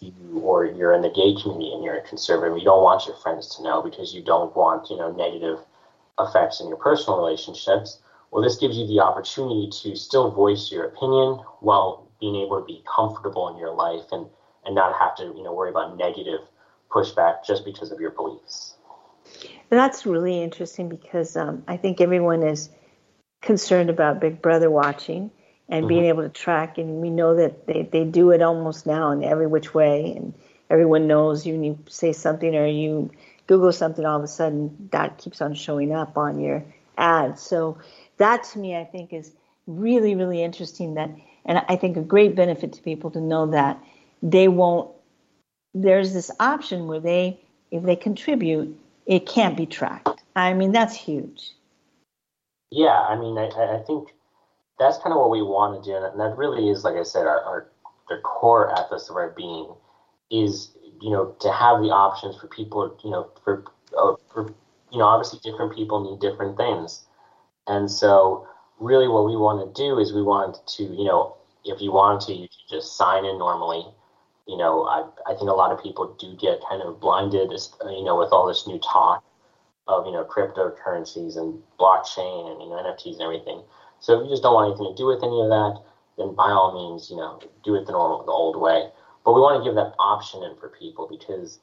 you, 0.00 0.40
or 0.42 0.64
you're 0.64 0.94
in 0.94 1.02
the 1.02 1.10
gay 1.10 1.36
community 1.40 1.70
and 1.74 1.84
you're 1.84 1.98
a 1.98 2.08
conservative. 2.08 2.56
You 2.56 2.64
don't 2.64 2.82
want 2.82 3.06
your 3.06 3.16
friends 3.16 3.54
to 3.56 3.62
know 3.62 3.82
because 3.82 4.14
you 4.14 4.22
don't 4.22 4.56
want 4.56 4.88
you 4.88 4.96
know 4.96 5.12
negative 5.12 5.58
effects 6.18 6.60
in 6.60 6.68
your 6.68 6.78
personal 6.78 7.18
relationships. 7.18 8.00
Well, 8.30 8.42
this 8.42 8.56
gives 8.56 8.76
you 8.76 8.86
the 8.86 9.00
opportunity 9.00 9.68
to 9.82 9.94
still 9.96 10.30
voice 10.30 10.72
your 10.72 10.86
opinion 10.86 11.44
while 11.60 12.08
being 12.20 12.36
able 12.36 12.58
to 12.58 12.64
be 12.64 12.82
comfortable 12.92 13.48
in 13.48 13.58
your 13.58 13.74
life 13.74 14.06
and 14.12 14.26
and 14.64 14.74
not 14.74 14.98
have 14.98 15.14
to 15.16 15.24
you 15.36 15.42
know 15.42 15.52
worry 15.52 15.70
about 15.70 15.98
negative 15.98 16.40
pushback 16.90 17.44
just 17.44 17.66
because 17.66 17.92
of 17.92 18.00
your 18.00 18.12
beliefs. 18.12 18.76
That's 19.68 20.06
really 20.06 20.42
interesting 20.42 20.88
because 20.88 21.36
um, 21.36 21.62
I 21.68 21.76
think 21.76 22.00
everyone 22.00 22.42
is 22.42 22.70
concerned 23.42 23.90
about 23.90 24.20
Big 24.20 24.40
Brother 24.40 24.70
watching 24.70 25.30
and 25.68 25.82
mm-hmm. 25.82 25.88
being 25.88 26.04
able 26.06 26.22
to 26.22 26.28
track. 26.28 26.78
And 26.78 27.00
we 27.00 27.10
know 27.10 27.36
that 27.36 27.66
they, 27.66 27.82
they 27.82 28.04
do 28.04 28.30
it 28.30 28.42
almost 28.42 28.86
now 28.86 29.10
in 29.10 29.24
every 29.24 29.46
which 29.46 29.74
way. 29.74 30.14
And 30.16 30.34
everyone 30.70 31.06
knows 31.06 31.46
you, 31.46 31.62
you 31.62 31.78
say 31.88 32.12
something 32.12 32.54
or 32.54 32.66
you 32.66 33.10
Google 33.46 33.72
something, 33.72 34.04
all 34.04 34.18
of 34.18 34.24
a 34.24 34.28
sudden 34.28 34.88
that 34.92 35.18
keeps 35.18 35.40
on 35.40 35.54
showing 35.54 35.92
up 35.92 36.16
on 36.16 36.40
your 36.40 36.64
ads. 36.96 37.42
So 37.42 37.78
that 38.18 38.44
to 38.44 38.58
me, 38.58 38.76
I 38.76 38.84
think 38.84 39.12
is 39.12 39.32
really, 39.66 40.14
really 40.14 40.42
interesting 40.42 40.94
that, 40.94 41.10
and 41.44 41.62
I 41.68 41.76
think 41.76 41.96
a 41.96 42.02
great 42.02 42.34
benefit 42.34 42.74
to 42.74 42.82
people 42.82 43.10
to 43.12 43.20
know 43.20 43.46
that 43.46 43.82
they 44.22 44.48
won't, 44.48 44.90
there's 45.74 46.12
this 46.12 46.30
option 46.40 46.88
where 46.88 47.00
they, 47.00 47.40
if 47.70 47.82
they 47.82 47.96
contribute, 47.96 48.78
it 49.06 49.26
can't 49.26 49.56
be 49.56 49.66
tracked. 49.66 50.22
I 50.34 50.54
mean, 50.54 50.72
that's 50.72 50.94
huge. 50.94 51.52
Yeah, 52.70 52.88
I 52.88 53.18
mean, 53.18 53.38
I, 53.38 53.46
I 53.46 53.82
think 53.86 54.08
that's 54.78 54.98
kind 54.98 55.12
of 55.12 55.18
what 55.18 55.30
we 55.30 55.42
want 55.42 55.82
to 55.82 55.90
do, 55.90 55.96
and 55.96 56.20
that 56.20 56.36
really 56.36 56.68
is, 56.68 56.84
like 56.84 56.96
I 56.96 57.02
said, 57.02 57.26
our, 57.26 57.40
our 57.42 57.70
the 58.08 58.18
core 58.22 58.72
ethos 58.72 59.10
of 59.10 59.16
our 59.16 59.30
being 59.30 59.74
is, 60.30 60.72
you 61.00 61.10
know, 61.10 61.36
to 61.40 61.52
have 61.52 61.80
the 61.80 61.90
options 61.90 62.36
for 62.40 62.46
people, 62.48 62.98
you 63.04 63.10
know, 63.10 63.30
for 63.44 63.64
uh, 63.96 64.14
for 64.32 64.54
you 64.90 64.98
know, 64.98 65.04
obviously 65.04 65.38
different 65.42 65.74
people 65.74 66.10
need 66.10 66.20
different 66.20 66.56
things, 66.56 67.06
and 67.66 67.90
so 67.90 68.46
really 68.78 69.08
what 69.08 69.26
we 69.26 69.36
want 69.36 69.74
to 69.74 69.82
do 69.82 69.98
is 69.98 70.12
we 70.12 70.22
want 70.22 70.56
to, 70.66 70.84
you 70.84 71.04
know, 71.04 71.36
if 71.64 71.80
you 71.80 71.90
want 71.92 72.20
to, 72.22 72.32
you 72.32 72.46
can 72.48 72.78
just 72.78 72.96
sign 72.96 73.24
in 73.24 73.38
normally. 73.38 73.84
You 74.46 74.56
know, 74.56 74.84
I, 74.84 75.04
I 75.30 75.34
think 75.34 75.50
a 75.50 75.54
lot 75.54 75.72
of 75.72 75.82
people 75.82 76.16
do 76.18 76.34
get 76.36 76.60
kind 76.70 76.80
of 76.80 77.00
blinded, 77.00 77.50
you 77.50 78.04
know, 78.04 78.16
with 78.16 78.32
all 78.32 78.46
this 78.46 78.66
new 78.66 78.78
talk 78.78 79.22
of 79.88 80.06
you 80.06 80.12
know 80.12 80.24
cryptocurrencies 80.24 81.36
and 81.36 81.60
blockchain 81.80 82.52
and 82.52 82.62
you 82.62 82.68
know 82.68 82.76
NFTs 82.76 83.14
and 83.14 83.22
everything. 83.22 83.62
So 84.00 84.18
if 84.18 84.24
you 84.24 84.30
just 84.30 84.42
don't 84.42 84.54
want 84.54 84.70
anything 84.70 84.94
to 84.94 84.96
do 84.96 85.06
with 85.06 85.22
any 85.22 85.40
of 85.40 85.48
that, 85.48 85.82
then 86.16 86.34
by 86.34 86.50
all 86.50 86.74
means, 86.74 87.10
you 87.10 87.16
know, 87.16 87.40
do 87.64 87.74
it 87.74 87.86
the 87.86 87.92
normal, 87.92 88.24
the 88.24 88.32
old 88.32 88.60
way. 88.60 88.90
But 89.24 89.34
we 89.34 89.40
want 89.40 89.62
to 89.62 89.68
give 89.68 89.74
that 89.76 89.94
option 89.98 90.42
in 90.42 90.56
for 90.56 90.68
people 90.68 91.06
because 91.08 91.58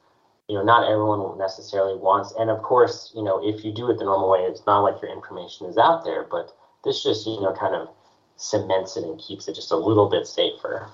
you 0.48 0.54
know 0.54 0.62
not 0.62 0.90
everyone 0.90 1.36
necessarily 1.38 1.98
wants. 1.98 2.32
And 2.38 2.50
of 2.50 2.62
course, 2.62 3.12
you 3.14 3.22
know, 3.22 3.40
if 3.42 3.64
you 3.64 3.72
do 3.72 3.90
it 3.90 3.98
the 3.98 4.04
normal 4.04 4.30
way, 4.30 4.40
it's 4.40 4.64
not 4.66 4.80
like 4.80 5.02
your 5.02 5.10
information 5.10 5.66
is 5.66 5.76
out 5.76 6.04
there, 6.04 6.24
but 6.30 6.54
this 6.84 7.02
just 7.02 7.26
you 7.26 7.40
know 7.40 7.52
kind 7.52 7.74
of 7.74 7.88
cements 8.36 8.96
it 8.96 9.04
and 9.04 9.18
keeps 9.18 9.48
it 9.48 9.54
just 9.54 9.72
a 9.72 9.76
little 9.76 10.08
bit 10.08 10.26
safer. 10.26 10.88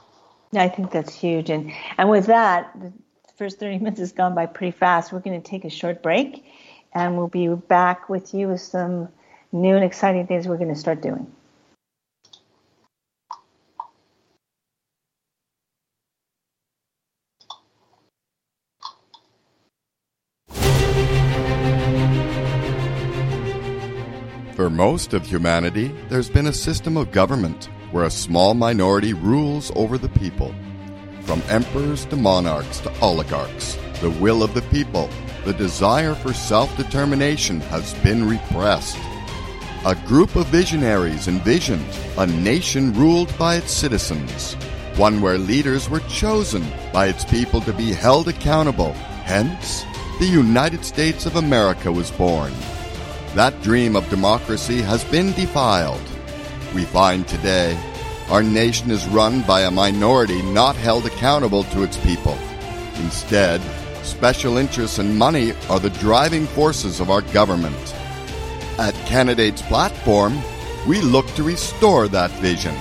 I 0.55 0.68
think 0.68 0.90
that's 0.90 1.14
huge. 1.14 1.51
And 1.51 1.72
and 1.99 2.09
with 2.09 2.26
that, 2.26 2.72
the 2.80 2.93
first 3.36 3.59
30 3.59 3.78
minutes 3.84 4.01
has 4.01 4.12
gone 4.12 4.34
by 4.34 4.47
pretty 4.47 4.76
fast. 4.76 5.12
We're 5.12 5.20
going 5.20 5.40
to 5.40 5.47
take 5.47 5.64
a 5.64 5.70
short 5.70 6.03
break 6.03 6.45
and 6.95 7.16
we'll 7.16 7.28
be 7.28 7.49
back 7.49 8.09
with 8.09 8.34
you 8.34 8.49
with 8.49 8.61
some 8.61 9.09
new 9.53 9.76
and 9.76 9.84
exciting 9.84 10.26
things 10.26 10.48
we're 10.48 10.57
going 10.57 10.72
to 10.72 10.74
start 10.74 11.03
doing. 11.03 11.30
For 24.55 24.70
most 24.70 25.12
of 25.12 25.26
humanity, 25.26 25.94
there's 26.09 26.30
been 26.30 26.46
a 26.46 26.53
system 26.53 26.96
of 26.96 27.11
government 27.11 27.68
where 27.90 28.05
a 28.05 28.11
small 28.11 28.55
minority 28.55 29.12
rules 29.12 29.72
over 29.74 29.98
the 29.98 30.09
people. 30.11 30.55
From 31.22 31.42
emperors 31.48 32.05
to 32.07 32.16
monarchs 32.16 32.80
to 32.80 33.00
oligarchs, 33.00 33.76
the 34.00 34.11
will 34.11 34.42
of 34.42 34.55
the 34.55 34.62
people 34.62 35.09
the 35.44 35.53
desire 35.53 36.14
for 36.14 36.32
self 36.32 36.76
determination 36.76 37.61
has 37.62 37.94
been 37.94 38.28
repressed. 38.28 38.96
A 39.85 39.97
group 40.07 40.37
of 40.37 40.47
visionaries 40.47 41.26
envisioned 41.26 41.85
a 42.16 42.26
nation 42.26 42.93
ruled 42.93 43.37
by 43.37 43.57
its 43.57 43.72
citizens, 43.72 44.55
one 44.97 45.20
where 45.20 45.39
leaders 45.39 45.91
were 45.91 46.01
chosen 46.01 46.64
by 46.93 47.09
its 47.09 47.24
people 47.24 47.61
to 47.61 47.72
be 47.72 47.93
held 47.93 48.28
accountable. 48.28 48.93
Hence, 49.24 49.85
the 50.20 50.26
United 50.26 50.85
States 50.85 51.26
of 51.26 51.35
America 51.35 51.91
was 51.91 52.12
born. 52.12 52.53
That 53.35 53.61
dream 53.62 53.97
of 53.97 54.09
democracy 54.09 54.80
has 54.83 55.03
been 55.05 55.33
defiled. 55.33 56.03
We 56.74 56.85
find 56.85 57.26
today 57.26 57.76
our 58.28 58.43
nation 58.43 58.93
is 58.93 59.05
run 59.09 59.43
by 59.43 59.62
a 59.62 59.70
minority 59.70 60.43
not 60.43 60.76
held 60.76 61.07
accountable 61.07 61.64
to 61.64 61.83
its 61.83 61.97
people. 61.97 62.39
Instead, 62.97 63.61
special 64.05 64.59
interests 64.59 64.99
and 64.99 65.18
money 65.18 65.55
are 65.68 65.80
the 65.80 65.91
driving 65.91 66.47
forces 66.47 67.01
of 67.01 67.11
our 67.11 67.22
government. 67.33 67.95
At 68.79 68.95
Candidates 69.07 69.61
Platform, 69.62 70.39
we 70.89 71.03
look 71.03 71.27
to 71.35 71.43
restore 71.43 72.09
that 72.09 72.31
vision. 72.41 72.75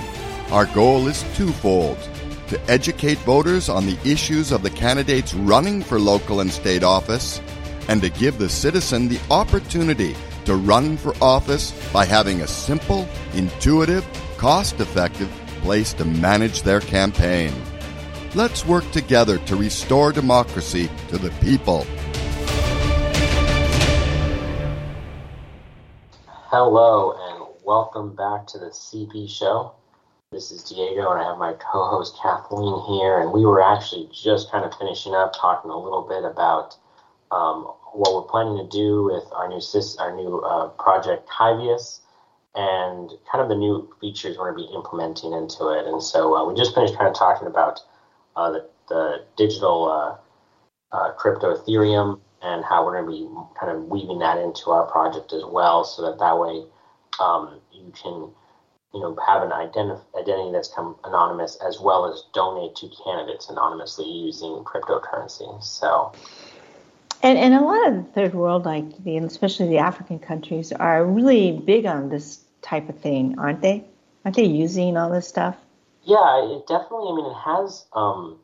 Our 0.50 0.64
goal 0.66 1.06
is 1.06 1.22
twofold 1.34 1.98
to 2.48 2.60
educate 2.70 3.18
voters 3.18 3.68
on 3.68 3.86
the 3.86 3.98
issues 4.04 4.52
of 4.52 4.62
the 4.62 4.70
candidates 4.70 5.34
running 5.34 5.82
for 5.82 6.00
local 6.00 6.40
and 6.40 6.50
state 6.50 6.82
office, 6.82 7.40
and 7.88 8.00
to 8.00 8.08
give 8.08 8.38
the 8.38 8.48
citizen 8.48 9.08
the 9.08 9.20
opportunity 9.30 10.16
to 10.46 10.56
run 10.56 10.96
for 10.96 11.14
office 11.20 11.72
by 11.92 12.06
having 12.06 12.40
a 12.40 12.46
simple, 12.46 13.06
intuitive, 13.34 14.04
cost 14.38 14.80
effective 14.80 15.30
place 15.60 15.92
to 15.94 16.04
manage 16.06 16.62
their 16.62 16.80
campaign. 16.80 17.52
Let's 18.34 18.66
work 18.66 18.90
together 18.92 19.38
to 19.38 19.56
restore 19.56 20.10
democracy 20.10 20.90
to 21.08 21.18
the 21.18 21.30
people. 21.42 21.86
Hello, 26.54 27.12
and 27.12 27.64
welcome 27.64 28.14
back 28.14 28.46
to 28.48 28.58
the 28.58 28.66
CP 28.66 29.26
show. 29.26 29.72
This 30.32 30.50
is 30.50 30.62
Diego, 30.62 31.10
and 31.10 31.18
I 31.18 31.24
have 31.24 31.38
my 31.38 31.54
co 31.54 31.88
host 31.88 32.18
Kathleen 32.22 32.78
here. 32.88 33.20
And 33.20 33.32
we 33.32 33.46
were 33.46 33.62
actually 33.62 34.10
just 34.12 34.50
kind 34.50 34.62
of 34.62 34.74
finishing 34.74 35.14
up 35.14 35.32
talking 35.34 35.70
a 35.70 35.78
little 35.78 36.02
bit 36.02 36.30
about 36.30 36.76
um, 37.30 37.72
what 37.94 38.14
we're 38.14 38.28
planning 38.28 38.58
to 38.58 38.68
do 38.68 39.02
with 39.04 39.24
our 39.32 39.48
new 39.48 39.62
our 39.98 40.14
new 40.14 40.40
uh, 40.40 40.68
project 40.76 41.26
Kyvius 41.26 42.00
and 42.54 43.10
kind 43.32 43.40
of 43.40 43.48
the 43.48 43.56
new 43.56 43.90
features 43.98 44.36
we're 44.36 44.52
going 44.52 44.66
to 44.66 44.68
be 44.68 44.76
implementing 44.76 45.32
into 45.32 45.70
it. 45.70 45.86
And 45.86 46.02
so 46.02 46.36
uh, 46.36 46.44
we 46.44 46.54
just 46.54 46.74
finished 46.74 46.98
kind 46.98 47.08
of 47.08 47.14
talking 47.14 47.48
about 47.48 47.80
uh, 48.36 48.50
the, 48.50 48.68
the 48.90 49.24
digital 49.38 49.88
uh, 49.90 50.94
uh, 50.94 51.12
crypto 51.12 51.56
Ethereum 51.56 52.20
and 52.42 52.64
how 52.64 52.84
we're 52.84 53.00
going 53.00 53.06
to 53.06 53.12
be 53.12 53.58
kind 53.58 53.76
of 53.76 53.84
weaving 53.84 54.18
that 54.18 54.38
into 54.38 54.70
our 54.70 54.86
project 54.86 55.32
as 55.32 55.44
well, 55.44 55.84
so 55.84 56.02
that 56.02 56.18
that 56.18 56.38
way 56.38 56.64
um, 57.20 57.60
you 57.72 57.92
can 58.00 58.30
you 58.94 59.00
know 59.00 59.16
have 59.26 59.42
an 59.42 59.50
identif- 59.50 60.04
identity 60.18 60.52
that's 60.52 60.68
come 60.68 60.96
anonymous 61.04 61.56
as 61.66 61.80
well 61.80 62.12
as 62.12 62.24
donate 62.34 62.74
to 62.76 62.90
candidates 63.04 63.48
anonymously 63.48 64.10
using 64.10 64.64
cryptocurrency. 64.64 65.62
So. 65.62 66.12
And, 67.24 67.38
and 67.38 67.54
a 67.54 67.60
lot 67.60 67.86
of 67.86 67.94
the 67.94 68.02
third 68.14 68.34
world, 68.34 68.64
like 68.64 69.04
the, 69.04 69.18
especially 69.18 69.68
the 69.68 69.78
African 69.78 70.18
countries, 70.18 70.72
are 70.72 71.06
really 71.06 71.52
big 71.52 71.86
on 71.86 72.08
this 72.08 72.40
type 72.62 72.88
of 72.88 72.98
thing, 72.98 73.38
aren't 73.38 73.60
they? 73.60 73.84
Aren't 74.24 74.36
they 74.36 74.44
using 74.44 74.96
all 74.96 75.08
this 75.08 75.28
stuff? 75.28 75.56
Yeah, 76.02 76.56
it 76.56 76.66
definitely. 76.66 77.12
I 77.12 77.14
mean, 77.14 77.26
it 77.26 77.34
has 77.34 77.86
um, 77.92 78.38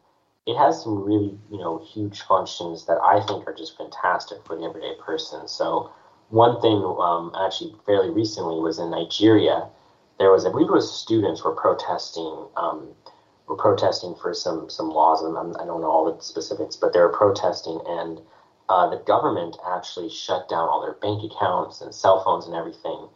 it 0.48 0.56
has 0.56 0.82
some 0.82 1.04
really 1.04 1.38
you 1.50 1.58
know 1.58 1.84
huge 1.92 2.22
functions 2.22 2.86
that 2.86 2.98
I 3.04 3.20
think 3.26 3.46
are 3.46 3.54
just 3.54 3.76
fantastic 3.76 4.38
for 4.46 4.56
the 4.56 4.64
everyday 4.64 4.94
person. 5.04 5.46
So 5.46 5.92
one 6.30 6.60
thing 6.60 6.82
um, 6.98 7.32
actually 7.38 7.74
fairly 7.84 8.10
recently 8.10 8.58
was 8.58 8.78
in 8.78 8.90
Nigeria. 8.90 9.68
There 10.18 10.32
was, 10.32 10.44
I 10.44 10.50
believe, 10.50 10.68
it 10.68 10.72
was 10.72 10.90
students 10.90 11.44
were 11.44 11.54
protesting. 11.54 12.48
Um, 12.56 12.94
were 13.46 13.56
protesting 13.56 14.14
for 14.20 14.34
some 14.34 14.68
some 14.68 14.90
laws, 14.90 15.22
and 15.22 15.36
I 15.56 15.64
don't 15.64 15.80
know 15.80 15.90
all 15.90 16.12
the 16.12 16.22
specifics, 16.22 16.76
but 16.76 16.92
they 16.92 17.00
were 17.00 17.12
protesting, 17.12 17.80
and 17.86 18.20
uh, 18.68 18.88
the 18.90 19.02
government 19.04 19.56
actually 19.66 20.10
shut 20.10 20.48
down 20.48 20.68
all 20.68 20.82
their 20.82 20.94
bank 20.94 21.24
accounts 21.30 21.80
and 21.80 21.94
cell 21.94 22.22
phones 22.24 22.46
and 22.46 22.54
everything, 22.54 23.08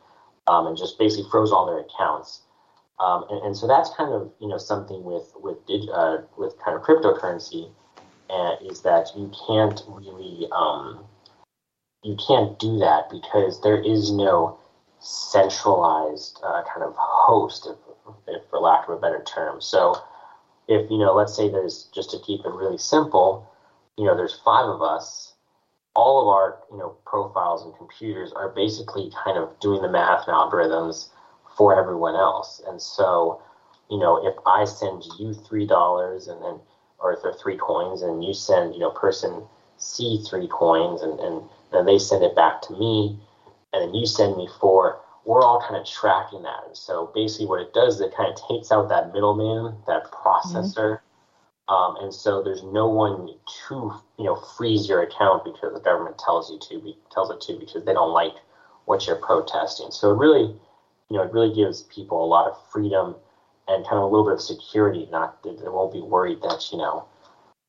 um, 0.46 0.66
and 0.66 0.76
just 0.76 0.98
basically 0.98 1.30
froze 1.30 1.52
all 1.52 1.66
their 1.66 1.80
accounts. 1.80 2.42
Um, 3.02 3.24
and, 3.30 3.46
and, 3.46 3.56
so 3.56 3.66
that's 3.66 3.90
kind 3.96 4.12
of 4.12 4.30
you 4.40 4.46
know 4.46 4.58
something 4.58 5.02
with 5.02 5.32
with 5.34 5.58
uh, 5.92 6.18
with 6.36 6.54
kind 6.64 6.76
of 6.76 6.82
cryptocurrency, 6.82 7.68
uh, 8.30 8.54
is 8.64 8.82
that 8.82 9.08
you 9.16 9.30
can't 9.48 9.82
really 9.88 10.46
um, 10.52 11.04
you 12.04 12.16
can't 12.16 12.56
do 12.60 12.78
that 12.78 13.10
because 13.10 13.60
there 13.62 13.80
is 13.80 14.12
no 14.12 14.56
centralized 15.00 16.38
uh, 16.44 16.62
kind 16.72 16.84
of 16.84 16.94
host, 16.96 17.66
if, 17.68 18.14
if 18.28 18.42
for 18.50 18.60
lack 18.60 18.86
of 18.86 18.94
a 18.94 19.00
better 19.00 19.22
term. 19.24 19.60
So 19.60 19.96
if 20.68 20.88
you 20.88 20.98
know, 20.98 21.12
let's 21.12 21.34
say 21.34 21.48
there's 21.48 21.88
just 21.92 22.12
to 22.12 22.20
keep 22.20 22.44
it 22.44 22.52
really 22.52 22.78
simple, 22.78 23.50
you 23.98 24.04
know, 24.04 24.16
there's 24.16 24.40
five 24.44 24.66
of 24.66 24.80
us 24.80 25.32
all 25.94 26.22
of 26.22 26.28
our 26.28 26.58
you 26.70 26.78
know 26.78 26.96
profiles 27.04 27.64
and 27.64 27.76
computers 27.76 28.32
are 28.32 28.48
basically 28.48 29.10
kind 29.24 29.36
of 29.36 29.58
doing 29.60 29.82
the 29.82 29.90
math 29.90 30.26
and 30.26 30.34
algorithms 30.34 31.08
for 31.56 31.78
everyone 31.78 32.14
else. 32.14 32.62
And 32.66 32.80
so, 32.80 33.40
you 33.90 33.98
know, 33.98 34.26
if 34.26 34.34
I 34.46 34.64
send 34.64 35.04
you 35.18 35.34
three 35.34 35.66
dollars 35.66 36.28
and 36.28 36.42
then 36.42 36.60
or 36.98 37.12
if 37.12 37.22
they're 37.22 37.34
three 37.34 37.56
coins 37.56 38.02
and 38.02 38.24
you 38.24 38.32
send, 38.32 38.74
you 38.74 38.80
know, 38.80 38.90
person 38.90 39.42
C 39.78 40.22
three 40.28 40.48
coins 40.48 41.02
and, 41.02 41.18
and 41.18 41.42
then 41.72 41.84
they 41.86 41.98
send 41.98 42.22
it 42.22 42.36
back 42.36 42.62
to 42.62 42.72
me 42.74 43.18
and 43.72 43.82
then 43.82 43.94
you 43.94 44.06
send 44.06 44.36
me 44.36 44.48
four, 44.60 45.00
we're 45.24 45.42
all 45.42 45.60
kind 45.60 45.76
of 45.76 45.86
tracking 45.86 46.42
that. 46.42 46.64
And 46.66 46.76
so 46.76 47.10
basically 47.14 47.46
what 47.46 47.60
it 47.60 47.74
does 47.74 47.96
is 47.96 48.00
it 48.02 48.14
kind 48.16 48.32
of 48.32 48.40
takes 48.48 48.70
out 48.70 48.88
that 48.88 49.12
middleman, 49.12 49.74
that 49.86 50.10
processor. 50.12 50.74
Mm-hmm 50.74 51.06
um, 51.68 51.96
and 52.00 52.12
so 52.12 52.42
there's 52.42 52.62
no 52.64 52.88
one 52.88 53.28
to 53.68 53.94
you 54.18 54.24
know 54.24 54.36
freeze 54.56 54.88
your 54.88 55.02
account 55.02 55.44
because 55.44 55.72
the 55.72 55.80
government 55.80 56.18
tells 56.18 56.50
you 56.50 56.58
to 56.68 56.84
be, 56.84 56.98
tells 57.10 57.30
it 57.30 57.40
to 57.42 57.58
because 57.58 57.84
they 57.84 57.94
don't 57.94 58.12
like 58.12 58.34
what 58.86 59.06
you're 59.06 59.16
protesting. 59.16 59.90
So 59.90 60.10
it 60.10 60.18
really 60.18 60.54
you 61.12 61.18
know 61.18 61.24
it 61.24 61.32
really 61.32 61.54
gives 61.54 61.82
people 61.82 62.24
a 62.24 62.26
lot 62.26 62.50
of 62.50 62.56
freedom 62.70 63.14
and 63.68 63.84
kind 63.84 63.98
of 63.98 64.04
a 64.04 64.06
little 64.06 64.24
bit 64.24 64.32
of 64.32 64.40
security. 64.40 65.06
Not 65.12 65.42
they 65.42 65.50
won't 65.64 65.92
be 65.92 66.00
worried 66.00 66.40
that 66.40 66.72
you 66.72 66.78
know 66.78 67.04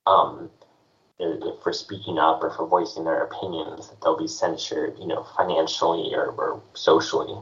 um, 0.08 0.50
if 1.20 1.62
for 1.62 1.74
speaking 1.74 2.18
up 2.18 2.42
or 2.42 2.52
for 2.52 2.66
voicing 2.66 3.04
their 3.04 3.22
opinions 3.22 3.90
that 3.90 4.00
they'll 4.02 4.18
be 4.18 4.28
censured 4.28 4.98
you 4.98 5.08
know 5.08 5.28
financially 5.36 6.16
or, 6.16 6.28
or 6.28 6.62
socially. 6.74 7.38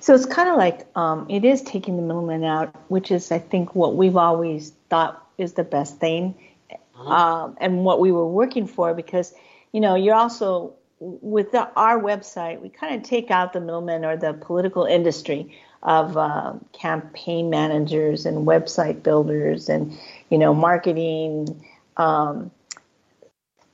So 0.00 0.14
it's 0.14 0.24
kind 0.24 0.48
of 0.48 0.56
like 0.56 0.86
um, 0.96 1.26
it 1.28 1.44
is 1.44 1.60
taking 1.60 1.96
the 1.96 2.02
middleman 2.02 2.42
out, 2.42 2.74
which 2.90 3.10
is 3.10 3.30
I 3.30 3.38
think 3.38 3.74
what 3.74 3.96
we've 3.96 4.16
always 4.16 4.72
thought 4.88 5.22
is 5.36 5.52
the 5.52 5.64
best 5.64 5.98
thing 5.98 6.34
mm-hmm. 6.70 7.06
um, 7.06 7.56
and 7.60 7.84
what 7.84 8.00
we 8.00 8.12
were 8.12 8.26
working 8.26 8.66
for 8.66 8.94
because 8.94 9.34
you 9.72 9.80
know 9.82 9.94
you're 9.94 10.14
also 10.14 10.72
with 11.00 11.52
the, 11.52 11.68
our 11.74 12.00
website 12.00 12.60
we 12.60 12.68
kind 12.68 12.94
of 12.94 13.02
take 13.02 13.30
out 13.30 13.52
the 13.52 13.60
middlemen 13.60 14.04
or 14.04 14.16
the 14.16 14.32
political 14.32 14.84
industry 14.84 15.56
of 15.82 16.16
uh, 16.16 16.54
campaign 16.72 17.50
managers 17.50 18.26
and 18.26 18.46
website 18.46 19.02
builders 19.02 19.68
and 19.68 19.96
you 20.30 20.38
know 20.38 20.52
marketing 20.52 21.64
um, 21.96 22.50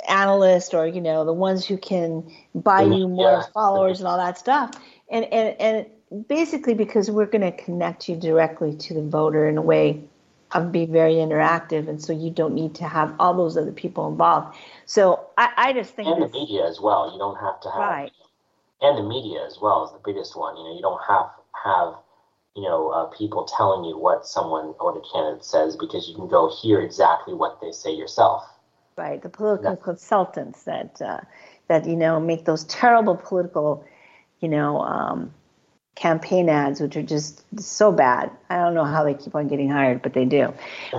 analysts 0.09 0.75
or 0.75 0.87
you 0.87 1.01
know 1.01 1.25
the 1.25 1.33
ones 1.33 1.65
who 1.65 1.79
can 1.79 2.31
buy 2.55 2.83
you 2.83 3.09
more 3.09 3.33
yeah. 3.33 3.43
followers 3.55 4.01
and 4.01 4.09
all 4.09 4.19
that 4.19 4.39
stuff 4.39 4.73
and 5.11 5.25
and 5.27 5.61
and 5.61 6.29
basically 6.29 6.75
because 6.75 7.11
we're 7.11 7.27
going 7.27 7.41
to 7.41 7.53
connect 7.53 8.09
you 8.09 8.17
directly 8.17 8.77
to 8.77 8.95
the 8.95 9.03
voter 9.03 9.49
in 9.49 9.57
a 9.57 9.63
way 9.63 10.03
of 10.55 10.73
be 10.73 10.87
very 10.87 11.15
interactive, 11.15 11.89
and 11.89 12.03
so 12.03 12.13
you 12.13 12.31
don't 12.31 12.55
need 12.55 12.77
to 12.77 12.85
have 12.85 13.15
all 13.19 13.35
those 13.35 13.57
other 13.57 13.73
people 13.73 14.09
involved. 14.09 14.57
So 14.87 15.27
I, 15.37 15.51
I 15.57 15.73
just 15.73 15.95
think 15.95 16.09
and 16.09 16.23
the 16.23 16.29
media 16.29 16.67
as 16.67 16.81
well. 16.81 17.13
You 17.13 17.19
don't 17.19 17.37
have 17.37 17.61
to 17.61 17.71
have 17.71 17.81
right. 17.81 18.13
and 18.81 18.97
the 18.97 19.03
media 19.03 19.45
as 19.45 19.59
well 19.61 19.85
is 19.85 19.93
the 19.93 20.01
biggest 20.05 20.37
one. 20.37 20.57
You 20.57 20.65
know, 20.65 20.75
you 20.75 20.83
don't 20.83 21.01
have 21.07 21.27
have 21.65 21.95
you 22.57 22.63
know 22.63 22.89
uh, 22.91 23.07
people 23.07 23.45
telling 23.45 23.85
you 23.85 23.99
what 23.99 24.27
someone 24.27 24.75
what 24.79 24.97
a 24.97 25.03
candidate 25.13 25.45
says 25.45 25.77
because 25.77 26.09
you 26.09 26.15
can 26.15 26.29
go 26.29 26.51
hear 26.63 26.81
exactly 26.81 27.35
what 27.35 27.61
they 27.61 27.73
say 27.73 27.93
yourself. 27.93 28.45
Right, 28.97 29.21
the 29.21 29.29
political 29.29 29.73
yeah. 29.73 29.85
consultants 29.85 30.63
that 30.65 31.03
uh, 31.03 31.21
that 31.69 31.87
you 31.87 31.97
know 31.97 32.21
make 32.21 32.45
those 32.45 32.65
terrible 32.65 33.17
political, 33.17 33.85
you 34.41 34.49
know. 34.49 34.81
Um, 34.81 35.35
campaign 35.95 36.49
ads, 36.49 36.81
which 36.81 36.97
are 36.97 37.03
just 37.03 37.45
so 37.61 37.93
bad. 37.93 38.31
I 38.51 38.57
don't 38.57 38.75
know 38.75 38.85
how 38.85 39.05
they 39.05 39.15
keep 39.15 39.35
on 39.35 39.47
getting 39.47 39.71
hired, 39.71 40.03
but 40.03 40.13
they 40.13 40.25
do. 40.25 40.53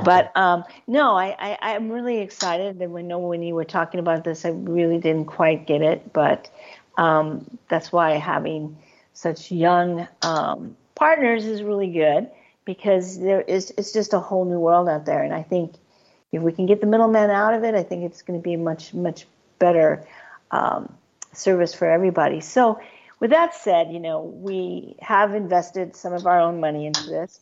But 0.03 0.31
um, 0.37 0.63
no, 0.87 1.15
I, 1.15 1.57
I, 1.61 1.75
am 1.75 1.89
really 1.89 2.19
excited. 2.19 2.81
And 2.81 3.07
know 3.07 3.19
when 3.19 3.43
you 3.43 3.55
were 3.55 3.65
talking 3.65 3.99
about 3.99 4.23
this, 4.23 4.45
I 4.45 4.49
really 4.49 4.97
didn't 4.97 5.25
quite 5.25 5.67
get 5.67 5.81
it, 5.81 6.13
but 6.13 6.49
um, 6.97 7.59
that's 7.67 7.91
why 7.91 8.11
having 8.11 8.77
such 9.13 9.51
young 9.51 10.07
um, 10.21 10.77
partners 10.95 11.45
is 11.45 11.61
really 11.61 11.91
good 11.91 12.29
because 12.63 13.19
there 13.19 13.41
is 13.41 13.73
it's 13.77 13.91
just 13.91 14.13
a 14.13 14.19
whole 14.19 14.45
new 14.45 14.59
world 14.59 14.87
out 14.87 15.05
there. 15.05 15.23
And 15.23 15.33
I 15.33 15.43
think 15.43 15.73
if 16.31 16.41
we 16.41 16.53
can 16.53 16.65
get 16.65 16.79
the 16.79 16.87
middleman 16.87 17.29
out 17.29 17.53
of 17.53 17.63
it, 17.63 17.75
I 17.75 17.83
think 17.83 18.03
it's 18.03 18.21
going 18.21 18.39
to 18.39 18.43
be 18.43 18.53
a 18.53 18.57
much 18.57 18.93
much 18.93 19.27
better 19.59 20.07
um, 20.51 20.93
service 21.33 21.73
for 21.73 21.89
everybody. 21.89 22.39
So 22.39 22.79
with 23.26 23.32
that 23.32 23.55
said, 23.55 23.91
you 23.91 23.99
know, 23.99 24.21
we 24.21 24.95
have 24.99 25.34
invested 25.34 25.95
some 25.95 26.13
of 26.13 26.28
our 26.28 26.39
own 26.39 26.59
money 26.59 26.86
into 26.86 27.09
this. 27.09 27.39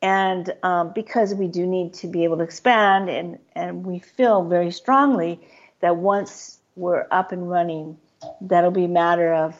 And 0.00 0.54
um, 0.62 0.92
because 0.94 1.34
we 1.34 1.48
do 1.48 1.66
need 1.66 1.92
to 1.94 2.06
be 2.06 2.22
able 2.22 2.36
to 2.36 2.44
expand, 2.44 3.08
and, 3.08 3.40
and 3.56 3.84
we 3.84 3.98
feel 3.98 4.44
very 4.44 4.70
strongly 4.70 5.40
that 5.80 5.96
once 5.96 6.60
we're 6.76 7.08
up 7.10 7.32
and 7.32 7.50
running, 7.50 7.98
that'll 8.42 8.70
be 8.70 8.84
a 8.84 8.88
matter 8.88 9.34
of, 9.34 9.56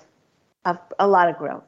of 0.65 0.79
a 1.01 1.09
lot 1.09 1.29
of 1.29 1.39
growth. 1.39 1.65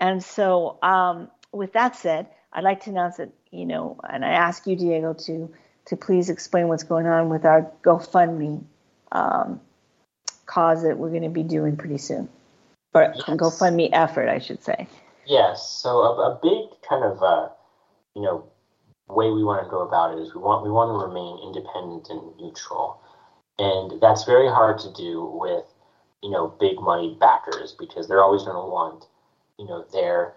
And 0.00 0.24
so, 0.24 0.78
um, 0.82 1.30
with 1.52 1.74
that 1.74 1.94
said, 1.94 2.28
I'd 2.54 2.64
like 2.64 2.84
to 2.84 2.90
announce 2.90 3.18
that, 3.18 3.32
you 3.50 3.66
know, 3.66 4.00
and 4.08 4.24
I 4.24 4.30
ask 4.30 4.66
you, 4.66 4.76
Diego, 4.76 5.12
to 5.26 5.52
to 5.88 5.96
please 5.98 6.30
explain 6.30 6.68
what's 6.68 6.84
going 6.84 7.06
on 7.06 7.28
with 7.28 7.44
our 7.44 7.70
GoFundMe 7.82 8.64
um, 9.10 9.60
cause 10.46 10.84
that 10.84 10.96
we're 10.96 11.10
going 11.10 11.24
to 11.24 11.28
be 11.28 11.42
doing 11.42 11.76
pretty 11.76 11.98
soon, 11.98 12.30
or 12.94 13.12
yes. 13.14 13.24
GoFundMe 13.24 13.90
effort, 13.92 14.28
I 14.28 14.38
should 14.38 14.62
say. 14.62 14.86
Yes. 15.26 15.68
So 15.68 16.00
a, 16.00 16.32
a 16.32 16.40
big 16.42 16.80
kind 16.88 17.04
of 17.04 17.22
uh, 17.22 17.48
you 18.14 18.22
know 18.22 18.48
way 19.08 19.30
we 19.30 19.44
want 19.44 19.62
to 19.64 19.70
go 19.70 19.80
about 19.80 20.16
it 20.16 20.22
is 20.22 20.34
we 20.34 20.40
want 20.40 20.64
we 20.64 20.70
want 20.70 20.88
to 20.88 21.06
remain 21.06 21.38
independent 21.44 22.08
and 22.08 22.36
neutral, 22.40 23.00
and 23.58 24.00
that's 24.00 24.24
very 24.24 24.48
hard 24.48 24.78
to 24.80 24.92
do 24.92 25.24
with 25.24 25.64
you 26.22 26.30
know 26.30 26.48
big 26.60 26.80
money 26.80 27.16
backers 27.20 27.74
because 27.78 28.08
they're 28.08 28.22
always 28.22 28.42
going 28.42 28.56
to 28.56 28.70
want 28.70 29.06
you 29.58 29.66
know 29.66 29.84
their 29.92 30.34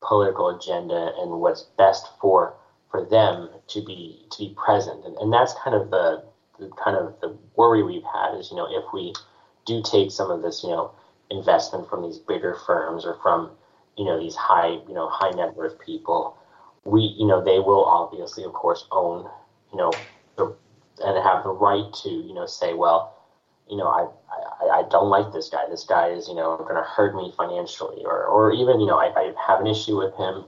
political 0.00 0.48
agenda 0.56 1.12
and 1.18 1.40
what's 1.40 1.62
best 1.78 2.06
for 2.20 2.54
for 2.90 3.04
them 3.04 3.50
to 3.68 3.84
be 3.84 4.26
to 4.30 4.38
be 4.38 4.54
present 4.56 5.04
and, 5.04 5.16
and 5.16 5.32
that's 5.32 5.54
kind 5.64 5.74
of 5.74 5.90
the, 5.90 6.22
the 6.58 6.70
kind 6.82 6.96
of 6.96 7.18
the 7.20 7.36
worry 7.56 7.82
we've 7.82 8.04
had 8.12 8.34
is 8.38 8.50
you 8.50 8.56
know 8.56 8.66
if 8.70 8.84
we 8.92 9.12
do 9.66 9.82
take 9.82 10.10
some 10.10 10.30
of 10.30 10.42
this 10.42 10.62
you 10.62 10.70
know 10.70 10.92
investment 11.30 11.88
from 11.88 12.02
these 12.02 12.18
bigger 12.18 12.56
firms 12.66 13.04
or 13.04 13.18
from 13.22 13.50
you 13.96 14.04
know 14.04 14.18
these 14.18 14.34
high 14.34 14.78
you 14.88 14.94
know 14.94 15.08
high 15.08 15.30
net 15.30 15.54
worth 15.56 15.78
people 15.80 16.36
we 16.84 17.14
you 17.18 17.26
know 17.26 17.42
they 17.42 17.58
will 17.58 17.84
obviously 17.84 18.44
of 18.44 18.52
course 18.52 18.86
own 18.90 19.28
you 19.72 19.78
know 19.78 19.90
the, 20.36 20.54
and 21.04 21.24
have 21.24 21.42
the 21.44 21.50
right 21.50 21.92
to 21.92 22.10
you 22.10 22.34
know 22.34 22.46
say 22.46 22.74
well 22.74 23.16
you 23.68 23.76
know 23.76 23.88
I, 23.88 24.08
I, 24.64 24.80
I 24.80 24.88
don't 24.90 25.08
like 25.08 25.32
this 25.32 25.48
guy 25.48 25.64
this 25.70 25.84
guy 25.84 26.08
is 26.08 26.28
you 26.28 26.34
know 26.34 26.56
going 26.58 26.74
to 26.74 26.82
hurt 26.82 27.14
me 27.14 27.32
financially 27.36 28.02
or 28.04 28.24
or 28.24 28.52
even 28.52 28.80
you 28.80 28.86
know 28.86 28.98
I, 28.98 29.12
I 29.16 29.32
have 29.46 29.60
an 29.60 29.66
issue 29.66 29.96
with 29.96 30.14
him 30.16 30.44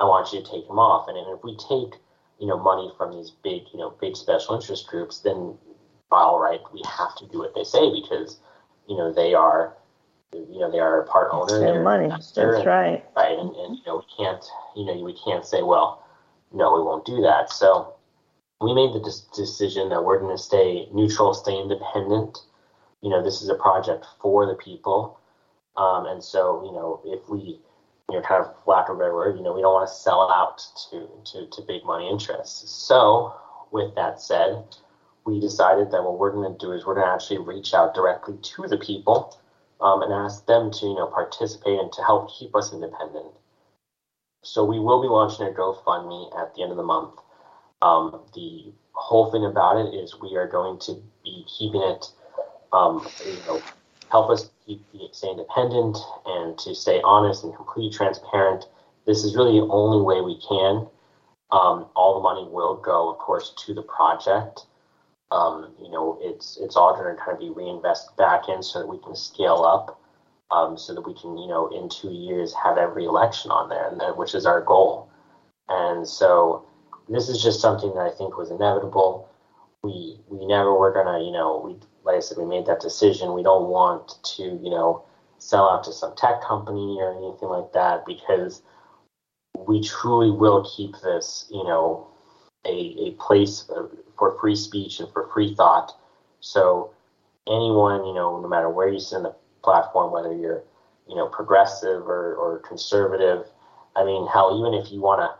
I 0.00 0.04
want 0.04 0.32
you 0.32 0.42
to 0.42 0.50
take 0.50 0.66
him 0.68 0.78
off 0.78 1.08
and, 1.08 1.16
and 1.18 1.36
if 1.36 1.44
we 1.44 1.56
take 1.56 2.00
you 2.40 2.46
know 2.46 2.58
money 2.58 2.90
from 2.96 3.12
these 3.12 3.30
big 3.30 3.62
you 3.72 3.78
know 3.78 3.94
big 4.00 4.16
special 4.16 4.54
interest 4.54 4.86
groups 4.86 5.20
then 5.20 5.54
all 6.10 6.40
right 6.40 6.60
we 6.72 6.82
have 6.86 7.14
to 7.16 7.26
do 7.28 7.38
what 7.38 7.54
they 7.54 7.64
say 7.64 7.90
because 7.90 8.38
you 8.88 8.96
know 8.96 9.12
they 9.12 9.34
are 9.34 9.74
you 10.34 10.58
know 10.58 10.70
they 10.70 10.78
are 10.78 11.02
a 11.02 11.06
part 11.06 11.28
owner. 11.32 11.58
Their 11.58 11.82
money. 11.82 12.08
That's 12.08 12.36
and, 12.36 12.66
right. 12.66 13.04
Right, 13.16 13.38
and, 13.38 13.54
and 13.56 13.76
you 13.76 13.82
know 13.86 14.02
we 14.02 14.24
can't 14.24 14.44
you 14.76 14.84
know 14.84 15.02
we 15.02 15.16
can't 15.24 15.44
say 15.44 15.62
well 15.62 16.04
no 16.52 16.74
we 16.74 16.82
won't 16.82 17.04
do 17.04 17.20
that. 17.22 17.50
So 17.50 17.94
we 18.60 18.74
made 18.74 18.92
the 18.94 19.22
decision 19.34 19.88
that 19.90 20.04
we're 20.04 20.18
going 20.18 20.36
to 20.36 20.42
stay 20.42 20.88
neutral, 20.92 21.34
stay 21.34 21.56
independent. 21.56 22.38
You 23.02 23.10
know 23.10 23.22
this 23.22 23.42
is 23.42 23.48
a 23.48 23.54
project 23.54 24.06
for 24.20 24.46
the 24.46 24.54
people, 24.54 25.20
um, 25.76 26.06
and 26.06 26.22
so 26.22 26.64
you 26.64 26.72
know 26.72 27.00
if 27.04 27.28
we 27.28 27.60
you 28.10 28.16
know 28.16 28.22
kind 28.22 28.44
of 28.44 28.54
lack 28.66 28.88
of 28.88 28.96
a 28.96 28.98
better 28.98 29.14
word 29.14 29.36
you 29.36 29.42
know 29.42 29.52
we 29.52 29.60
don't 29.62 29.74
want 29.74 29.88
to 29.88 29.94
sell 29.94 30.30
out 30.30 30.62
to 30.90 31.08
to 31.32 31.46
to 31.50 31.62
big 31.62 31.84
money 31.84 32.08
interests. 32.08 32.70
So 32.70 33.34
with 33.70 33.94
that 33.94 34.20
said. 34.20 34.64
We 35.26 35.40
decided 35.40 35.90
that 35.90 36.04
what 36.04 36.18
we're 36.18 36.32
going 36.32 36.52
to 36.52 36.58
do 36.58 36.72
is 36.72 36.84
we're 36.84 36.96
going 36.96 37.06
to 37.06 37.10
actually 37.14 37.38
reach 37.38 37.72
out 37.72 37.94
directly 37.94 38.36
to 38.42 38.68
the 38.68 38.76
people 38.76 39.34
um, 39.80 40.02
and 40.02 40.12
ask 40.12 40.46
them 40.46 40.70
to 40.70 40.86
you 40.86 40.94
know 40.94 41.06
participate 41.06 41.78
and 41.78 41.92
to 41.92 42.02
help 42.02 42.30
keep 42.30 42.54
us 42.54 42.72
independent. 42.72 43.26
So 44.42 44.64
we 44.64 44.78
will 44.78 45.00
be 45.00 45.08
launching 45.08 45.46
a 45.46 45.50
GoFundMe 45.50 46.36
at 46.38 46.54
the 46.54 46.62
end 46.62 46.70
of 46.70 46.76
the 46.76 46.82
month. 46.82 47.18
Um, 47.80 48.20
the 48.34 48.72
whole 48.92 49.30
thing 49.30 49.44
about 49.44 49.76
it 49.78 49.94
is 49.94 50.20
we 50.20 50.36
are 50.36 50.46
going 50.46 50.78
to 50.80 51.02
be 51.24 51.46
keeping 51.46 51.82
it, 51.82 52.06
um, 52.72 53.06
you 53.26 53.38
know, 53.46 53.62
help 54.10 54.30
us 54.30 54.50
keep 54.66 54.84
stay 55.12 55.30
independent 55.30 55.96
and 56.26 56.58
to 56.58 56.74
stay 56.74 57.00
honest 57.04 57.44
and 57.44 57.54
completely 57.56 57.90
transparent. 57.90 58.66
This 59.06 59.24
is 59.24 59.36
really 59.36 59.60
the 59.60 59.66
only 59.66 60.02
way 60.02 60.20
we 60.20 60.40
can. 60.40 60.86
Um, 61.50 61.86
all 61.94 62.14
the 62.14 62.20
money 62.20 62.48
will 62.50 62.76
go, 62.76 63.10
of 63.10 63.18
course, 63.18 63.54
to 63.66 63.74
the 63.74 63.82
project 63.82 64.66
um, 65.30 65.74
you 65.80 65.90
know, 65.90 66.18
it's 66.20 66.58
it's 66.60 66.76
all 66.76 66.94
going 66.94 67.14
to 67.14 67.20
kind 67.20 67.32
of 67.32 67.40
be 67.40 67.50
reinvested 67.50 68.16
back 68.16 68.48
in 68.48 68.62
so 68.62 68.80
that 68.80 68.86
we 68.86 68.98
can 68.98 69.14
scale 69.16 69.64
up, 69.64 70.00
um, 70.50 70.76
so 70.78 70.94
that 70.94 71.06
we 71.06 71.14
can, 71.14 71.36
you 71.38 71.48
know, 71.48 71.68
in 71.68 71.88
two 71.88 72.12
years 72.12 72.54
have 72.62 72.78
every 72.78 73.04
election 73.04 73.50
on 73.50 73.68
there, 73.68 73.88
and 73.88 74.00
that, 74.00 74.16
which 74.16 74.34
is 74.34 74.46
our 74.46 74.60
goal. 74.60 75.10
And 75.68 76.06
so 76.06 76.66
this 77.08 77.28
is 77.28 77.42
just 77.42 77.60
something 77.60 77.94
that 77.94 78.00
I 78.00 78.10
think 78.10 78.36
was 78.36 78.50
inevitable. 78.50 79.28
We 79.82 80.20
we 80.28 80.46
never 80.46 80.74
were 80.74 80.92
gonna, 80.92 81.24
you 81.24 81.32
know, 81.32 81.60
we 81.64 81.76
like 82.04 82.16
I 82.16 82.20
said, 82.20 82.38
we 82.38 82.44
made 82.44 82.66
that 82.66 82.80
decision. 82.80 83.34
We 83.34 83.42
don't 83.42 83.68
want 83.68 84.22
to, 84.36 84.42
you 84.42 84.70
know, 84.70 85.04
sell 85.38 85.68
out 85.68 85.84
to 85.84 85.92
some 85.92 86.14
tech 86.16 86.42
company 86.42 86.98
or 87.00 87.12
anything 87.12 87.48
like 87.48 87.72
that 87.72 88.04
because 88.06 88.62
we 89.66 89.82
truly 89.82 90.30
will 90.30 90.68
keep 90.76 90.94
this, 91.02 91.46
you 91.50 91.64
know, 91.64 92.08
a, 92.66 93.08
a 93.08 93.10
place 93.12 93.68
for 94.16 94.38
free 94.40 94.56
speech 94.56 95.00
and 95.00 95.12
for 95.12 95.28
free 95.32 95.54
thought. 95.54 95.92
So 96.40 96.92
anyone, 97.46 98.04
you 98.06 98.14
know, 98.14 98.40
no 98.40 98.48
matter 98.48 98.70
where 98.70 98.88
you 98.88 99.00
sit 99.00 99.16
in 99.16 99.22
the 99.24 99.34
platform, 99.62 100.12
whether 100.12 100.32
you're, 100.32 100.62
you 101.08 101.16
know, 101.16 101.26
progressive 101.28 102.08
or, 102.08 102.34
or 102.34 102.58
conservative, 102.60 103.46
I 103.96 104.04
mean, 104.04 104.26
hell, 104.26 104.58
even 104.58 104.74
if 104.74 104.92
you 104.92 105.00
want 105.00 105.20
to 105.20 105.34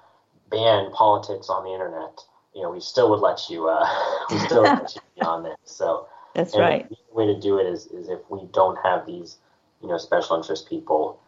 ban 0.51 0.91
politics 0.93 1.49
on 1.49 1.65
the 1.65 1.73
internet, 1.73 2.21
you 2.55 2.63
know, 2.63 2.71
we 2.71 2.81
still 2.81 3.11
would 3.11 3.21
let 3.21 3.51
you, 3.51 3.69
uh, 3.69 3.87
we 4.31 4.39
still 4.39 4.63
let 4.63 4.95
you 4.95 5.01
be 5.17 5.23
on 5.23 5.43
there. 5.43 5.57
So 5.65 6.07
that's 6.35 6.57
right. 6.57 6.89
The 6.89 6.97
way 7.13 7.27
to 7.27 7.39
do 7.39 7.59
it 7.59 7.67
is, 7.67 7.87
is 7.87 8.09
if 8.09 8.21
we 8.31 8.47
don't 8.53 8.79
have 8.85 9.07
these, 9.07 9.39
you 9.83 9.89
know, 9.89 9.99
special 9.99 10.37
interest 10.37 10.69
people 10.69 11.21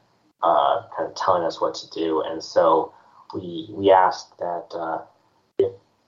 uh, 0.42 0.82
kind 0.96 1.08
of 1.08 1.14
telling 1.14 1.42
us 1.42 1.60
what 1.60 1.74
to 1.74 1.90
do. 1.90 2.22
And 2.22 2.42
so 2.42 2.92
we 3.34 3.68
we 3.70 3.90
asked 3.90 4.38
that 4.38 4.66
uh, 4.74 5.02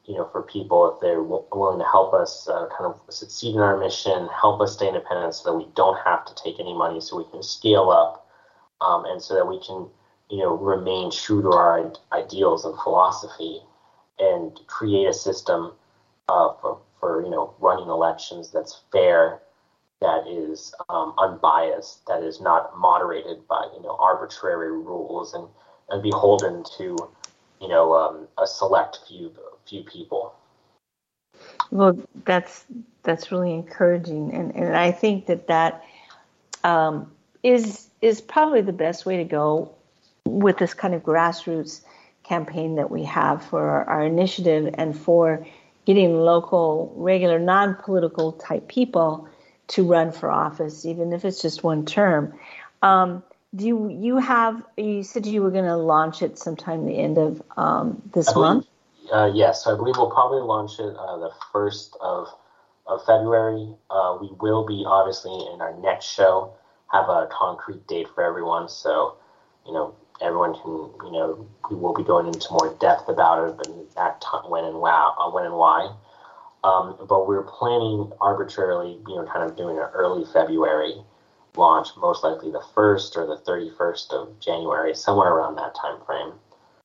you 0.08 0.14
know, 0.14 0.26
for 0.32 0.42
people 0.42 0.90
if 0.94 1.00
they're 1.02 1.22
willing 1.22 1.78
to 1.78 1.84
help 1.84 2.14
us 2.14 2.48
uh, 2.48 2.66
kind 2.76 2.86
of 2.86 2.98
succeed 3.10 3.54
in 3.54 3.60
our 3.60 3.76
mission, 3.76 4.26
help 4.28 4.58
us 4.62 4.72
stay 4.72 4.88
independent 4.88 5.34
so 5.34 5.50
that 5.50 5.56
we 5.56 5.68
don't 5.76 5.98
have 6.02 6.24
to 6.24 6.34
take 6.42 6.58
any 6.58 6.72
money, 6.72 6.98
so 6.98 7.18
we 7.18 7.30
can 7.30 7.42
scale 7.42 7.90
up, 7.90 8.26
um, 8.80 9.04
and 9.04 9.22
so 9.22 9.34
that 9.34 9.46
we 9.46 9.60
can, 9.60 9.86
you 10.30 10.38
know, 10.38 10.56
remain 10.56 11.10
true 11.10 11.42
to 11.42 11.50
our 11.50 11.92
ideals 12.10 12.64
and 12.64 12.74
philosophy, 12.80 13.60
and 14.18 14.58
create 14.66 15.06
a 15.06 15.12
system 15.12 15.72
uh, 16.30 16.54
for, 16.62 16.80
for 16.98 17.22
you 17.22 17.30
know 17.30 17.54
running 17.60 17.88
elections 17.88 18.50
that's 18.50 18.80
fair, 18.90 19.42
that 20.00 20.26
is 20.26 20.74
um, 20.88 21.12
unbiased, 21.18 22.06
that 22.06 22.22
is 22.22 22.40
not 22.40 22.76
moderated 22.78 23.46
by 23.46 23.62
you 23.76 23.82
know 23.82 23.94
arbitrary 24.00 24.72
rules 24.72 25.34
and 25.34 25.46
and 25.90 26.02
beholden 26.02 26.64
to 26.78 26.96
you 27.60 27.68
know 27.68 27.94
um, 27.94 28.28
a 28.38 28.46
select 28.46 29.00
few 29.06 29.32
few 29.66 29.82
people. 29.82 30.34
Well, 31.70 31.98
that's 32.24 32.64
that's 33.02 33.30
really 33.30 33.52
encouraging, 33.52 34.32
and 34.32 34.54
and 34.54 34.76
I 34.76 34.92
think 34.92 35.26
that 35.26 35.46
that 35.48 35.84
um, 36.64 37.10
is 37.42 37.88
is 38.00 38.20
probably 38.20 38.62
the 38.62 38.72
best 38.72 39.06
way 39.06 39.16
to 39.18 39.24
go 39.24 39.74
with 40.24 40.58
this 40.58 40.74
kind 40.74 40.94
of 40.94 41.02
grassroots 41.02 41.82
campaign 42.22 42.76
that 42.76 42.90
we 42.90 43.04
have 43.04 43.44
for 43.44 43.66
our, 43.66 43.84
our 43.84 44.04
initiative 44.04 44.74
and 44.76 44.96
for 44.96 45.46
getting 45.86 46.18
local, 46.20 46.92
regular, 46.96 47.38
non-political 47.38 48.32
type 48.32 48.68
people 48.68 49.28
to 49.68 49.84
run 49.84 50.12
for 50.12 50.30
office, 50.30 50.84
even 50.84 51.12
if 51.12 51.24
it's 51.24 51.40
just 51.40 51.64
one 51.64 51.86
term. 51.86 52.34
Um, 52.82 53.22
do 53.54 53.66
you 53.66 53.88
you 53.88 54.16
have? 54.18 54.62
You 54.76 55.02
said 55.02 55.26
you 55.26 55.42
were 55.42 55.50
going 55.50 55.64
to 55.64 55.76
launch 55.76 56.22
it 56.22 56.38
sometime 56.38 56.84
the 56.84 56.98
end 56.98 57.18
of 57.18 57.42
um, 57.56 58.02
this 58.12 58.34
month. 58.34 58.66
Uh, 59.12 59.30
yes, 59.32 59.66
I 59.66 59.74
believe 59.74 59.96
we'll 59.96 60.10
probably 60.10 60.40
launch 60.40 60.78
it 60.78 60.94
uh, 60.96 61.18
the 61.18 61.30
first 61.52 61.96
of 62.00 62.28
of 62.86 63.04
February. 63.06 63.74
Uh, 63.90 64.18
we 64.20 64.30
will 64.40 64.66
be 64.66 64.84
obviously 64.86 65.32
in 65.52 65.60
our 65.60 65.74
next 65.80 66.06
show 66.06 66.52
have 66.92 67.08
a 67.08 67.28
concrete 67.30 67.86
date 67.86 68.08
for 68.14 68.22
everyone, 68.22 68.68
so 68.68 69.16
you 69.66 69.72
know 69.72 69.94
everyone 70.20 70.52
can 70.52 70.90
you 71.06 71.12
know 71.12 71.46
we 71.70 71.76
will 71.76 71.94
be 71.94 72.02
going 72.02 72.26
into 72.26 72.48
more 72.50 72.74
depth 72.80 73.08
about 73.08 73.48
it 73.48 73.56
but 73.56 73.94
that 73.94 74.20
time 74.20 74.50
when 74.50 74.64
and 74.64 74.76
wow 74.76 75.14
uh, 75.18 75.30
when 75.30 75.44
and 75.44 75.54
why. 75.54 75.94
Um, 76.64 76.96
but 77.08 77.28
we're 77.28 77.44
planning 77.44 78.10
arbitrarily, 78.20 78.98
you 79.06 79.14
know, 79.14 79.24
kind 79.32 79.48
of 79.48 79.56
doing 79.56 79.78
an 79.78 79.84
early 79.94 80.24
February 80.32 80.96
launch, 81.56 81.88
most 81.96 82.22
likely 82.24 82.50
the 82.50 82.64
first 82.74 83.16
or 83.16 83.26
the 83.26 83.38
thirty 83.38 83.70
first 83.76 84.12
of 84.12 84.38
January, 84.40 84.94
somewhere 84.94 85.32
around 85.32 85.56
that 85.56 85.74
time 85.74 85.98
frame. 86.06 86.32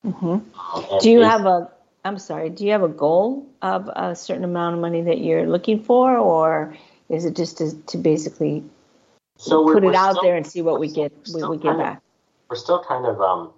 Mm-hmm. 0.06 0.94
Um, 0.94 1.00
Do 1.00 1.10
you 1.10 1.22
have 1.22 1.46
a 1.46 1.72
I'm 2.06 2.20
sorry, 2.20 2.50
do 2.50 2.66
you 2.66 2.72
have 2.72 2.84
a 2.84 2.90
goal 2.90 3.48
of 3.62 3.90
a 3.96 4.16
certain 4.16 4.44
amount 4.44 4.76
of 4.76 4.82
money 4.82 5.02
that 5.04 5.20
you're 5.20 5.48
looking 5.48 5.82
for, 5.82 6.18
or 6.18 6.76
is 7.10 7.24
it 7.26 7.36
just 7.36 7.60
to, 7.60 7.74
to 7.88 7.98
basically 7.98 8.64
so 9.38 9.66
put 9.66 9.84
it 9.84 9.96
out 9.96 10.12
still, 10.12 10.24
there 10.24 10.36
and 10.36 10.46
see 10.46 10.62
what 10.62 10.80
we 10.80 10.92
get 10.92 11.14
we, 11.34 11.44
we 11.44 11.58
get 11.58 11.78
back. 11.78 11.98
Of, 11.98 12.04
we're 12.50 12.56
still 12.58 12.84
kind 12.84 13.06
of 13.06 13.22
um, 13.22 13.52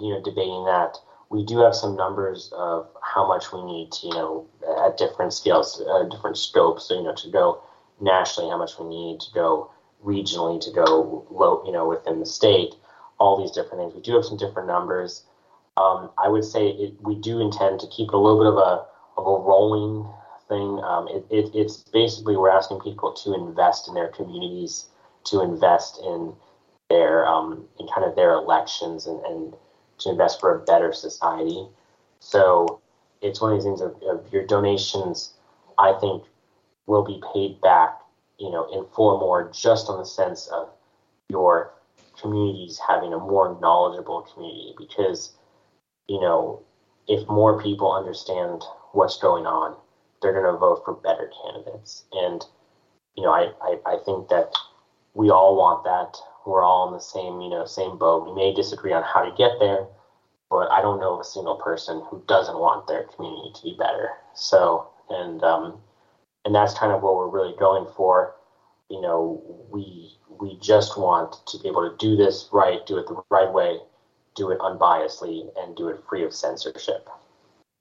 you 0.00 0.10
know 0.10 0.22
debating 0.22 0.64
that. 0.64 0.96
We 1.28 1.44
do 1.44 1.58
have 1.60 1.74
some 1.74 1.96
numbers 1.96 2.52
of 2.54 2.88
how 3.02 3.26
much 3.26 3.52
we 3.52 3.62
need 3.62 3.92
to 3.92 4.06
you 4.06 4.14
know 4.14 4.46
at 4.86 4.96
different 4.96 5.32
scales, 5.32 5.82
uh, 5.86 6.04
different 6.04 6.38
scopes. 6.38 6.86
So 6.86 6.94
you 6.94 7.02
know 7.02 7.14
to 7.14 7.30
go 7.30 7.62
nationally, 8.00 8.50
how 8.50 8.58
much 8.58 8.78
we 8.78 8.86
need 8.86 9.20
to 9.20 9.32
go 9.32 9.70
regionally, 10.04 10.60
to 10.60 10.70
go 10.72 11.26
low, 11.30 11.62
you 11.64 11.72
know 11.72 11.88
within 11.88 12.20
the 12.20 12.26
state. 12.26 12.74
All 13.18 13.40
these 13.40 13.52
different 13.52 13.78
things. 13.78 13.94
We 13.94 14.00
do 14.00 14.14
have 14.16 14.24
some 14.24 14.36
different 14.36 14.66
numbers. 14.66 15.24
Um, 15.76 16.10
I 16.22 16.28
would 16.28 16.44
say 16.44 16.68
it, 16.68 16.94
we 17.00 17.14
do 17.14 17.40
intend 17.40 17.80
to 17.80 17.86
keep 17.86 18.08
it 18.08 18.14
a 18.14 18.18
little 18.18 18.38
bit 18.38 18.48
of 18.48 18.58
a 18.58 18.86
of 19.16 19.26
a 19.26 19.44
rolling 19.44 20.08
thing. 20.48 20.80
Um, 20.84 21.08
it, 21.08 21.24
it, 21.30 21.50
it's 21.54 21.76
basically 21.92 22.36
we're 22.36 22.50
asking 22.50 22.80
people 22.80 23.12
to 23.12 23.34
invest 23.34 23.88
in 23.88 23.94
their 23.94 24.08
communities, 24.08 24.86
to 25.24 25.40
invest 25.40 26.00
in 26.04 26.34
their 26.90 27.26
um, 27.26 27.66
in 27.78 27.86
kind 27.94 28.04
of 28.06 28.16
their 28.16 28.32
elections, 28.32 29.06
and, 29.06 29.20
and 29.24 29.54
to 29.98 30.10
invest 30.10 30.40
for 30.40 30.60
a 30.60 30.64
better 30.64 30.92
society. 30.92 31.66
So 32.20 32.80
it's 33.20 33.40
one 33.40 33.52
of 33.52 33.58
these 33.58 33.64
things 33.64 33.80
of, 33.80 33.94
of 34.02 34.32
your 34.32 34.46
donations. 34.46 35.34
I 35.78 35.94
think 36.00 36.24
will 36.86 37.04
be 37.04 37.22
paid 37.32 37.60
back, 37.60 37.98
you 38.42 38.50
know, 38.50 38.66
inform 38.72 39.20
more 39.20 39.50
just 39.54 39.88
on 39.88 39.98
the 40.00 40.04
sense 40.04 40.48
of 40.48 40.68
your 41.28 41.72
communities 42.20 42.80
having 42.86 43.12
a 43.12 43.18
more 43.18 43.56
knowledgeable 43.62 44.22
community 44.34 44.74
because, 44.76 45.36
you 46.08 46.20
know, 46.20 46.60
if 47.06 47.26
more 47.28 47.62
people 47.62 47.92
understand 47.92 48.62
what's 48.92 49.16
going 49.18 49.46
on, 49.46 49.76
they're 50.20 50.32
going 50.32 50.52
to 50.52 50.58
vote 50.58 50.82
for 50.84 50.94
better 50.94 51.30
candidates. 51.44 52.04
And, 52.12 52.44
you 53.16 53.22
know, 53.22 53.30
I, 53.30 53.52
I, 53.62 53.76
I 53.86 53.96
think 54.04 54.28
that 54.28 54.52
we 55.14 55.30
all 55.30 55.56
want 55.56 55.84
that. 55.84 56.18
We're 56.44 56.64
all 56.64 56.88
in 56.88 56.94
the 56.94 57.00
same, 57.00 57.40
you 57.40 57.48
know, 57.48 57.64
same 57.64 57.96
boat. 57.96 58.26
We 58.26 58.34
may 58.34 58.52
disagree 58.52 58.92
on 58.92 59.04
how 59.04 59.22
to 59.22 59.30
get 59.36 59.52
there, 59.60 59.86
but 60.50 60.68
I 60.72 60.82
don't 60.82 60.98
know 60.98 61.14
of 61.14 61.20
a 61.20 61.24
single 61.24 61.56
person 61.56 62.02
who 62.10 62.24
doesn't 62.26 62.58
want 62.58 62.88
their 62.88 63.04
community 63.04 63.52
to 63.54 63.62
be 63.62 63.76
better. 63.78 64.10
So, 64.34 64.88
and, 65.08 65.42
um, 65.44 65.78
and 66.44 66.54
that's 66.54 66.74
kind 66.74 66.92
of 66.92 67.02
what 67.02 67.16
we're 67.16 67.28
really 67.28 67.54
going 67.58 67.86
for. 67.96 68.34
You 68.88 69.00
know, 69.00 69.66
we, 69.70 70.12
we 70.40 70.58
just 70.60 70.98
want 70.98 71.36
to 71.46 71.58
be 71.58 71.68
able 71.68 71.88
to 71.88 71.96
do 71.98 72.16
this 72.16 72.48
right, 72.52 72.84
do 72.86 72.98
it 72.98 73.06
the 73.06 73.22
right 73.30 73.50
way, 73.50 73.78
do 74.34 74.50
it 74.50 74.58
unbiasedly, 74.58 75.48
and 75.56 75.76
do 75.76 75.88
it 75.88 76.02
free 76.08 76.24
of 76.24 76.34
censorship. 76.34 77.08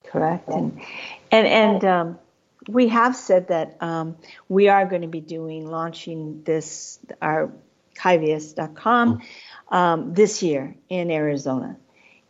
Correct. 0.05 0.47
And 0.49 0.81
and 1.31 1.47
and 1.47 1.85
um, 1.85 2.19
we 2.67 2.87
have 2.89 3.15
said 3.15 3.47
that 3.49 3.77
um, 3.81 4.17
we 4.49 4.67
are 4.67 4.85
going 4.85 5.01
to 5.01 5.07
be 5.07 5.21
doing 5.21 5.67
launching 5.67 6.43
this 6.43 6.99
our 7.21 7.51
Kyvius.com 7.95 9.21
um, 9.69 10.13
this 10.13 10.41
year 10.41 10.75
in 10.89 11.11
Arizona, 11.11 11.77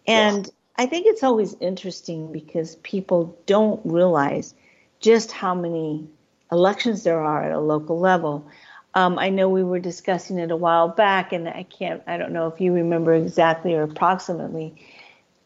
and 0.07 0.45
yes. 0.45 0.51
I 0.77 0.85
think 0.85 1.05
it's 1.07 1.23
always 1.23 1.55
interesting 1.59 2.31
because 2.31 2.75
people 2.77 3.39
don't 3.45 3.81
realize 3.85 4.53
just 4.99 5.31
how 5.31 5.55
many 5.55 6.07
elections 6.51 7.03
there 7.03 7.19
are 7.19 7.43
at 7.43 7.51
a 7.51 7.59
local 7.59 7.99
level. 7.99 8.47
Um, 8.93 9.17
I 9.17 9.29
know 9.29 9.47
we 9.47 9.63
were 9.63 9.79
discussing 9.79 10.37
it 10.37 10.51
a 10.51 10.55
while 10.55 10.89
back, 10.89 11.31
and 11.31 11.47
I 11.47 11.63
can't, 11.63 12.03
I 12.07 12.17
don't 12.17 12.33
know 12.33 12.47
if 12.47 12.59
you 12.59 12.73
remember 12.73 13.13
exactly 13.13 13.73
or 13.73 13.83
approximately. 13.83 14.75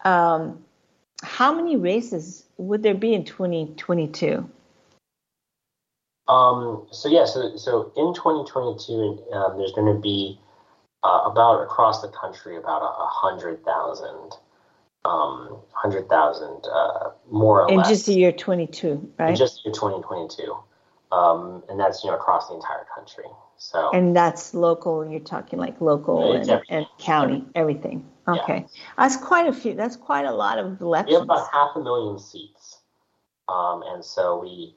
Um, 0.04 0.64
how 1.22 1.54
many 1.54 1.76
races 1.76 2.44
would 2.58 2.82
there 2.84 2.96
be 2.96 3.14
in 3.14 3.24
2022? 3.24 4.50
Um, 6.28 6.88
so 6.92 7.08
yeah, 7.08 7.26
so, 7.26 7.56
so 7.56 7.92
in 7.96 8.14
2022, 8.16 9.26
um, 9.32 9.58
there's 9.58 9.74
going 9.74 9.94
to 9.94 10.00
be 10.00 10.40
uh, 11.04 11.22
about 11.26 11.62
across 11.62 12.02
the 12.02 12.08
country 12.08 12.58
about 12.58 12.82
a, 12.82 13.06
hundred 13.08 13.64
thousand, 13.64 14.34
um, 15.06 15.60
hundred 15.72 16.10
thousand 16.10 16.66
uh, 16.72 17.12
more 17.30 17.62
or 17.62 17.70
in 17.70 17.78
less. 17.78 17.88
In 17.88 17.94
just 17.94 18.06
the 18.08 18.14
year 18.14 18.32
22, 18.32 19.14
right? 19.20 19.30
In 19.30 19.36
just 19.36 19.64
year 19.64 19.74
2022, 19.74 20.56
um, 21.16 21.64
and 21.70 21.80
that's 21.80 22.04
you 22.04 22.10
know 22.10 22.16
across 22.16 22.50
the 22.50 22.56
entire 22.56 22.86
country. 22.94 23.26
So 23.58 23.90
and 23.94 24.16
that's 24.16 24.54
local. 24.54 25.10
You're 25.10 25.22
talking 25.22 25.60
like 25.60 25.80
local 25.80 26.34
and, 26.34 26.62
and, 26.70 26.86
county, 27.00 27.46
everything. 27.56 28.06
Okay, 28.28 28.66
yeah. 28.74 28.82
that's 28.98 29.16
quite 29.16 29.48
a 29.48 29.54
few. 29.54 29.74
That's 29.74 29.96
quite 29.96 30.26
a 30.26 30.34
lot 30.34 30.60
of 30.60 30.82
elections. 30.82 31.10
We 31.10 31.14
have 31.16 31.24
about 31.24 31.48
half 31.52 31.76
a 31.76 31.80
million 31.80 32.20
seats, 32.20 32.80
um, 33.48 33.84
and 33.88 34.04
so 34.04 34.40
we 34.42 34.76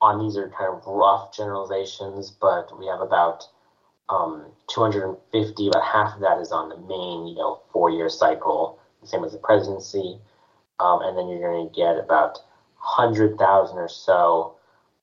on 0.00 0.24
these 0.24 0.36
are 0.36 0.48
kind 0.48 0.72
of 0.72 0.86
rough 0.86 1.36
generalizations, 1.36 2.30
but 2.30 2.76
we 2.78 2.86
have 2.86 3.00
about 3.00 3.44
um, 4.08 4.46
250. 4.68 5.68
About 5.68 5.84
half 5.84 6.14
of 6.14 6.20
that 6.20 6.38
is 6.38 6.50
on 6.50 6.70
the 6.70 6.78
main, 6.78 7.26
you 7.26 7.34
know, 7.34 7.60
four-year 7.72 8.08
cycle, 8.08 8.78
the 9.02 9.08
same 9.08 9.24
as 9.24 9.32
the 9.32 9.38
presidency, 9.38 10.18
um, 10.78 11.02
and 11.02 11.18
then 11.18 11.28
you're 11.28 11.40
going 11.40 11.68
to 11.68 11.74
get 11.74 11.98
about 11.98 12.38
100,000 12.78 13.76
or 13.76 13.88
so 13.88 14.54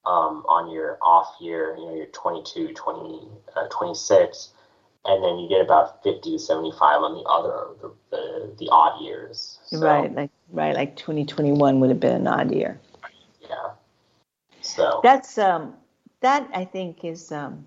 um, 0.06 0.45
on 0.47 0.72
your 0.72 0.97
off 1.01 1.36
year, 1.39 1.76
you 1.78 1.86
know, 1.86 1.95
your 1.95 2.06
22, 2.08 2.74
20, 2.74 3.28
uh, 3.56 3.68
26, 3.70 4.49
and 5.06 5.24
then 5.24 5.38
you 5.38 5.49
get 5.49 5.62
about 5.62 6.03
50 6.03 6.32
to 6.32 6.39
75 6.39 7.01
on 7.01 7.14
the 7.16 7.24
other, 7.24 7.68
the, 7.82 7.93
the, 8.12 8.56
the 8.60 8.70
odd 8.72 9.01
years. 9.01 9.60
So, 9.66 9.80
right, 9.80 10.14
like 10.14 10.32
right, 10.51 10.76
like 10.76 10.95
2021 10.95 11.80
would 11.80 11.89
have 11.89 11.99
been 11.99 12.16
an 12.16 12.28
odd 12.28 12.51
year. 12.51 12.80
Yeah. 13.41 13.72
So 14.62 14.99
that's 15.03 15.38
um, 15.38 15.76
that 16.22 16.49
I 16.53 16.66
think 16.66 17.06
is 17.06 17.32
um, 17.32 17.66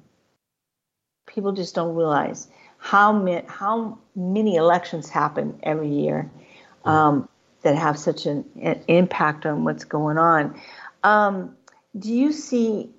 people 1.27 1.53
just 1.53 1.75
don't 1.75 1.95
realize 1.95 2.49
how 2.79 3.13
many 3.13 3.47
how 3.47 3.99
many 4.17 4.57
elections 4.57 5.09
happen 5.09 5.59
every 5.63 5.89
year 5.89 6.31
um, 6.85 7.23
mm-hmm. 7.23 7.27
that 7.63 7.77
have 7.77 7.99
such 7.99 8.27
an, 8.27 8.45
an, 8.61 8.83
impact 8.89 9.47
on 9.47 9.65
what's 9.65 9.85
going 9.85 10.19
on. 10.19 10.61
Um, 11.05 11.57
do 11.97 12.13
you 12.13 12.33
see? 12.33 12.91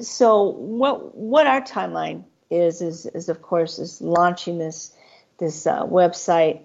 So 0.00 0.44
what 0.44 1.14
what 1.14 1.46
our 1.46 1.60
timeline 1.60 2.24
is 2.50 2.80
is 2.80 3.06
is 3.06 3.28
of 3.28 3.42
course 3.42 3.78
is 3.78 4.00
launching 4.00 4.58
this 4.58 4.94
this 5.38 5.66
uh, 5.66 5.84
website 5.84 6.62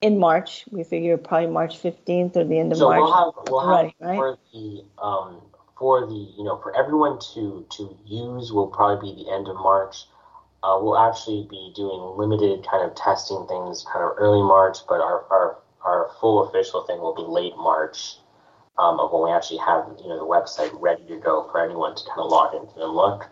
in 0.00 0.18
March. 0.18 0.64
We 0.70 0.84
figure 0.84 1.16
probably 1.16 1.48
March 1.48 1.78
fifteenth 1.78 2.36
or 2.36 2.44
the 2.44 2.58
end 2.58 2.72
of 2.72 2.78
so 2.78 2.88
March. 2.88 3.00
We'll 3.00 3.12
have, 3.12 3.34
we'll 3.48 3.60
have 3.60 3.84
right, 3.84 3.94
right? 4.00 4.16
for 4.16 4.38
the 4.52 4.84
um, 5.02 5.40
for 5.78 6.06
the 6.06 6.32
you 6.36 6.44
know 6.44 6.58
for 6.58 6.76
everyone 6.76 7.18
to 7.34 7.66
to 7.70 7.96
use 8.04 8.52
will 8.52 8.68
probably 8.68 9.14
be 9.14 9.24
the 9.24 9.32
end 9.32 9.48
of 9.48 9.56
March. 9.56 10.04
Uh, 10.62 10.76
we'll 10.80 10.98
actually 10.98 11.46
be 11.48 11.72
doing 11.76 12.16
limited 12.16 12.66
kind 12.68 12.84
of 12.84 12.94
testing 12.96 13.46
things 13.46 13.86
kind 13.92 14.04
of 14.04 14.12
early 14.18 14.42
March, 14.42 14.78
but 14.88 15.00
our 15.00 15.24
our, 15.30 15.58
our 15.82 16.10
full 16.20 16.48
official 16.48 16.84
thing 16.84 17.00
will 17.00 17.14
be 17.14 17.22
late 17.22 17.56
March 17.56 18.16
um, 18.78 19.00
of 19.00 19.12
when 19.12 19.24
we 19.24 19.30
actually 19.30 19.58
have 19.58 19.84
you 20.00 20.08
know 20.08 20.18
the 20.18 20.24
website 20.24 20.70
ready 20.80 21.04
to 21.08 21.16
go 21.16 21.48
for 21.50 21.62
anyone 21.62 21.94
to 21.94 22.04
kind 22.04 22.20
of 22.20 22.30
log 22.30 22.54
into 22.54 22.82
and 22.82 22.92
look 22.92 23.26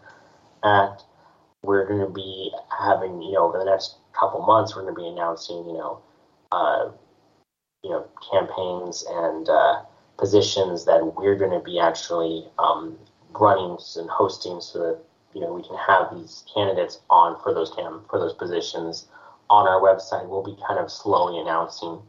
at. 0.65 1.03
We're 1.63 1.87
going 1.87 2.01
to 2.01 2.13
be 2.13 2.53
having 2.79 3.23
you 3.23 3.33
know 3.33 3.49
over 3.49 3.59
the 3.59 3.65
next 3.65 3.97
couple 4.19 4.41
months 4.45 4.75
we're 4.75 4.83
going 4.83 4.95
to 4.95 5.01
be 5.01 5.09
announcing 5.09 5.57
you 5.67 5.75
know 5.75 6.01
uh, 6.53 6.91
you 7.83 7.91
know 7.91 8.07
campaigns 8.31 9.05
and 9.09 9.49
uh, 9.49 9.83
positions 10.17 10.85
that 10.85 11.15
we're 11.17 11.37
going 11.37 11.51
to 11.51 11.65
be 11.65 11.79
actually 11.79 12.47
um, 12.59 12.97
running 13.39 13.77
and 13.97 14.11
hosting 14.11 14.61
so 14.61 14.79
that 14.79 14.99
you 15.35 15.41
know 15.41 15.53
we 15.53 15.63
can 15.63 15.77
have 15.77 16.17
these 16.17 16.45
candidates 16.53 17.01
on 17.11 17.41
for 17.43 17.53
those 17.55 17.71
cam 17.75 18.03
for 18.11 18.19
those 18.19 18.35
positions 18.35 19.07
on 19.51 19.69
our 19.69 19.81
website. 19.81 20.29
We'll 20.29 20.43
be 20.43 20.57
kind 20.67 20.81
of 20.81 20.91
slowly 20.91 21.41
announcing 21.41 22.01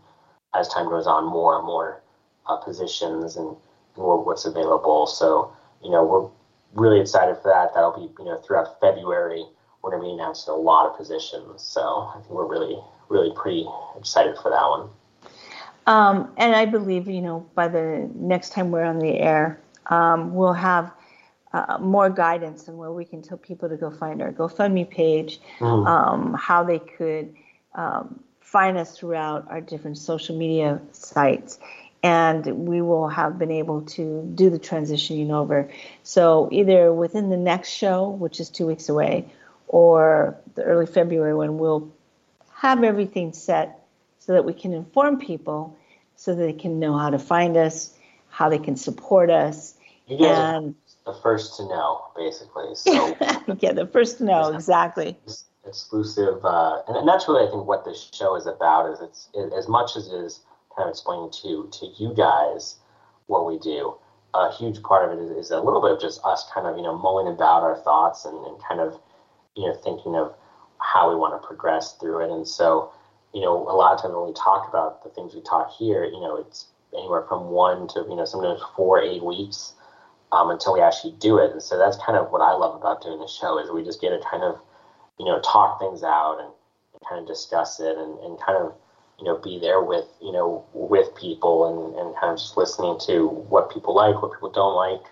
as 0.55 0.67
time 0.69 0.89
goes 0.89 1.07
on 1.07 1.25
more 1.25 1.57
and 1.57 1.65
more 1.65 2.01
uh, 2.47 2.57
positions 2.57 3.37
and, 3.37 3.47
and 3.47 4.05
what's 4.05 4.45
available. 4.45 5.07
So, 5.07 5.51
you 5.83 5.91
know, 5.91 6.03
we're 6.03 6.29
really 6.81 6.99
excited 6.99 7.37
for 7.41 7.49
that. 7.49 7.73
That'll 7.73 7.95
be, 7.95 8.11
you 8.19 8.25
know, 8.25 8.37
throughout 8.37 8.79
February, 8.79 9.45
we're 9.81 9.91
going 9.91 10.03
to 10.03 10.07
be 10.07 10.13
announcing 10.13 10.53
a 10.53 10.57
lot 10.57 10.89
of 10.89 10.97
positions. 10.97 11.61
So 11.63 12.11
I 12.13 12.19
think 12.19 12.29
we're 12.29 12.47
really, 12.47 12.79
really 13.09 13.33
pretty 13.35 13.67
excited 13.97 14.35
for 14.41 14.49
that 14.51 14.61
one. 14.61 14.89
Um, 15.87 16.33
and 16.37 16.53
I 16.53 16.65
believe, 16.65 17.07
you 17.07 17.21
know, 17.21 17.45
by 17.55 17.69
the 17.69 18.09
next 18.13 18.51
time 18.51 18.71
we're 18.71 18.83
on 18.83 18.99
the 18.99 19.17
air, 19.19 19.61
um, 19.85 20.35
we'll 20.35 20.53
have 20.53 20.91
uh, 21.53 21.77
more 21.79 22.09
guidance 22.09 22.67
and 22.67 22.77
where 22.77 22.91
we 22.91 23.05
can 23.05 23.21
tell 23.21 23.37
people 23.37 23.69
to 23.69 23.77
go 23.77 23.89
find 23.89 24.21
our 24.21 24.33
GoFundMe 24.33 24.89
page, 24.89 25.39
mm. 25.59 25.87
um, 25.87 26.33
how 26.33 26.63
they 26.63 26.79
could 26.79 27.33
um, 27.75 28.21
find 28.41 28.77
us 28.77 28.97
throughout 28.97 29.49
our 29.49 29.61
different 29.61 29.97
social 29.97 30.37
media 30.37 30.81
sites 30.91 31.59
and 32.07 32.45
we 32.45 32.81
will 32.81 33.09
have 33.09 33.37
been 33.37 33.51
able 33.51 33.81
to 33.81 34.31
do 34.33 34.49
the 34.49 34.57
transitioning 34.57 35.29
over. 35.29 35.69
So 36.03 36.47
either 36.53 36.93
within 36.93 37.29
the 37.29 37.35
next 37.35 37.67
show, 37.67 38.07
which 38.07 38.39
is 38.39 38.49
two 38.49 38.65
weeks 38.65 38.87
away, 38.87 39.29
or 39.67 40.37
the 40.55 40.63
early 40.63 40.85
February 40.85 41.35
when 41.35 41.57
we'll 41.57 41.91
have 42.53 42.81
everything 42.85 43.33
set 43.33 43.85
so 44.19 44.31
that 44.31 44.45
we 44.45 44.53
can 44.53 44.71
inform 44.71 45.19
people 45.19 45.77
so 46.15 46.33
that 46.33 46.41
they 46.41 46.53
can 46.53 46.79
know 46.79 46.97
how 46.97 47.09
to 47.09 47.19
find 47.19 47.57
us, 47.57 47.93
how 48.29 48.47
they 48.47 48.57
can 48.57 48.77
support 48.77 49.29
us. 49.29 49.75
You 50.07 50.17
guys 50.17 50.37
and, 50.37 50.75
the 51.05 51.13
first 51.13 51.57
to 51.57 51.63
know, 51.63 52.05
basically. 52.15 52.73
So 52.75 53.17
yeah, 53.59 53.73
the 53.73 53.89
first 53.91 54.19
to 54.19 54.23
know 54.23 54.53
exactly. 54.53 55.17
Exclusive, 55.65 56.45
uh, 56.45 56.83
and, 56.87 56.95
and, 56.95 57.05
that's 57.05 57.27
really 57.27 57.45
I 57.45 57.51
think 57.51 57.65
what 57.65 57.83
this 57.83 58.09
show 58.13 58.37
is 58.37 58.47
about. 58.47 58.89
Is 58.93 59.01
it's 59.01 59.27
it, 59.33 59.51
as 59.51 59.67
much 59.67 59.97
as 59.97 60.07
it 60.07 60.15
is 60.15 60.39
kind 60.77 60.87
of 60.87 60.93
explaining 60.93 61.31
to 61.41 61.69
to 61.73 61.87
you 61.97 62.13
guys 62.15 62.77
what 63.25 63.45
we 63.45 63.57
do. 63.59 63.95
A 64.33 64.53
huge 64.53 64.81
part 64.83 65.09
of 65.09 65.17
it 65.17 65.23
is, 65.23 65.31
is 65.31 65.51
a 65.51 65.59
little 65.59 65.81
bit 65.81 65.91
of 65.91 65.99
just 65.99 66.21
us 66.23 66.49
kind 66.53 66.67
of 66.67 66.77
you 66.77 66.83
know 66.83 66.97
mulling 66.97 67.27
about 67.33 67.63
our 67.63 67.77
thoughts 67.77 68.25
and, 68.25 68.37
and 68.45 68.61
kind 68.63 68.79
of 68.79 68.99
you 69.55 69.65
know 69.67 69.75
thinking 69.83 70.15
of 70.15 70.33
how 70.79 71.09
we 71.09 71.15
want 71.15 71.41
to 71.41 71.45
progress 71.45 71.93
through 71.99 72.23
it. 72.23 72.31
And 72.31 72.47
so 72.47 72.93
you 73.33 73.41
know 73.41 73.67
a 73.67 73.75
lot 73.75 73.93
of 73.93 74.01
times 74.01 74.13
when 74.15 74.27
we 74.27 74.33
talk 74.33 74.69
about 74.69 75.03
the 75.03 75.09
things 75.09 75.35
we 75.35 75.41
talk 75.41 75.73
here, 75.77 76.05
you 76.05 76.21
know 76.21 76.37
it's 76.37 76.67
anywhere 76.93 77.25
from 77.27 77.49
one 77.49 77.87
to 77.89 78.05
you 78.07 78.15
know 78.15 78.25
sometimes 78.25 78.61
four 78.75 79.01
eight 79.01 79.23
weeks 79.23 79.73
um, 80.31 80.49
until 80.49 80.73
we 80.73 80.81
actually 80.81 81.13
do 81.19 81.37
it. 81.37 81.51
And 81.51 81.61
so 81.61 81.77
that's 81.77 81.97
kind 81.97 82.17
of 82.17 82.31
what 82.31 82.41
I 82.41 82.53
love 82.53 82.75
about 82.75 83.01
doing 83.01 83.19
the 83.19 83.27
show 83.27 83.59
is 83.59 83.71
we 83.71 83.83
just 83.83 84.01
get 84.01 84.09
to 84.09 84.19
kind 84.29 84.43
of, 84.43 84.59
you 85.19 85.25
know, 85.25 85.39
talk 85.41 85.79
things 85.79 86.03
out 86.03 86.39
and, 86.39 86.51
and 86.93 87.01
kind 87.07 87.21
of 87.21 87.27
discuss 87.27 87.79
it 87.79 87.97
and, 87.97 88.19
and 88.19 88.39
kind 88.39 88.57
of, 88.57 88.73
you 89.19 89.25
know, 89.25 89.37
be 89.37 89.59
there 89.59 89.81
with, 89.81 90.05
you 90.21 90.31
know, 90.31 90.63
with 90.73 91.13
people 91.15 91.65
and, 91.65 91.95
and 91.95 92.15
kind 92.15 92.33
of 92.33 92.37
just 92.37 92.55
listening 92.55 92.99
to 93.07 93.27
what 93.27 93.71
people 93.71 93.95
like, 93.95 94.21
what 94.21 94.31
people 94.31 94.51
don't 94.51 94.75
like. 94.75 95.03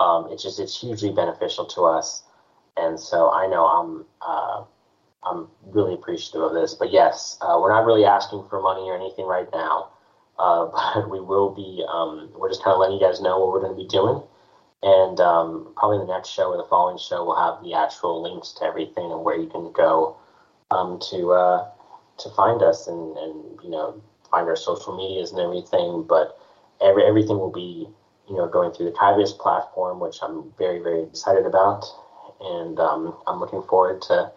Um, 0.00 0.28
it's 0.30 0.42
just, 0.42 0.58
it's 0.58 0.80
hugely 0.80 1.10
beneficial 1.10 1.64
to 1.66 1.82
us. 1.82 2.24
And 2.76 2.98
so 2.98 3.30
I 3.30 3.46
know 3.46 3.66
I'm, 3.66 4.04
uh, 4.20 4.64
I'm 5.22 5.48
really 5.62 5.94
appreciative 5.94 6.42
of 6.42 6.54
this. 6.54 6.74
But 6.74 6.90
yes, 6.90 7.38
uh, 7.40 7.58
we're 7.60 7.72
not 7.72 7.84
really 7.84 8.04
asking 8.04 8.46
for 8.48 8.60
money 8.60 8.88
or 8.88 8.96
anything 8.96 9.26
right 9.26 9.48
now. 9.52 9.90
Uh, 10.38 10.66
but 10.94 11.10
we 11.10 11.20
will 11.20 11.50
be, 11.50 11.84
um, 11.88 12.30
we're 12.34 12.48
just 12.48 12.64
kind 12.64 12.74
of 12.74 12.80
letting 12.80 12.96
you 12.96 13.00
guys 13.00 13.20
know 13.20 13.38
what 13.38 13.52
we're 13.52 13.60
going 13.60 13.76
to 13.76 13.82
be 13.82 13.88
doing. 13.88 14.22
And 14.82 15.20
um, 15.20 15.72
probably 15.76 15.98
the 15.98 16.12
next 16.12 16.30
show 16.30 16.50
or 16.50 16.56
the 16.56 16.68
following 16.68 16.98
show 16.98 17.22
will 17.24 17.36
have 17.36 17.62
the 17.62 17.74
actual 17.74 18.22
links 18.22 18.52
to 18.58 18.64
everything 18.64 19.12
and 19.12 19.22
where 19.22 19.36
you 19.38 19.46
can 19.46 19.70
go 19.72 20.16
um, 20.70 20.98
to 21.10 21.32
uh, 21.32 21.68
to 22.20 22.30
find 22.30 22.62
us 22.62 22.86
and, 22.86 23.16
and 23.16 23.60
you 23.62 23.70
know 23.70 24.00
find 24.30 24.48
our 24.48 24.56
social 24.56 24.96
medias 24.96 25.30
and 25.32 25.40
everything. 25.40 26.04
But 26.08 26.38
every 26.80 27.04
everything 27.04 27.38
will 27.38 27.52
be 27.52 27.88
you 28.28 28.36
know 28.36 28.48
going 28.48 28.72
through 28.72 28.86
the 28.86 28.96
Kyvius 28.96 29.36
platform, 29.36 30.00
which 30.00 30.18
I'm 30.22 30.52
very 30.58 30.78
very 30.80 31.02
excited 31.02 31.46
about, 31.46 31.84
and 32.40 32.78
um, 32.78 33.16
I'm 33.26 33.40
looking 33.40 33.62
forward 33.62 34.02
to 34.02 34.30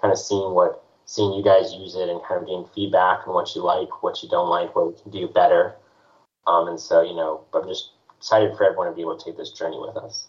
kind 0.00 0.12
of 0.12 0.18
seeing 0.18 0.54
what 0.54 0.82
seeing 1.04 1.32
you 1.32 1.42
guys 1.42 1.72
use 1.72 1.96
it 1.96 2.08
and 2.08 2.22
kind 2.22 2.40
of 2.40 2.46
getting 2.46 2.66
feedback 2.74 3.26
on 3.26 3.34
what 3.34 3.54
you 3.54 3.62
like, 3.64 4.02
what 4.02 4.22
you 4.22 4.28
don't 4.28 4.48
like, 4.48 4.74
what 4.76 4.94
we 4.94 5.02
can 5.02 5.10
do 5.10 5.26
better. 5.28 5.74
Um, 6.46 6.68
and 6.68 6.80
so 6.80 7.02
you 7.02 7.14
know, 7.14 7.44
I'm 7.52 7.66
just 7.68 7.92
excited 8.16 8.56
for 8.56 8.64
everyone 8.64 8.88
to 8.88 8.94
be 8.94 9.02
able 9.02 9.18
to 9.18 9.24
take 9.24 9.36
this 9.36 9.50
journey 9.50 9.78
with 9.78 9.96
us. 9.96 10.28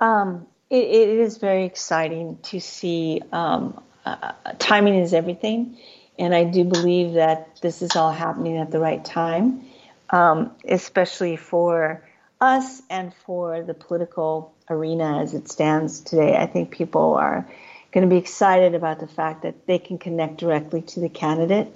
Um, 0.00 0.46
it, 0.70 0.84
it 0.84 1.08
is 1.08 1.38
very 1.38 1.64
exciting 1.64 2.38
to 2.44 2.60
see. 2.60 3.22
Um, 3.32 3.80
uh, 4.04 4.32
timing 4.58 4.96
is 4.96 5.14
everything, 5.14 5.78
and 6.18 6.34
I 6.34 6.44
do 6.44 6.64
believe 6.64 7.14
that 7.14 7.60
this 7.60 7.82
is 7.82 7.96
all 7.96 8.12
happening 8.12 8.58
at 8.58 8.70
the 8.70 8.78
right 8.78 9.04
time, 9.04 9.64
um, 10.10 10.52
especially 10.68 11.36
for 11.36 12.06
us 12.40 12.82
and 12.90 13.12
for 13.14 13.62
the 13.62 13.74
political 13.74 14.54
arena 14.68 15.20
as 15.20 15.34
it 15.34 15.48
stands 15.48 16.00
today. 16.00 16.36
I 16.36 16.46
think 16.46 16.70
people 16.70 17.14
are 17.14 17.48
going 17.92 18.08
to 18.08 18.12
be 18.12 18.18
excited 18.18 18.74
about 18.74 19.00
the 19.00 19.06
fact 19.06 19.42
that 19.42 19.66
they 19.66 19.78
can 19.78 19.98
connect 19.98 20.38
directly 20.38 20.82
to 20.82 21.00
the 21.00 21.08
candidate, 21.08 21.68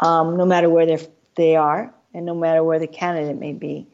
um, 0.00 0.36
no 0.36 0.46
matter 0.46 0.68
where 0.68 0.98
they 1.34 1.56
are 1.56 1.92
and 2.14 2.24
no 2.24 2.34
matter 2.34 2.62
where 2.62 2.78
the 2.78 2.86
candidate 2.86 3.38
may 3.38 3.52
be 3.52 3.86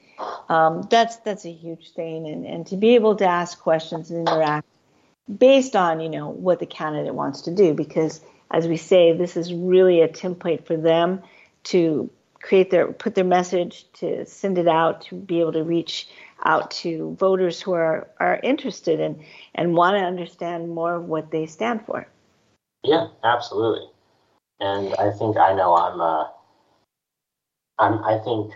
um, 0.49 0.87
that's 0.91 1.17
that's 1.17 1.45
a 1.45 1.53
huge 1.53 1.93
thing, 1.93 2.27
and 2.27 2.45
and 2.45 2.67
to 2.69 2.77
be 2.77 2.95
able 2.95 3.17
to 3.17 3.25
ask 3.25 3.59
questions 3.61 4.11
and 4.11 4.29
interact 4.29 4.67
based 5.39 5.77
on 5.77 6.01
you 6.01 6.09
know 6.09 6.29
what 6.29 6.61
the 6.61 6.67
candidate 6.67 7.15
wants 7.15 7.43
to 7.43 7.55
do, 7.55 7.75
because 7.75 8.21
as 8.53 8.69
we 8.69 8.77
say, 8.77 9.13
this 9.13 9.37
is 9.37 9.53
really 9.53 10.03
a 10.03 10.09
template 10.09 10.67
for 10.67 10.77
them 10.77 11.23
to 11.65 12.11
create 12.35 12.71
their 12.71 12.93
put 12.93 13.15
their 13.15 13.25
message 13.25 13.87
to 13.95 14.27
send 14.27 14.59
it 14.59 14.69
out 14.69 15.03
to 15.03 15.15
be 15.15 15.41
able 15.41 15.53
to 15.53 15.63
reach 15.63 16.09
out 16.45 16.71
to 16.73 17.17
voters 17.19 17.61
who 17.61 17.73
are 17.73 18.09
are 18.21 18.39
interested 18.43 19.01
and 19.01 19.23
and 19.55 19.75
want 19.75 19.97
to 19.97 20.05
understand 20.05 20.69
more 20.69 20.97
of 20.97 21.05
what 21.05 21.31
they 21.31 21.47
stand 21.47 21.85
for. 21.87 22.07
Yeah, 22.85 23.09
absolutely. 23.25 23.87
And 24.61 24.95
I 24.95 25.13
think 25.13 25.37
I 25.37 25.55
know 25.55 25.75
I'm 25.75 26.01
uh 26.01 26.25
I'm 27.79 28.05
I 28.05 28.19
think 28.23 28.53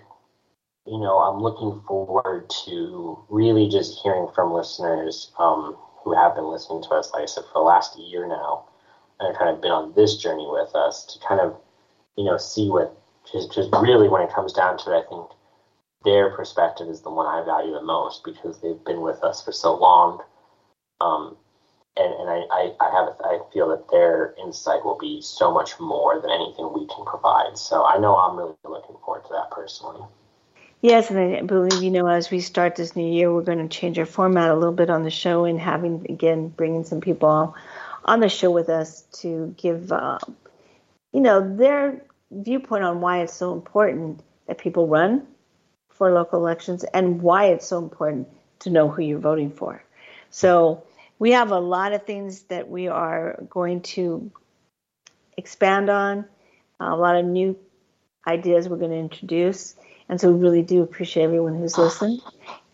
you 0.87 0.99
know, 1.01 1.19
I'm 1.19 1.43
looking 1.43 1.83
forward 1.87 2.49
to 2.65 3.25
really 3.29 3.69
just 3.69 4.01
hearing 4.03 4.29
from 4.35 4.53
listeners 4.53 5.33
um, 5.39 5.77
who 6.05 6.15
have 6.15 6.37
been 6.37 6.49
listening 6.49 6.83
to 6.85 6.91
us, 6.91 7.11
like 7.13 7.25
I 7.25 7.27
said, 7.27 7.43
for 7.53 7.55
the 7.55 7.61
last 7.61 7.99
year 7.99 8.27
now, 8.27 8.67
and 9.21 9.37
kind 9.37 9.51
of 9.51 9.63
been 9.63 9.71
on 9.71 9.93
this 9.95 10.17
journey 10.17 10.47
with 10.49 10.75
us 10.75 11.05
to 11.07 11.27
kind 11.27 11.41
of, 11.41 11.57
you 12.17 12.25
know, 12.25 12.37
see 12.37 12.69
what, 12.69 12.97
just, 13.31 13.57
really 13.81 14.09
when 14.09 14.23
it 14.23 14.33
comes 14.33 14.53
down 14.53 14.79
to 14.79 14.93
it, 14.93 15.05
I 15.05 15.09
think 15.09 15.31
their 16.05 16.31
perspective 16.31 16.89
is 16.89 17.01
the 17.01 17.11
one 17.11 17.27
I 17.27 17.45
value 17.45 17.73
the 17.73 17.83
most 17.83 18.25
because 18.25 18.61
they've 18.61 18.85
been 18.85 19.01
with 19.01 19.23
us 19.25 19.45
for 19.45 19.53
so 19.53 19.75
long. 19.75 20.21
Um, 21.01 21.37
and, 21.97 22.13
and 22.13 22.31
I, 22.31 22.43
I, 22.51 22.73
I 22.81 22.91
have 22.91 23.17
I 23.25 23.39
feel 23.53 23.69
that 23.71 23.91
their 23.91 24.35
insight 24.43 24.85
will 24.85 24.99
be 24.99 25.21
so 25.23 25.53
much 25.53 25.81
more 25.81 26.21
than 26.21 26.31
anything 26.31 26.71
we 26.75 26.87
can 26.87 27.05
provide. 27.05 27.57
So 27.57 27.85
I 27.85 27.99
know 27.99 28.17
I'm 28.17 28.37
really 28.37 28.55
looking 28.65 28.97
forward 29.05 29.25
to 29.25 29.31
that 29.33 29.51
personally. 29.51 30.03
Yes, 30.83 31.11
and 31.11 31.19
I 31.19 31.41
believe 31.41 31.83
you 31.83 31.91
know 31.91 32.07
as 32.07 32.31
we 32.31 32.41
start 32.41 32.77
this 32.77 32.95
new 32.95 33.11
year, 33.11 33.33
we're 33.33 33.43
going 33.43 33.67
to 33.67 33.69
change 33.69 33.99
our 33.99 34.07
format 34.07 34.51
a 34.51 34.55
little 34.55 34.75
bit 34.75 34.91
on 34.91 35.03
the 35.03 35.11
show 35.11 35.45
and 35.45 35.59
having 35.59 36.07
again 36.09 36.49
bringing 36.49 36.85
some 36.85 37.01
people 37.01 37.55
on 38.07 38.21
the 38.21 38.29
show 38.29 38.51
with 38.51 38.71
us 38.71 39.03
to 39.21 39.55
give 39.59 39.93
uh, 39.93 40.19
you 41.13 41.21
know 41.21 41.57
their 41.57 42.03
viewpoint 42.31 42.85
on 42.85 43.01
why 43.01 43.21
it's 43.21 43.35
so 43.35 43.53
important 43.53 44.23
that 44.47 44.59
people 44.59 44.87
run 44.87 45.27
for 45.91 46.13
local 46.13 46.39
elections 46.39 46.85
and 46.85 47.21
why 47.21 47.47
it's 47.47 47.67
so 47.67 47.79
important 47.79 48.29
to 48.61 48.71
know 48.71 48.89
who 48.89 49.03
you're 49.03 49.19
voting 49.19 49.51
for. 49.51 49.83
So 50.31 50.85
we 51.19 51.33
have 51.33 51.51
a 51.51 51.59
lot 51.59 51.93
of 51.93 52.05
things 52.05 52.43
that 52.45 52.69
we 52.69 52.89
are 52.89 53.43
going 53.49 53.81
to 53.83 54.31
expand 55.37 55.91
on, 55.91 56.27
a 56.79 56.97
lot 56.97 57.17
of 57.17 57.25
new 57.25 57.59
ideas 58.27 58.69
we're 58.69 58.77
going 58.77 58.91
to 58.91 58.97
introduce. 58.97 59.75
And 60.09 60.21
so 60.21 60.31
we 60.31 60.41
really 60.41 60.63
do 60.63 60.83
appreciate 60.83 61.25
everyone 61.25 61.59
who's 61.59 61.79
listened. 61.79 62.21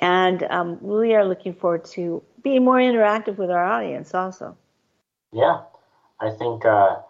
And 0.00 0.42
um, 0.44 0.78
we 0.82 1.14
are 1.14 1.24
looking 1.24 1.54
forward 1.54 1.84
to 1.86 2.22
being 2.42 2.64
more 2.64 2.76
interactive 2.76 3.36
with 3.36 3.50
our 3.50 3.64
audience 3.64 4.14
also. 4.14 4.56
Yeah. 5.32 5.62
I 6.20 6.30
think, 6.30 6.64
uh, 6.64 7.00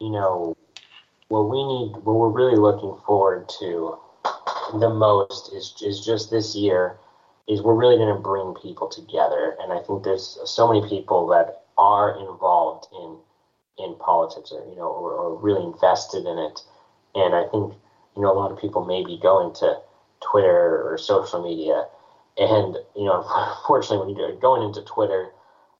you 0.00 0.10
know, 0.10 0.56
what 1.28 1.48
we 1.50 1.64
need, 1.64 1.96
what 2.04 2.16
we're 2.16 2.28
really 2.28 2.56
looking 2.56 2.96
forward 3.06 3.48
to 3.60 3.98
the 4.78 4.90
most 4.90 5.52
is, 5.52 5.74
is 5.82 6.04
just 6.04 6.30
this 6.30 6.54
year 6.54 6.98
is 7.48 7.62
we're 7.62 7.74
really 7.74 7.96
going 7.96 8.14
to 8.14 8.20
bring 8.20 8.54
people 8.62 8.88
together. 8.88 9.56
And 9.60 9.72
I 9.72 9.80
think 9.80 10.04
there's 10.04 10.38
so 10.44 10.68
many 10.72 10.86
people 10.88 11.26
that 11.28 11.64
are 11.78 12.18
involved 12.18 12.86
in 12.92 13.18
in 13.78 13.94
politics 13.96 14.52
or, 14.52 14.64
you 14.70 14.76
know, 14.76 14.88
or, 14.88 15.12
or 15.12 15.36
really 15.36 15.62
invested 15.62 16.24
in 16.24 16.38
it. 16.38 16.60
And 17.14 17.34
I 17.34 17.42
think 17.50 17.74
you 18.16 18.22
know, 18.22 18.32
a 18.32 18.38
lot 18.38 18.50
of 18.50 18.58
people 18.58 18.84
maybe 18.84 19.18
go 19.22 19.46
into 19.46 19.78
Twitter 20.22 20.82
or 20.88 20.96
social 20.98 21.42
media, 21.42 21.86
and 22.38 22.76
you 22.96 23.04
know, 23.04 23.24
unfortunately, 23.28 24.06
when 24.06 24.16
you're 24.16 24.40
going 24.40 24.62
into 24.62 24.82
Twitter 24.82 25.30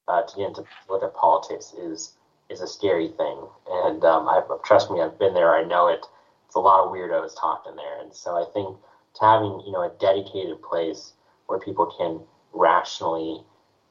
uh, 0.08 0.22
to 0.22 0.36
get 0.36 0.48
into 0.48 0.62
at 0.62 1.14
politics 1.14 1.72
is 1.78 2.14
is 2.48 2.60
a 2.60 2.66
scary 2.66 3.08
thing. 3.08 3.38
And 3.68 4.04
um, 4.04 4.28
I 4.28 4.40
trust 4.64 4.90
me, 4.90 5.00
I've 5.00 5.18
been 5.18 5.34
there. 5.34 5.54
I 5.54 5.64
know 5.64 5.88
it. 5.88 6.04
It's 6.46 6.54
a 6.54 6.60
lot 6.60 6.84
of 6.84 6.92
weirdos 6.92 7.38
talking 7.38 7.74
there, 7.76 8.00
and 8.00 8.14
so 8.14 8.36
I 8.36 8.50
think 8.52 8.76
to 9.14 9.24
having 9.24 9.62
you 9.66 9.72
know 9.72 9.82
a 9.82 9.92
dedicated 9.98 10.62
place 10.62 11.12
where 11.46 11.58
people 11.58 11.86
can 11.98 12.20
rationally 12.52 13.42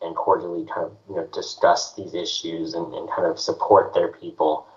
and 0.01 0.15
cordially 0.15 0.65
kind 0.65 0.85
of 0.85 0.97
you 1.09 1.15
know 1.15 1.27
discuss 1.33 1.93
these 1.95 2.13
issues 2.13 2.73
and, 2.73 2.93
and 2.93 3.09
kind 3.09 3.27
of 3.27 3.39
support 3.39 3.93
their 3.93 4.09
people, 4.09 4.67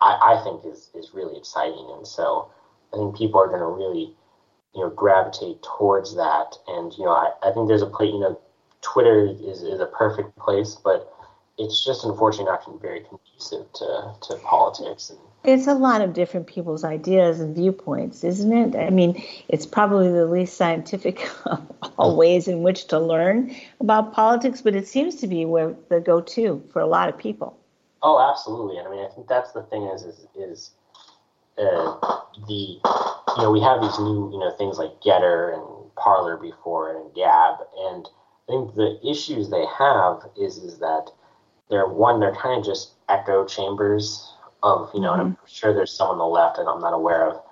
I, 0.00 0.36
I 0.38 0.44
think 0.44 0.64
is 0.64 0.90
is 0.94 1.12
really 1.14 1.36
exciting. 1.36 1.92
And 1.96 2.06
so 2.06 2.50
I 2.92 2.96
think 2.96 3.16
people 3.16 3.40
are 3.40 3.48
going 3.48 3.60
to 3.60 3.66
really, 3.66 4.14
you 4.74 4.82
know, 4.82 4.90
gravitate 4.90 5.62
towards 5.62 6.16
that. 6.16 6.56
And 6.66 6.92
you 6.96 7.04
know, 7.04 7.12
I, 7.12 7.32
I 7.42 7.52
think 7.52 7.68
there's 7.68 7.82
a 7.82 7.86
place. 7.86 8.12
You 8.12 8.20
know, 8.20 8.40
Twitter 8.92 9.26
is 9.26 9.62
is 9.62 9.80
a 9.80 9.86
perfect 9.86 10.36
place, 10.36 10.74
but 10.74 11.12
it's 11.58 11.84
just 11.84 12.04
unfortunately 12.04 12.50
not 12.50 12.80
very 12.80 13.00
conducive 13.00 13.72
to 13.74 14.14
to 14.22 14.36
politics 14.44 15.10
and. 15.10 15.18
It's 15.44 15.68
a 15.68 15.74
lot 15.74 16.02
of 16.02 16.14
different 16.14 16.48
people's 16.48 16.82
ideas 16.82 17.38
and 17.38 17.54
viewpoints, 17.54 18.24
isn't 18.24 18.52
it? 18.52 18.76
I 18.76 18.90
mean, 18.90 19.22
it's 19.48 19.66
probably 19.66 20.10
the 20.10 20.26
least 20.26 20.56
scientific 20.56 21.30
of 21.46 21.62
all 21.96 22.16
ways 22.16 22.48
in 22.48 22.62
which 22.62 22.88
to 22.88 22.98
learn 22.98 23.54
about 23.78 24.12
politics, 24.12 24.60
but 24.60 24.74
it 24.74 24.88
seems 24.88 25.14
to 25.16 25.28
be 25.28 25.44
where 25.44 25.76
the 25.90 26.00
go-to 26.00 26.62
for 26.72 26.80
a 26.80 26.86
lot 26.86 27.08
of 27.08 27.16
people. 27.16 27.56
Oh, 28.02 28.20
absolutely. 28.20 28.78
And 28.78 28.88
I 28.88 28.90
mean, 28.90 29.04
I 29.04 29.08
think 29.14 29.28
that's 29.28 29.52
the 29.52 29.62
thing 29.62 29.84
is 29.84 30.02
is, 30.02 30.26
is 30.36 30.70
uh, 31.56 31.96
the 32.46 32.80
you 33.36 33.42
know 33.42 33.52
we 33.52 33.60
have 33.60 33.80
these 33.80 33.98
new 33.98 34.30
you 34.32 34.38
know 34.40 34.52
things 34.58 34.76
like 34.76 35.00
Gettr 35.00 35.54
and 35.54 35.94
Parler 35.94 36.36
before 36.36 36.96
and 36.96 37.14
Gab, 37.14 37.58
and 37.78 38.08
I 38.48 38.52
think 38.52 38.74
the 38.74 38.98
issues 39.06 39.50
they 39.50 39.64
have 39.78 40.22
is 40.40 40.58
is 40.58 40.78
that 40.78 41.10
they're 41.68 41.86
one, 41.86 42.20
they're 42.20 42.34
kind 42.34 42.58
of 42.58 42.64
just 42.64 42.92
echo 43.08 43.44
chambers 43.44 44.32
of, 44.62 44.90
you 44.94 45.00
know, 45.00 45.12
mm-hmm. 45.12 45.20
and 45.20 45.28
I'm 45.28 45.34
mm-hmm. 45.34 45.46
sure 45.46 45.74
there's 45.74 45.92
some 45.92 46.08
on 46.08 46.18
the 46.18 46.24
left 46.24 46.56
that 46.56 46.66
I'm 46.66 46.80
not 46.80 46.94
aware 46.94 47.28
of. 47.28 47.42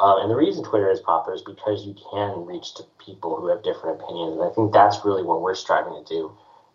Um, 0.00 0.20
and 0.20 0.30
the 0.30 0.36
reason 0.36 0.64
Twitter 0.64 0.90
is 0.90 1.00
popular 1.00 1.34
is 1.36 1.42
because 1.42 1.86
you 1.86 1.94
can 2.10 2.44
reach 2.44 2.74
to 2.74 2.82
people 2.98 3.36
who 3.36 3.48
have 3.48 3.62
different 3.62 4.02
opinions. 4.02 4.34
And 4.34 4.42
I 4.42 4.52
think 4.52 4.72
that's 4.72 5.04
really 5.04 5.22
what 5.22 5.40
we're 5.40 5.54
striving 5.54 5.94
to 5.94 6.04
do 6.04 6.32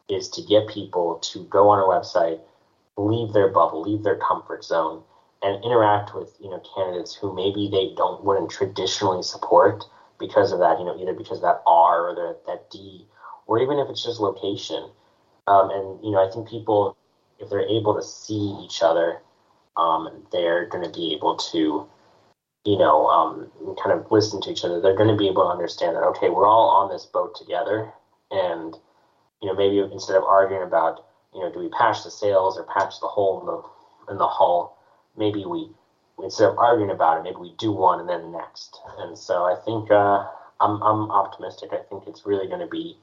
is 0.07 0.29
to 0.29 0.41
get 0.41 0.67
people 0.67 1.19
to 1.33 1.43
go 1.45 1.69
on 1.69 1.79
a 1.79 1.83
website, 1.83 2.39
leave 2.97 3.33
their 3.33 3.49
bubble, 3.49 3.81
leave 3.81 4.03
their 4.03 4.17
comfort 4.17 4.63
zone, 4.63 5.03
and 5.43 5.63
interact 5.63 6.15
with, 6.15 6.35
you 6.39 6.49
know, 6.49 6.61
candidates 6.75 7.13
who 7.13 7.35
maybe 7.35 7.69
they 7.71 7.93
don't 7.95 8.23
wouldn't 8.23 8.49
traditionally 8.49 9.21
support 9.21 9.83
because 10.17 10.51
of 10.51 10.59
that, 10.59 10.79
you 10.79 10.85
know, 10.85 10.97
either 10.99 11.13
because 11.13 11.37
of 11.37 11.43
that 11.43 11.61
R 11.67 12.09
or 12.09 12.37
that 12.47 12.69
D, 12.71 13.05
or 13.49 13.57
even 13.59 13.79
if 13.79 13.89
it's 13.89 14.03
just 14.03 14.19
location. 14.19 14.91
Um, 15.47 15.71
and 15.71 16.05
you 16.05 16.11
know, 16.11 16.25
I 16.25 16.31
think 16.31 16.47
people, 16.47 16.95
if 17.39 17.49
they're 17.49 17.67
able 17.67 17.95
to 17.95 18.03
see 18.03 18.55
each 18.63 18.83
other, 18.83 19.21
um, 19.75 20.23
they're 20.31 20.67
going 20.67 20.83
to 20.83 20.91
be 20.91 21.13
able 21.15 21.35
to, 21.51 21.87
you 22.63 22.77
know, 22.77 23.07
um, 23.07 23.49
kind 23.83 23.99
of 23.99 24.11
listen 24.11 24.39
to 24.41 24.51
each 24.51 24.63
other. 24.63 24.79
They're 24.79 24.95
going 24.95 25.09
to 25.09 25.17
be 25.17 25.27
able 25.27 25.43
to 25.43 25.49
understand 25.49 25.95
that 25.95 26.03
okay, 26.03 26.29
we're 26.29 26.47
all 26.47 26.69
on 26.69 26.91
this 26.91 27.05
boat 27.05 27.35
together, 27.35 27.91
and 28.29 28.75
you 29.41 29.47
know, 29.47 29.55
maybe 29.55 29.79
instead 29.91 30.15
of 30.15 30.23
arguing 30.23 30.63
about, 30.63 31.07
you 31.33 31.41
know, 31.41 31.51
do 31.51 31.59
we 31.59 31.69
patch 31.69 32.03
the 32.03 32.11
sails 32.11 32.55
or 32.55 32.63
patch 32.63 32.99
the 33.01 33.07
hole 33.07 33.39
in 33.39 33.45
the 33.47 34.13
in 34.13 34.17
the 34.19 34.27
hull, 34.27 34.77
maybe 35.17 35.43
we 35.45 35.71
instead 36.23 36.49
of 36.49 36.57
arguing 36.59 36.91
about 36.91 37.17
it, 37.17 37.23
maybe 37.23 37.37
we 37.37 37.55
do 37.57 37.71
one 37.71 37.99
and 37.99 38.07
then 38.07 38.21
the 38.21 38.37
next. 38.37 38.79
And 38.99 39.17
so 39.17 39.45
I 39.45 39.55
think 39.65 39.89
uh, 39.89 40.27
I'm 40.61 40.83
I'm 40.83 41.09
optimistic. 41.09 41.71
I 41.73 41.81
think 41.89 42.03
it's 42.05 42.27
really 42.27 42.45
going 42.45 42.59
to 42.59 42.67
be 42.67 42.99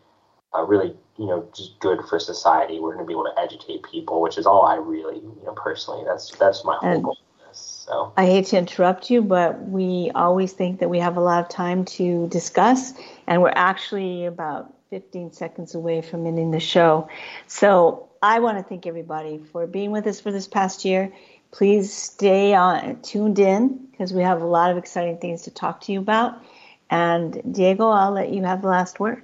uh, 0.57 0.63
really, 0.63 0.95
you 1.19 1.27
know, 1.27 1.49
just 1.55 1.79
good 1.81 2.01
for 2.09 2.19
society. 2.19 2.79
We're 2.79 2.95
going 2.95 3.05
to 3.05 3.07
be 3.07 3.13
able 3.13 3.25
to 3.25 3.39
educate 3.39 3.83
people, 3.83 4.21
which 4.21 4.39
is 4.39 4.47
all 4.47 4.65
I 4.65 4.77
really, 4.77 5.17
you 5.17 5.43
know, 5.45 5.53
personally, 5.53 6.05
that's 6.05 6.31
that's 6.37 6.65
my 6.65 6.77
whole 6.77 6.89
and 6.89 7.05
goal. 7.05 7.19
So 7.53 8.13
I 8.17 8.27
hate 8.27 8.47
to 8.47 8.59
interrupt 8.59 9.11
you, 9.11 9.23
but 9.23 9.69
we 9.69 10.11
always 10.15 10.53
think 10.53 10.81
that 10.81 10.91
we 10.91 10.99
have 10.99 11.17
a 11.17 11.21
lot 11.21 11.43
of 11.45 11.49
time 11.49 11.85
to 11.85 12.27
discuss, 12.29 12.93
and 13.27 13.41
we're 13.43 13.53
actually 13.55 14.27
about 14.27 14.75
15 14.91 15.33
seconds 15.33 15.75
away 15.75 16.03
from 16.03 16.27
ending 16.27 16.51
the 16.51 16.61
show. 16.61 17.09
So 17.47 18.09
I 18.23 18.41
want 18.41 18.59
to 18.59 18.65
thank 18.65 18.87
everybody 18.87 19.39
for 19.53 19.67
being 19.67 19.91
with 19.91 20.07
us 20.07 20.21
for 20.21 20.33
this 20.33 20.47
past 20.47 20.85
year. 20.85 21.13
Please 21.51 21.93
stay 21.93 22.55
on 22.55 23.01
tuned 23.03 23.39
in 23.39 23.87
because 23.91 24.13
we 24.13 24.23
have 24.23 24.43
a 24.43 24.47
lot 24.47 24.71
of 24.71 24.77
exciting 24.77 25.19
things 25.19 25.43
to 25.43 25.51
talk 25.51 25.83
to 25.83 25.93
you 25.93 26.01
about. 26.01 26.43
And 26.91 27.55
Diego, 27.55 27.89
I'll 27.89 28.13
let 28.13 28.31
you 28.31 28.43
have 28.45 28.63
the 28.63 28.69
last 28.69 29.01
word. 29.01 29.23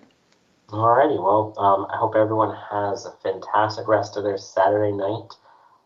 Alrighty, 0.72 1.22
well, 1.22 1.52
um, 1.58 1.86
I 1.92 1.98
hope 1.98 2.16
everyone 2.16 2.56
has 2.70 3.04
a 3.04 3.12
fantastic 3.22 3.86
rest 3.86 4.16
of 4.16 4.24
their 4.24 4.38
Saturday 4.38 4.90
night. 4.90 5.28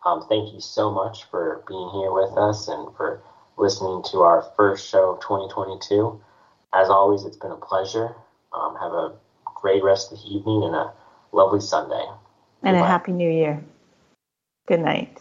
Um, 0.05 0.25
thank 0.29 0.55
you 0.55 0.61
so 0.61 0.93
much 0.93 1.25
for 1.25 1.65
being 1.67 1.91
here 1.91 2.13
with 2.13 2.39
us 2.39 2.69
and 2.69 2.95
for 2.97 3.21
listening 3.57 4.05
to 4.13 4.19
our 4.21 4.43
first 4.57 4.89
show 4.89 5.11
of 5.11 5.21
2022. 5.23 6.23
As 6.73 6.89
always, 6.89 7.25
it's 7.25 7.37
been 7.37 7.51
a 7.51 7.57
pleasure. 7.57 8.15
Um, 8.53 8.77
have 8.77 8.93
a 8.93 9.15
great 9.57 9.83
rest 9.83 10.13
of 10.13 10.19
the 10.19 10.29
evening 10.29 10.63
and 10.63 10.77
a 10.77 10.93
lovely 11.33 11.61
Sunday. 11.61 12.07
And 12.63 12.77
Goodbye. 12.77 12.87
a 12.87 12.89
happy 12.89 13.11
new 13.11 13.29
year. 13.29 13.65
Good 14.69 14.81
night. 14.81 15.21